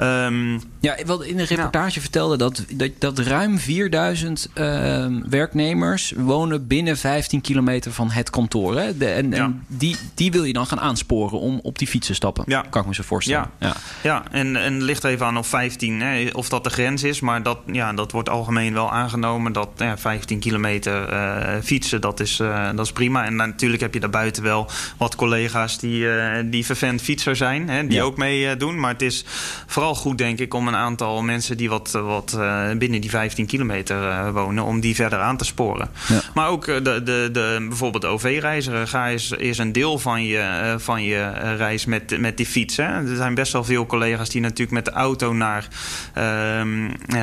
Um, 0.00 0.60
ja, 0.80 0.96
wat 1.06 1.24
in 1.24 1.36
de 1.36 1.44
reportage 1.44 1.94
ja. 1.94 2.00
vertelde 2.00 2.36
dat, 2.36 2.64
dat, 2.70 2.90
dat 2.98 3.18
ruim 3.18 3.58
4000 3.58 4.48
uh, 4.54 5.06
werknemers 5.28 6.12
wonen 6.16 6.66
binnen 6.66 6.96
15 6.96 7.40
kilometer 7.40 7.92
van 7.92 8.10
het 8.10 8.30
kantoor. 8.30 8.78
Hè? 8.78 8.96
De, 8.96 9.06
en, 9.06 9.30
ja. 9.30 9.36
en 9.36 9.64
die, 9.66 9.96
die 10.14 10.32
wil 10.32 10.44
je 10.44 10.52
dan 10.52 10.66
gaan 10.66 10.80
aansporen 10.80 11.40
om 11.40 11.60
op 11.62 11.78
die 11.78 11.88
fiets 11.88 12.06
te 12.06 12.14
stappen. 12.14 12.44
Ja. 12.46 12.64
Kan 12.70 12.80
ik 12.80 12.86
me 12.88 12.94
zo 12.94 13.02
voorstellen. 13.02 13.50
Ja, 13.58 13.66
ja. 13.68 13.74
ja 14.02 14.22
en, 14.30 14.56
en 14.56 14.82
ligt 14.82 15.04
even 15.04 15.26
aan 15.26 15.36
of 15.36 15.46
15, 15.46 16.00
hè, 16.00 16.30
of 16.32 16.48
dat 16.48 16.64
de 16.64 16.70
grens 16.70 17.02
is. 17.02 17.20
Maar 17.20 17.42
dat, 17.42 17.58
ja, 17.66 17.92
dat 17.92 18.12
wordt 18.12 18.28
algemeen 18.28 18.74
wel 18.74 18.90
aangenomen. 18.90 19.52
Dat 19.52 19.68
ja, 19.76 19.98
15 19.98 20.38
kilometer 20.38 21.12
uh, 21.12 21.62
fietsen, 21.62 22.00
dat 22.00 22.20
is, 22.20 22.38
uh, 22.38 22.66
dat 22.74 22.84
is 22.86 22.92
prima. 22.92 23.24
En 23.24 23.36
natuurlijk 23.36 23.82
heb 23.82 23.94
je 23.94 24.00
daarbuiten 24.00 24.42
wel 24.42 24.70
wat 24.96 25.14
collega's 25.14 25.78
die, 25.78 26.00
uh, 26.00 26.32
die 26.44 26.64
vervent 26.64 27.02
fietser 27.02 27.36
zijn. 27.36 27.68
Hè, 27.68 27.86
die 27.86 28.02
ook 28.02 28.16
mee 28.16 28.56
doen. 28.56 28.80
Maar 28.80 28.92
het 28.92 29.02
is 29.02 29.24
vooral 29.66 29.83
goed, 29.92 30.18
denk 30.18 30.38
ik, 30.38 30.54
om 30.54 30.68
een 30.68 30.76
aantal 30.76 31.22
mensen 31.22 31.56
die 31.56 31.68
wat, 31.68 31.90
wat 31.90 32.34
uh, 32.38 32.70
binnen 32.78 33.00
die 33.00 33.10
15 33.10 33.46
kilometer 33.46 34.02
uh, 34.02 34.30
wonen, 34.30 34.64
om 34.64 34.80
die 34.80 34.94
verder 34.94 35.18
aan 35.18 35.36
te 35.36 35.44
sporen. 35.44 35.90
Ja. 36.08 36.20
Maar 36.34 36.48
ook 36.48 36.66
de, 36.66 36.82
de, 36.82 37.28
de, 37.32 37.66
bijvoorbeeld 37.68 38.04
OV-reiziger. 38.04 38.88
Ga 38.88 39.06
is, 39.06 39.30
is 39.30 39.58
een 39.58 39.72
deel 39.72 39.98
van 39.98 40.24
je, 40.24 40.74
van 40.78 41.02
je 41.02 41.30
reis 41.56 41.84
met, 41.84 42.20
met 42.20 42.36
die 42.36 42.46
fiets. 42.46 42.76
Hè. 42.76 42.84
Er 42.84 43.16
zijn 43.16 43.34
best 43.34 43.52
wel 43.52 43.64
veel 43.64 43.86
collega's 43.86 44.28
die 44.28 44.40
natuurlijk 44.40 44.70
met 44.70 44.84
de 44.84 44.90
auto 44.90 45.32
naar, 45.32 45.68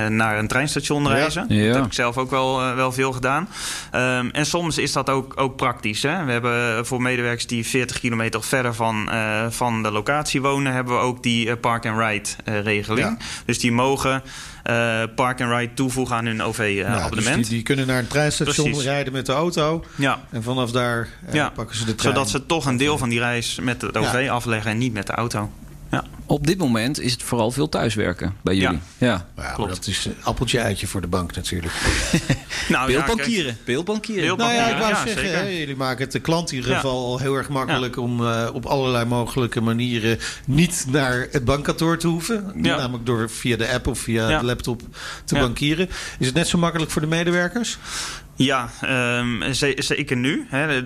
naar 0.09 0.37
een 0.37 0.47
treinstation 0.47 1.07
reizen. 1.07 1.45
Ja. 1.47 1.65
Dat 1.65 1.75
heb 1.75 1.85
ik 1.85 1.93
zelf 1.93 2.17
ook 2.17 2.29
wel, 2.29 2.75
wel 2.75 2.91
veel 2.91 3.11
gedaan. 3.11 3.47
Um, 3.95 4.29
en 4.31 4.45
soms 4.45 4.77
is 4.77 4.91
dat 4.91 5.09
ook, 5.09 5.33
ook 5.35 5.55
praktisch. 5.55 6.01
Hè. 6.01 6.25
We 6.25 6.31
hebben 6.31 6.85
voor 6.85 7.01
medewerkers 7.01 7.47
die 7.47 7.65
40 7.65 7.99
kilometer 7.99 8.43
verder 8.43 8.73
van, 8.73 9.09
van 9.49 9.83
de 9.83 9.91
locatie 9.91 10.41
wonen, 10.41 10.73
hebben 10.73 10.93
we 10.93 10.99
ook 10.99 11.23
die 11.23 11.55
park-and-ride 11.55 12.29
regeling. 12.59 13.07
Ja. 13.07 13.17
Dus 13.45 13.59
die 13.59 13.71
mogen 13.71 14.23
uh, 14.69 15.03
park 15.15 15.41
and 15.41 15.51
ride 15.51 15.73
toevoegen 15.73 16.15
aan 16.15 16.25
hun 16.25 16.41
OV-abonnement. 16.41 16.95
Uh, 16.95 17.09
nou, 17.09 17.15
dus 17.15 17.25
die, 17.25 17.55
die, 17.55 17.63
kunnen 17.63 17.87
naar 17.87 17.99
een 17.99 18.07
treinstation 18.07 18.65
Precies. 18.65 18.85
rijden 18.85 19.13
met 19.13 19.25
de 19.25 19.31
auto. 19.31 19.85
Ja. 19.95 20.19
En 20.29 20.43
vanaf 20.43 20.71
daar 20.71 21.07
uh, 21.27 21.33
ja. 21.33 21.49
pakken 21.49 21.75
ze 21.75 21.85
de 21.85 21.95
trein. 21.95 22.13
Zodat 22.13 22.29
ze 22.29 22.45
toch 22.45 22.65
een 22.65 22.77
deel 22.77 22.97
van 22.97 23.09
die 23.09 23.19
reis 23.19 23.59
met 23.61 23.81
het 23.81 23.97
OV 23.97 24.21
ja. 24.23 24.31
afleggen 24.31 24.71
en 24.71 24.77
niet 24.77 24.93
met 24.93 25.07
de 25.07 25.13
auto. 25.13 25.51
Ja. 25.91 26.03
Op 26.25 26.47
dit 26.47 26.57
moment 26.57 26.99
is 26.99 27.11
het 27.11 27.23
vooral 27.23 27.51
veel 27.51 27.69
thuiswerken 27.69 28.35
bij 28.41 28.55
jullie. 28.55 28.79
Ja, 28.97 29.07
ja. 29.07 29.27
ja 29.43 29.51
klopt. 29.51 29.69
Dat 29.69 29.87
is 29.87 30.05
een 30.05 30.15
appeltje 30.23 30.59
eitje 30.59 30.87
voor 30.87 31.01
de 31.01 31.07
bank 31.07 31.35
natuurlijk. 31.35 31.73
nou, 32.69 32.87
beeldbankieren. 32.87 33.57
Beeldbankieren. 33.65 34.37
Nou 34.37 34.53
ja, 34.53 34.67
ik 34.67 34.77
wou 34.77 34.89
ja, 34.89 35.05
zeggen, 35.07 35.31
hè, 35.31 35.47
jullie 35.47 35.75
maken 35.75 36.03
het 36.03 36.11
de 36.11 36.19
klant 36.19 36.51
in 36.51 36.57
ieder 36.57 36.75
geval 36.75 37.05
al 37.05 37.19
heel 37.19 37.35
erg 37.35 37.49
makkelijk 37.49 37.97
om 37.97 38.21
uh, 38.21 38.49
op 38.53 38.65
allerlei 38.65 39.05
mogelijke 39.05 39.61
manieren 39.61 40.19
niet 40.45 40.85
naar 40.89 41.27
het 41.31 41.45
bankkantoor 41.45 41.97
te 41.97 42.07
hoeven. 42.07 42.51
Namelijk 42.55 43.05
door 43.05 43.29
via 43.29 43.57
de 43.57 43.69
app 43.69 43.87
of 43.87 43.99
via 43.99 44.39
de 44.39 44.45
laptop 44.45 44.81
te 45.25 45.35
bankieren. 45.35 45.89
Is 46.19 46.25
het 46.25 46.35
net 46.35 46.47
zo 46.47 46.57
makkelijk 46.57 46.91
voor 46.91 47.01
de 47.01 47.07
medewerkers? 47.07 47.77
Ja, 48.35 48.69
um, 49.19 49.43
zeker 49.77 50.17
nu. 50.17 50.45
Hè. 50.49 50.83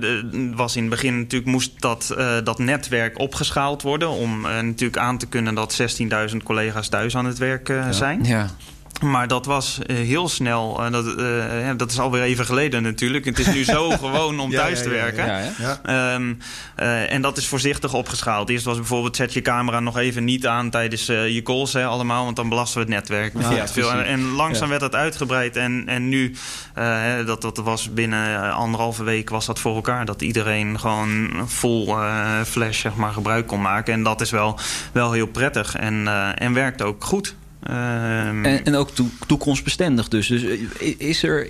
was 0.56 0.76
in 0.76 0.82
het 0.82 0.92
begin 0.92 1.18
natuurlijk 1.18 1.52
moest 1.52 1.82
dat, 1.82 2.16
uh, 2.18 2.38
dat 2.44 2.60
netwerk 2.60 3.20
opgeschaald 3.20 3.82
worden 3.82 4.10
om 4.10 4.46
uh, 4.46 4.60
natuurlijk 4.60 4.98
aan 4.98 5.18
te 5.18 5.28
kunnen 5.28 5.56
dat 5.56 5.82
16.000 6.32 6.38
collega's 6.44 6.90
thuis 6.90 7.16
aan 7.16 7.26
het 7.26 7.38
werk 7.38 7.70
uh, 7.70 7.90
zijn. 7.90 8.24
Ja. 8.24 8.50
Maar 9.02 9.28
dat 9.28 9.46
was 9.46 9.80
uh, 9.88 9.98
heel 9.98 10.30
snel. 10.30 10.86
Uh, 10.86 10.92
dat, 10.92 11.06
uh, 11.06 11.70
dat 11.78 11.92
is 11.92 12.00
alweer 12.00 12.22
even 12.22 12.46
geleden 12.46 12.84
natuurlijk. 12.84 13.26
Het 13.26 13.40
is 13.40 13.54
nu 13.54 13.64
zo 13.64 13.90
gewoon 14.04 14.40
om 14.40 14.52
ja, 14.52 14.60
thuis 14.60 14.78
ja, 14.78 14.84
te 14.84 14.90
werken. 14.90 15.26
Ja, 15.58 16.14
um, 16.14 16.38
en 17.10 17.22
dat 17.22 17.38
is 17.38 17.48
voorzichtig 17.48 17.94
opgeschaald. 17.94 18.50
Eerst 18.50 18.66
was 18.66 18.78
bijvoorbeeld 18.78 19.16
zet 19.16 19.34
je 19.34 19.42
camera 19.42 19.80
nog 19.80 19.98
even 19.98 20.24
niet 20.24 20.48
aan 20.48 20.70
tijdens 20.70 21.06
je 21.06 21.42
calls 21.44 21.74
hè, 21.74 21.86
allemaal. 21.86 22.24
Want 22.24 22.36
dan 22.36 22.50
belasten 22.50 22.78
we 22.78 22.86
het 22.86 22.94
netwerk. 22.94 23.34
Ja, 23.56 23.68
veel. 23.68 23.92
En, 23.92 24.06
en, 24.06 24.30
langzaam 24.32 24.70
werd 24.70 24.82
dat 24.82 24.96
uitgebreid. 24.96 25.56
En, 25.56 25.84
en 25.86 26.10
nu, 26.10 26.36
dat, 27.26 27.42
dat 27.42 27.58
was 27.58 27.94
binnen 27.94 28.54
anderhalve 28.54 29.04
week 29.04 29.30
was 29.30 29.46
dat 29.46 29.60
voor 29.60 29.76
elkaar. 29.76 30.06
Dat 30.06 30.22
iedereen 30.22 30.80
gewoon 30.80 31.44
vol 31.46 31.98
flash 32.46 32.82
zeg 32.82 32.96
maar, 32.96 33.14
gebruik 33.14 33.48
kon 33.48 33.62
maken. 33.62 33.94
En 33.94 34.04
dat 34.04 34.22
is 34.22 34.30
wel, 34.30 34.60
wel 34.92 35.12
heel 35.12 35.28
prettig. 35.28 35.76
En, 35.76 36.08
en 36.38 36.54
werkt 36.54 36.82
ook 36.82 37.04
goed. 37.04 37.36
Um, 37.70 38.46
en, 38.46 38.66
en, 38.66 38.76
ook 38.76 38.90
toekomstbestendig 39.28 40.08
dus. 40.08 40.28
Dus 40.28 40.44
is 40.98 41.24
er 41.24 41.48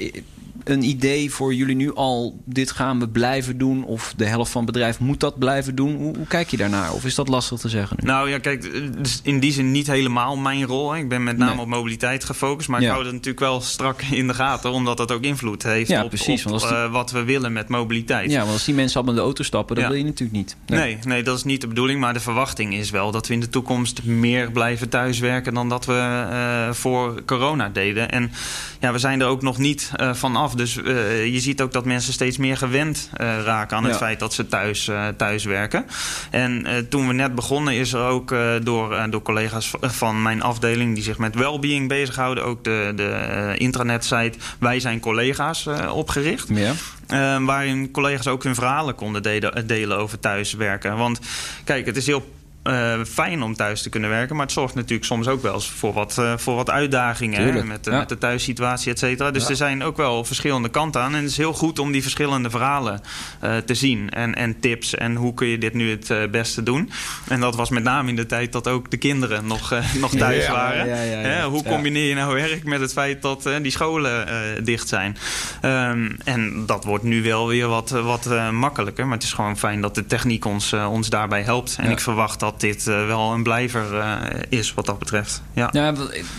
een 0.66 0.84
idee 0.84 1.32
voor 1.32 1.54
jullie 1.54 1.76
nu 1.76 1.94
al... 1.94 2.40
dit 2.46 2.72
gaan 2.72 3.00
we 3.00 3.10
blijven 3.10 3.58
doen 3.58 3.84
of 3.84 4.14
de 4.18 4.26
helft 4.26 4.52
van 4.52 4.64
het 4.64 4.72
bedrijf 4.72 5.00
moet 5.00 5.20
dat 5.20 5.40
blijven 5.40 5.76
doen? 5.76 5.96
Hoe, 5.96 6.16
hoe 6.18 6.28
kijk 6.28 6.50
je 6.50 6.58
daarnaar? 6.58 6.94
Of 6.94 7.06
is 7.06 7.16
dat 7.16 7.28
lastig 7.28 7.60
te 7.60 7.70
zeggen 7.70 7.98
nu? 8.00 8.08
Nou 8.08 8.30
ja, 8.30 8.40
kijk, 8.40 8.64
is 9.02 9.20
in 9.24 9.40
die 9.40 9.52
zin 9.52 9.72
niet 9.72 9.88
helemaal 9.88 10.38
mijn 10.38 10.66
rol. 10.66 10.96
Ik 10.96 11.10
ben 11.10 11.24
met 11.24 11.38
name 11.38 11.52
nee. 11.52 11.62
op 11.62 11.68
mobiliteit 11.68 12.24
gefocust. 12.24 12.70
Maar 12.70 12.82
ja. 12.82 12.86
ik 12.86 12.92
hou 12.92 13.04
het 13.04 13.14
natuurlijk 13.14 13.40
wel 13.40 13.62
strak 13.62 14.02
in 14.02 14.28
de 14.28 14.34
gaten... 14.34 14.72
omdat 14.72 14.98
dat 14.98 15.12
ook 15.12 15.24
invloed 15.24 15.64
heeft 15.64 15.90
ja, 15.90 16.04
op, 16.04 16.10
precies, 16.10 16.46
op 16.46 16.60
die... 16.60 16.72
uh, 16.72 16.92
wat 16.92 17.12
we 17.12 17.24
willen 17.24 17.54
met 17.54 17.68
mobiliteit. 17.68 18.32
Ja, 18.32 18.40
want 18.40 18.52
als 18.52 18.66
die 18.66 18.76
mensen 18.76 18.96
allemaal 18.96 19.14
in 19.14 19.20
de 19.20 19.26
auto 19.26 19.44
stappen... 19.44 19.76
dat 19.76 19.88
wil 19.88 19.98
je 19.98 20.04
natuurlijk 20.04 20.38
niet. 20.38 20.56
Nee. 20.66 20.80
nee. 20.80 20.98
Nee, 21.04 21.24
dat 21.24 21.38
is 21.38 21.44
niet 21.44 21.62
de 21.62 21.68
bedoeling. 21.68 22.00
Maar 22.00 22.14
de 22.14 22.20
verwachting 22.20 22.74
is 22.74 22.90
wel 22.90 23.12
dat 23.12 23.28
we 23.28 23.34
in 23.34 23.40
de 23.40 23.50
toekomst... 23.50 24.04
meer 24.04 24.52
blijven 24.52 24.90
thuiswerken 24.90 25.54
dan 25.54 25.70
dat 25.70 25.86
we 25.86 26.28
uh, 26.32 26.74
voor 26.74 27.24
corona 27.26 27.70
deden. 27.70 28.12
En 28.12 28.32
ja, 28.80 28.92
we 28.92 29.00
zijn 29.00 29.22
er 29.22 29.28
ook 29.28 29.42
nog 29.42 29.58
niet 29.58 29.92
uh, 29.98 30.14
van 30.14 30.36
af. 30.36 30.54
Dus 30.56 30.76
uh, 30.76 31.26
je 31.26 31.40
ziet 31.40 31.62
ook 31.62 31.72
dat 31.72 31.86
mensen 31.86 32.14
steeds 32.14 32.38
meer 32.38 32.58
gewend 32.58 33.10
uh, 33.18 33.44
raken 33.44 33.78
aan 33.78 33.84
het 33.84 33.92
ja. 33.92 33.98
feit 33.98 34.20
dat 34.20 34.34
ze 34.34 34.48
thuis, 34.48 34.90
thuis 35.18 35.44
werken. 35.44 35.86
En 36.32 36.66
toen 36.90 37.08
we 37.08 37.14
net 37.14 37.36
begonnen 37.36 37.74
is 37.74 37.94
er 37.94 38.02
ook 38.02 38.36
door, 38.64 39.08
door 39.10 39.22
collega's 39.22 39.72
van 39.82 40.22
mijn 40.22 40.42
afdeling... 40.42 40.94
die 40.94 41.04
zich 41.04 41.18
met 41.18 41.36
wellbeing 41.36 41.88
bezighouden, 41.88 42.44
ook 42.44 42.64
de, 42.64 42.94
de 42.96 43.54
intranet-site... 43.58 44.38
Wij 44.60 44.80
zijn 44.80 45.00
collega's 45.00 45.68
opgericht. 45.94 46.48
Ja. 46.50 46.74
Uh, 47.10 47.46
waarin 47.46 47.92
collega's 47.92 48.28
ook 48.28 48.44
hun 48.44 48.56
verhalen 48.56 48.96
konden 48.96 49.24
delen, 49.24 49.68
delen 49.68 49.98
over 49.98 50.20
thuiswerken. 50.20 50.98
Want 50.98 51.20
kijk, 51.64 51.86
het 51.86 51.98
is 51.98 52.06
heel 52.06 52.34
uh, 52.68 53.04
fijn 53.04 53.44
om 53.44 53.56
thuis 53.56 53.82
te 53.82 53.90
kunnen 53.90 54.10
werken. 54.10 54.36
Maar 54.36 54.46
het 54.46 54.54
zorgt 54.54 54.76
natuurlijk 54.76 55.06
soms 55.06 55.28
ook 55.28 55.42
wel 55.42 55.54
eens 55.54 55.70
voor 55.70 55.94
wat, 55.94 56.16
uh, 56.20 56.34
voor 56.38 56.56
wat 56.56 56.70
uitdagingen. 56.70 57.42
Hè, 57.42 57.64
met, 57.64 57.86
ja. 57.86 57.98
met 57.98 58.10
de 58.10 58.18
thuissituatie, 58.18 58.92
et 58.92 59.00
cetera. 59.00 59.32
Dus 59.32 59.44
ja. 59.44 59.50
er 59.50 59.56
zijn 59.56 59.84
ook 59.84 59.98
wel 59.98 60.24
verschillende 60.24 60.70
kanten 60.70 61.02
aan. 61.02 61.16
En 61.16 61.22
het 61.22 61.32
is 61.32 61.38
heel 61.38 61.54
goed 61.54 61.80
om 61.80 61.92
die 61.92 62.02
verschillende 62.02 62.50
verhalen 62.50 63.02
uh, 63.44 63.58
te 63.58 63.74
zien. 63.74 64.10
En, 64.10 64.36
en 64.36 64.60
tips. 64.60 64.96
En 64.96 65.16
hoe 65.16 65.34
kun 65.34 65.48
je 65.48 65.58
dit 65.58 65.74
nu 65.74 65.90
het 65.90 66.32
beste 66.32 66.64
doen. 66.64 66.92
En 67.28 67.40
dat 67.40 67.56
was 67.56 67.70
met 67.70 67.84
name 67.84 68.10
in 68.10 68.16
de 68.16 68.26
tijd 68.26 68.52
dat 68.52 68.68
ook 68.68 68.92
de 68.92 68.98
kinderen 68.98 69.48
nog, 69.48 69.74
nog 70.00 70.16
thuis 70.16 70.46
ja, 70.46 70.52
waren. 70.52 70.90
Hè, 71.24 71.44
hoe 71.44 71.64
combineer 71.64 72.08
je 72.08 72.16
nou 72.16 72.34
werk 72.34 72.64
met 72.64 72.80
het 72.80 72.92
feit 72.92 73.22
dat 73.22 73.50
die 73.62 73.72
scholen 73.72 74.26
dicht 74.64 74.88
zijn? 74.88 75.18
Um, 75.62 76.18
en 76.24 76.66
dat 76.66 76.84
wordt 76.84 77.04
nu 77.04 77.24
wel 77.24 77.48
weer 77.48 77.68
wat, 77.68 77.90
wat 77.90 78.30
makkelijker. 78.52 79.06
Maar 79.06 79.18
het 79.18 79.24
is 79.24 79.34
gewoon 79.34 79.58
fijn 79.58 79.82
dat 79.82 79.96
de 79.96 80.06
techniek 80.06 80.46
ons, 80.46 80.74
ons 80.74 81.10
daarbij 81.10 81.42
helpt. 81.42 81.78
En 81.80 81.92
ik 81.92 82.00
verwacht 82.00 82.40
dat 82.40 82.55
dat 82.60 82.70
dit 82.70 82.88
uh, 82.88 83.08
wel 83.08 83.34
een 83.34 83.44
blijver 83.44 83.94
uh, 83.94 84.22
is 84.50 84.74
wat 84.74 84.86
dat 84.86 85.00
betreft. 85.00 85.42
Ja. 85.54 85.70
ja 85.72 85.94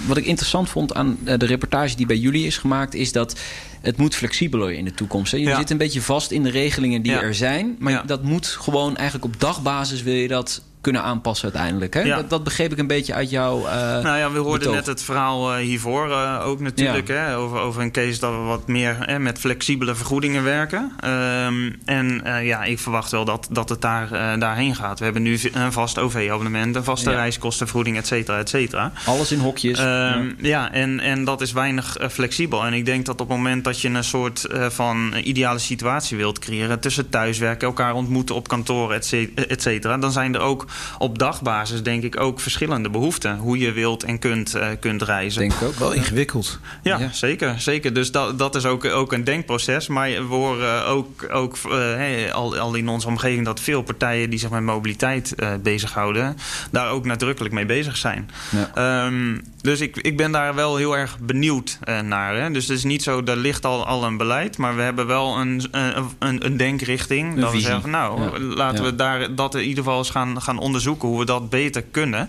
wat 0.07 0.17
ik 0.17 0.27
interessant 0.27 0.69
vond 0.69 0.95
aan 0.95 1.19
eh, 1.25 1.39
de 1.39 1.47
reportage 1.47 1.97
die 1.97 2.07
bij 2.07 2.17
jullie 2.17 2.47
is 2.47 2.59
gemaakt, 2.59 2.95
is 2.95 3.13
dat 3.13 3.39
het 3.81 3.97
moet 3.97 4.15
flexibeler 4.15 4.73
in 4.73 4.85
de 4.85 4.95
toekomst. 4.95 5.33
Hè? 5.33 5.39
Je 5.39 5.45
ja. 5.45 5.57
zit 5.57 5.71
een 5.71 5.77
beetje 5.77 6.03
vast 6.03 6.31
in 6.31 6.43
de 6.43 6.51
regelingen 6.51 7.03
die 7.03 7.13
ja. 7.13 7.21
er 7.21 7.35
zijn. 7.35 7.77
Maar 7.79 8.07
dat 8.07 8.23
moet 8.23 8.47
gewoon 8.47 8.97
eigenlijk 8.97 9.35
op 9.35 9.41
dagbasis 9.41 10.03
wil 10.03 10.15
je 10.15 10.29
dat 10.29 10.63
kunnen 10.87 11.03
aanpassen 11.05 11.53
uiteindelijk. 11.53 11.94
Hè? 11.94 12.01
Ja. 12.01 12.16
Dat, 12.16 12.31
dat 12.31 12.44
begreep 12.44 12.72
ik 12.72 12.79
een 12.79 12.87
beetje 12.87 13.14
uit 13.14 13.31
jouw. 13.31 13.66
eh, 13.66 13.72
Nou 14.03 14.18
ja, 14.18 14.31
we 14.33 14.38
hoorden 14.38 14.59
betoog. 14.59 14.75
net 14.75 14.87
het 14.87 15.03
verhaal 15.03 15.53
eh, 15.55 15.59
hiervoor 15.59 16.11
eh, 16.11 16.46
ook 16.46 16.61
natuurlijk. 16.61 17.09
Hè, 17.09 17.37
over, 17.37 17.59
over 17.59 17.83
een 17.83 17.90
case 17.90 18.20
dat 18.20 18.31
we 18.31 18.37
wat 18.38 18.66
meer 18.66 18.96
hè, 19.01 19.18
met 19.18 19.38
flexibele 19.38 19.94
vergoedingen 19.94 20.44
werken. 20.44 20.92
Ehm, 21.01 21.70
en 21.85 22.20
ja, 22.42 22.64
ik 22.64 22.79
verwacht 22.79 23.11
wel 23.11 23.25
dat, 23.25 23.49
dat 23.51 23.68
het 23.68 23.81
daar, 23.81 24.38
daarheen 24.38 24.75
gaat. 24.75 24.99
We 24.99 25.05
hebben 25.05 25.22
nu 25.22 25.38
een 25.53 25.72
vast 25.72 25.99
OV-abonnement, 25.99 26.77
een 26.77 26.85
vaste 26.85 27.11
Ja. 27.11 27.16
reiskostenvergoeding, 27.16 27.96
et 27.96 28.07
cetera, 28.07 28.38
et 28.38 28.49
cetera. 28.49 28.92
Alles 29.07 29.33
in 29.33 29.38
hokjes. 29.38 29.79
Ehm, 29.79 30.31
ja, 30.38 30.72
en, 30.72 31.01
en 31.01 31.25
dat 31.25 31.40
is 31.40 31.53
weinig 31.53 31.96
flexibel. 32.11 32.64
En 32.64 32.72
ik 32.72 32.85
denk 32.85 33.07
dat 33.07 33.20
op 33.20 33.29
het 33.29 33.37
moment 33.37 33.64
dat 33.64 33.81
je 33.81 33.88
een 33.88 34.05
soort 34.05 34.46
van 34.68 35.14
ideale 35.25 35.59
situatie 35.59 36.16
wilt 36.16 36.38
creëren... 36.38 36.81
tussen 36.81 37.09
thuiswerken, 37.09 37.66
elkaar 37.68 37.94
ontmoeten 37.94 38.35
op 38.35 38.49
kantoor, 38.49 38.92
et 38.92 39.62
cetera... 39.62 39.99
dan 39.99 40.12
zijn 40.12 40.35
er 40.35 40.40
ook 40.40 40.66
op 40.99 41.19
dagbasis 41.19 41.83
denk 41.83 42.03
ik 42.03 42.21
ook 42.21 42.41
verschillende 42.41 42.91
behoeften. 42.91 43.37
Hoe 43.37 43.59
je 43.59 43.73
wilt 43.73 44.03
en 44.03 44.19
kunt, 44.19 44.55
eh, 44.55 44.69
kunt 44.81 45.03
reizen. 45.03 45.41
denk 45.41 45.53
ik 45.53 45.62
ook. 45.62 45.75
Wel 45.75 45.93
ingewikkeld. 45.93 46.59
Ja, 46.83 46.99
Ja. 46.99 47.09
zeker. 47.12 47.61
zeker. 47.61 47.93
Dus 47.95 48.11
dat, 48.12 48.39
dat 48.39 48.55
is 48.55 48.67
ook, 48.67 48.85
ook 48.85 49.12
een 49.12 49.25
denkproces. 49.25 49.87
Maar 49.89 50.09
we 50.09 50.21
horen 50.35 50.87
ook, 50.87 51.27
ook 51.33 51.57
eh, 51.65 51.71
hey, 51.71 52.33
al, 52.33 52.57
al 52.59 52.75
in 52.75 52.89
onze 52.89 53.07
omgeving 53.07 53.45
dat 53.45 53.61
veel 53.61 53.83
partijen 53.83 54.31
die 54.31 54.39
zich 54.39 54.51
met 54.51 54.62
mobiliteit 54.62 55.35
eh, 55.35 55.49
bezighouden, 55.62 56.37
daar 56.71 56.91
ook 56.91 57.05
nadrukkelijk 57.05 57.55
mee 57.55 57.67
bezig 57.67 57.97
zijn. 57.97 58.31
Ja. 58.51 58.71
Ehm, 58.75 59.39
dus 59.61 59.81
ik, 59.81 59.97
ik 59.97 60.17
ben 60.17 60.33
daar 60.33 60.55
wel 60.55 60.77
heel 60.77 60.97
erg 60.97 61.19
benieuwd 61.19 61.79
naar. 62.05 62.37
Hè. 62.37 62.51
Dus 62.51 62.69
het 62.69 62.77
is 62.77 62.85
niet 62.85 63.03
zo, 63.03 63.22
er 63.24 63.37
ligt 63.37 63.64
al, 63.64 63.87
al 63.87 64.05
een 64.05 64.16
beleid, 64.16 64.59
maar 64.59 64.77
we 64.77 64.83
hebben 64.83 65.07
wel 65.07 65.37
een, 65.39 65.62
een, 65.70 66.47
een, 66.47 66.57
denkrichting. 66.57 67.35
Een 67.35 67.41
dat 67.41 67.53
we 67.53 67.61
zeggen, 67.61 67.91
nou, 67.91 68.22
Ja. 68.22 68.39
laten 68.39 68.85
we 68.85 68.95
daar, 68.95 69.35
dat 69.35 69.55
in 69.55 69.61
ieder 69.62 69.85
geval 69.85 69.99
eens 69.99 70.11
gaan, 70.11 70.43
gaan 70.43 70.59
onderzoeken 70.67 71.09
hoe 71.09 71.19
we 71.19 71.25
dat 71.25 71.51
beter 71.51 71.83
kunnen. 71.83 72.29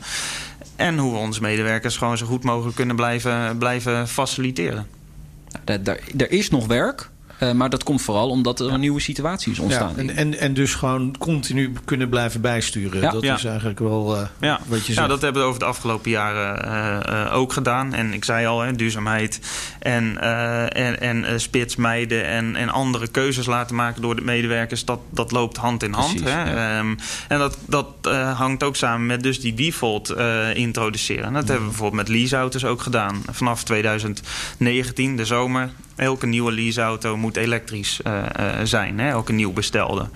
En 0.75 0.97
hoe 0.97 1.11
we 1.11 1.17
onze 1.17 1.41
medewerkers 1.41 1.97
gewoon 1.97 2.17
zo 2.17 2.25
goed 2.25 2.43
mogelijk 2.43 2.75
kunnen 2.75 2.95
blijven, 2.95 3.57
blijven 3.57 4.07
faciliteren. 4.07 4.87
Daar- 5.63 5.99
Er 6.17 6.31
is 6.31 6.49
nog 6.49 6.65
werk. 6.67 7.09
Eh, 7.39 7.51
maar 7.51 7.69
dat 7.69 7.83
komt 7.83 8.01
vooral 8.01 8.29
omdat 8.29 8.59
er 8.59 8.71
een 8.73 8.79
nieuwe 8.79 8.99
situatie 8.99 9.51
is 9.51 9.59
ontstaan. 9.59 9.93
Ja, 9.95 10.01
en, 10.01 10.15
en, 10.15 10.39
en 10.39 10.53
dus 10.53 10.73
gewoon 10.75 11.15
continu 11.19 11.73
kunnen 11.85 12.09
blijven 12.09 12.41
bijsturen. 12.41 13.01
Ja. 13.01 13.11
dat 13.11 13.23
Ja. 13.23 13.35
is 13.35 13.43
eigenlijk 13.45 13.79
wel 13.79 14.15
eh, 14.15 14.21
Ja, 14.39 14.59
wat 14.67 14.85
je 14.85 14.91
ja 14.91 14.97
zegt. 14.97 15.09
dat 15.09 15.21
hebben 15.21 15.41
we 15.41 15.47
over 15.47 15.59
de 15.59 15.65
afgelopen 15.65 16.11
jaren 16.11 16.63
eh, 16.63 17.25
eh, 17.25 17.33
ook 17.35 17.53
gedaan. 17.53 17.93
En 17.93 18.13
ik 18.13 18.23
zei 18.25 18.45
al, 18.45 18.61
hè, 18.61 18.73
duurzaamheid 18.75 19.39
en, 19.79 20.21
eh, 20.21 20.63
en, 20.89 20.99
en 21.01 21.41
spits 21.41 21.75
mijden 21.75 22.25
en, 22.25 22.55
en 22.55 22.69
andere 22.69 23.07
keuzes 23.07 23.45
laten 23.45 23.75
maken 23.75 24.01
door 24.01 24.15
de 24.15 24.21
medewerkers, 24.21 24.85
dat, 24.85 24.99
dat 25.09 25.31
loopt 25.31 25.57
hand 25.57 25.83
in 25.83 25.93
hand. 25.93 26.09
Precies, 26.15 26.31
hè. 26.33 26.51
ja. 26.51 26.77
Ehm, 26.77 26.95
en 27.27 27.37
dat, 27.37 27.57
dat 27.67 27.87
eh, 28.01 28.37
hangt 28.39 28.63
ook 28.63 28.75
samen 28.75 29.05
met 29.05 29.23
dus 29.23 29.39
die 29.41 29.53
default 29.53 30.09
eh, 30.09 30.55
introduceren. 30.55 31.23
En 31.25 31.33
dat 31.33 31.43
hebben 31.47 31.63
we 31.65 31.69
bijvoorbeeld 31.69 32.07
met 32.07 32.17
leaseauto's 32.17 32.65
ook 32.65 32.81
gedaan. 32.81 33.21
Vanaf 33.31 33.63
2019, 33.63 35.15
de 35.17 35.25
zomer, 35.25 35.69
elke 35.97 36.25
nieuwe 36.25 36.51
leaseauto 36.51 37.17
moet 37.17 37.37
elektrisch 37.37 38.01
eh, 38.01 38.23
eh, 38.35 38.59
zijn. 38.63 38.99
Hè? 38.99 39.09
Elke 39.09 39.33
nieuw 39.33 39.53
bestelde. 39.53 40.09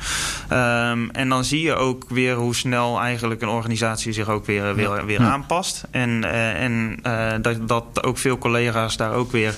Ehm, 0.50 1.10
en 1.12 1.30
dan 1.30 1.44
zie 1.44 1.62
je 1.62 1.76
ook 1.76 2.06
weer 2.10 2.36
hoe 2.36 2.56
snel 2.56 3.00
eigenlijk 3.00 3.42
een 3.42 3.48
organisatie 3.48 4.14
zich 4.14 4.30
ook 4.30 4.46
weer, 4.46 4.76
weer, 4.76 5.06
weer 5.06 5.20
aanpast. 5.20 5.84
En, 5.92 6.24
eh, 6.24 6.64
en 6.64 7.00
dat, 7.42 7.68
dat 7.68 8.04
ook 8.04 8.18
veel 8.18 8.38
collega's 8.38 8.98
daar 8.98 9.14
ook 9.14 9.32
weer 9.32 9.56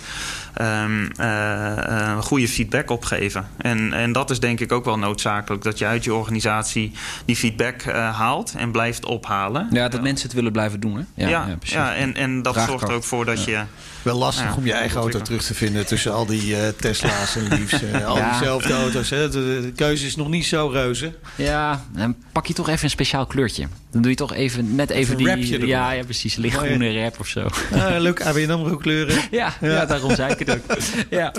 ehm, 0.54 1.10
eh, 1.16 2.12
eh, 2.12 2.22
goede 2.22 2.48
feedback 2.48 2.90
op 2.90 3.06
geven. 3.06 3.48
En, 3.58 3.94
en 3.94 4.12
dat 4.12 4.30
is 4.30 4.40
denk 4.40 4.60
ik 4.60 4.72
ook 4.72 4.86
wel 4.86 5.00
noodzakelijk. 5.00 5.64
Dat 5.64 5.78
je 5.78 5.86
uit 5.86 6.04
je 6.04 6.14
organisatie 6.14 6.92
die 7.26 7.36
feedback 7.36 7.84
haalt 7.92 8.54
en 8.58 8.72
blijft 8.72 9.06
ophalen. 9.06 9.68
ja, 9.72 9.88
dat 9.90 10.02
mensen 10.02 10.26
het 10.26 10.36
willen 10.36 10.52
blijven 10.52 10.80
doen. 10.80 10.96
Hè? 10.96 11.24
Ja, 11.24 11.30
Ja, 11.30 11.58
ja, 11.62 11.96
en, 11.96 12.16
en 12.16 12.42
dat 12.42 12.54
Draagkracht. 12.54 12.80
zorgt 12.80 12.94
er 12.94 12.98
ook 12.98 13.04
voor 13.04 13.26
dat 13.26 13.44
je... 13.44 13.62
Wel 14.04 14.18
lastig 14.18 14.44
Ja, 14.46 14.54
om 14.58 14.66
je 14.66 14.74
eigen 14.74 15.00
auto 15.00 15.20
terug 15.22 15.44
te 15.44 15.54
vinden 15.54 15.86
tussen 15.86 16.14
al 16.14 16.26
die 16.26 16.56
eh, 16.56 16.68
Tesla's 16.68 17.36
en 17.36 17.48
Leafs. 17.48 17.82
en 17.84 18.06
al 18.06 18.18
Ja. 18.18 18.30
diezelfde 18.30 18.74
auto's. 18.74 19.10
Hè. 19.10 19.30
De, 19.30 19.60
de 19.62 19.72
keuze 19.76 20.06
is 20.06 20.16
nog 20.16 20.28
niet 20.30 20.46
zo 20.46 20.68
reuze. 20.68 21.14
Ja, 21.36 21.86
dan 21.92 22.16
pak 22.32 22.46
je 22.46 22.54
toch 22.54 22.70
even 22.70 22.84
een 22.84 22.90
speciaal 22.90 23.26
kleurtje. 23.26 23.68
Dan 23.92 24.02
doe 24.02 24.12
je 24.12 24.18
toch 24.18 24.34
even 24.34 24.76
net 24.76 24.90
even, 24.90 25.18
die. 25.18 25.66
ja, 25.68 25.92
ja, 25.92 26.04
precies. 26.04 26.36
Lichtgroene 26.36 27.02
rap 27.02 27.20
of 27.20 27.28
zo. 27.28 27.48
Ah, 27.74 28.00
leuk, 28.00 28.22
ABN 28.22 28.50
AMRO 28.50 28.78
kleuren. 28.78 29.16
Ja, 29.32 29.54
ja. 29.62 29.86
daarom 29.86 30.16
zei 30.16 30.32
ik 30.34 30.40
het 30.40 30.50
ook. 30.52 30.78
Ja. 31.10 31.32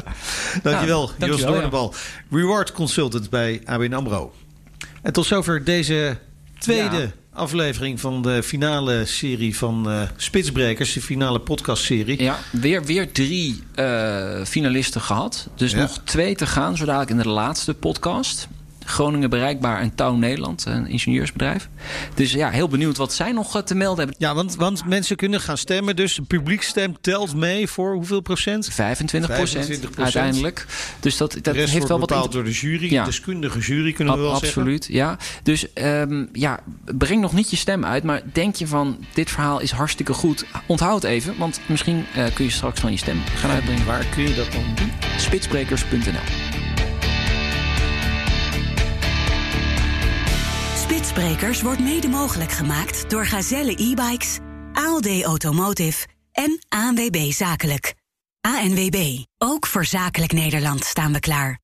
Dankjewel, 0.63 1.07
Nou, 1.07 1.19
dankjewel, 1.19 1.27
Jos 1.29 1.41
ja. 1.41 1.49
Noorderbal. 1.49 1.95
Reward 2.31 2.73
Consultant 2.73 3.31
bij 3.31 3.61
ABN 3.65 3.93
AMRO. 3.93 4.33
En 5.03 5.13
tot 5.13 5.27
zover 5.27 5.65
deze 5.65 6.19
tweede 6.59 6.97
Ja. 6.97 7.11
Aflevering 7.35 8.01
van 8.01 8.23
de 8.23 8.43
finale 8.43 9.05
serie 9.05 9.57
van 9.57 9.91
eh, 9.91 10.03
Spitsbrekers. 10.17 10.93
De 10.93 11.01
finale 11.03 11.39
podcastserie. 11.41 12.23
Ja, 12.23 12.39
weer, 12.53 12.85
weer 12.85 13.13
drie 13.13 13.63
eh, 13.75 14.45
finalisten 14.45 15.01
gehad. 15.01 15.49
Dus 15.57 15.73
Ja. 15.73 15.79
nog 15.79 15.99
twee 16.05 16.35
te 16.35 16.47
gaan, 16.47 16.77
zo 16.77 16.85
dadelijk 16.85 17.11
in 17.11 17.17
de 17.19 17.29
laatste 17.29 17.75
podcast. 17.75 18.49
Groningen 18.85 19.31
Bereikbaar 19.31 19.81
en 19.81 19.95
Touw 19.95 20.15
Nederland, 20.15 20.65
een 20.67 20.87
ingenieursbedrijf. 20.87 21.69
Dus 22.15 22.33
ja, 22.33 22.51
heel 22.51 22.69
benieuwd 22.69 22.97
wat 22.97 23.13
zij 23.13 23.33
nog 23.33 23.57
eh, 23.57 23.63
te 23.63 23.75
melden 23.75 23.99
hebben. 23.99 24.17
Ja, 24.19 24.35
want, 24.35 24.55
want 24.55 24.87
mensen 24.87 25.17
kunnen 25.17 25.41
gaan 25.41 25.59
stemmen. 25.59 25.97
Dus 25.97 26.15
de 26.15 26.23
publiekstem 26.23 26.97
telt 27.01 27.35
mee 27.35 27.69
voor 27.69 27.95
hoeveel 27.95 28.21
procent? 28.21 28.69
25 28.69 29.31
25%. 29.31 29.99
uiteindelijk. 29.99 30.67
Dus 31.01 31.17
dat, 31.17 31.39
dat 31.43 31.55
heeft 31.55 31.73
wel 31.73 31.99
wat 31.99 32.09
bepaald 32.09 32.33
door 32.33 32.45
de 32.45 32.51
jury. 32.51 32.91
Ja. 32.91 33.05
Deskundige 33.05 33.59
jury 33.59 33.93
kunnen 33.93 34.15
we 34.15 34.21
wel 34.21 34.31
zeggen. 34.31 34.49
absoluut, 34.49 34.87
ja. 34.91 35.17
Dus 35.43 35.73
ehm, 35.73 36.25
ja, 36.33 36.61
breng 36.85 37.21
nog 37.21 37.33
niet 37.33 37.51
je 37.51 37.57
stem 37.57 37.85
uit. 37.85 38.03
Maar 38.03 38.23
denk 38.33 38.55
je 38.55 38.67
van, 38.67 39.05
dit 39.15 39.31
verhaal 39.31 39.61
is 39.61 39.71
hartstikke 39.71 40.13
goed. 40.13 40.45
Onthoud 40.67 41.03
het 41.03 41.11
even, 41.11 41.35
want 41.39 41.61
misschien 41.67 42.05
eh, 42.15 42.25
kun 42.35 42.45
je 42.45 42.51
straks 42.51 42.81
van 42.81 42.91
je 42.91 42.99
stem 42.99 43.23
gaan 43.35 43.51
uitbrengen. 43.51 43.87
Waar 43.87 44.05
kun 44.05 44.23
je 44.23 44.35
dat 44.35 44.53
dan 44.53 44.65
doen? 44.75 44.93
Spitsbrekers.nl 45.17 46.54
Spitsbrekers 50.85 51.63
wordt 51.63 51.81
mede 51.81 52.09
mogelijk 52.09 52.51
gemaakt 52.51 53.11
door 53.11 53.27
Gazelle 53.27 53.71
e-bikes, 53.71 54.39
ALD 54.73 55.23
Automotive 55.23 56.07
en 56.33 56.59
ANWB 56.69 57.31
Zakelijk. 57.31 57.95
ANWB, 58.41 59.25
ook 59.39 59.67
voor 59.67 59.85
Zakelijk 59.85 60.33
Nederland 60.33 60.85
staan 60.85 61.13
we 61.13 61.21
klaar. 61.21 61.64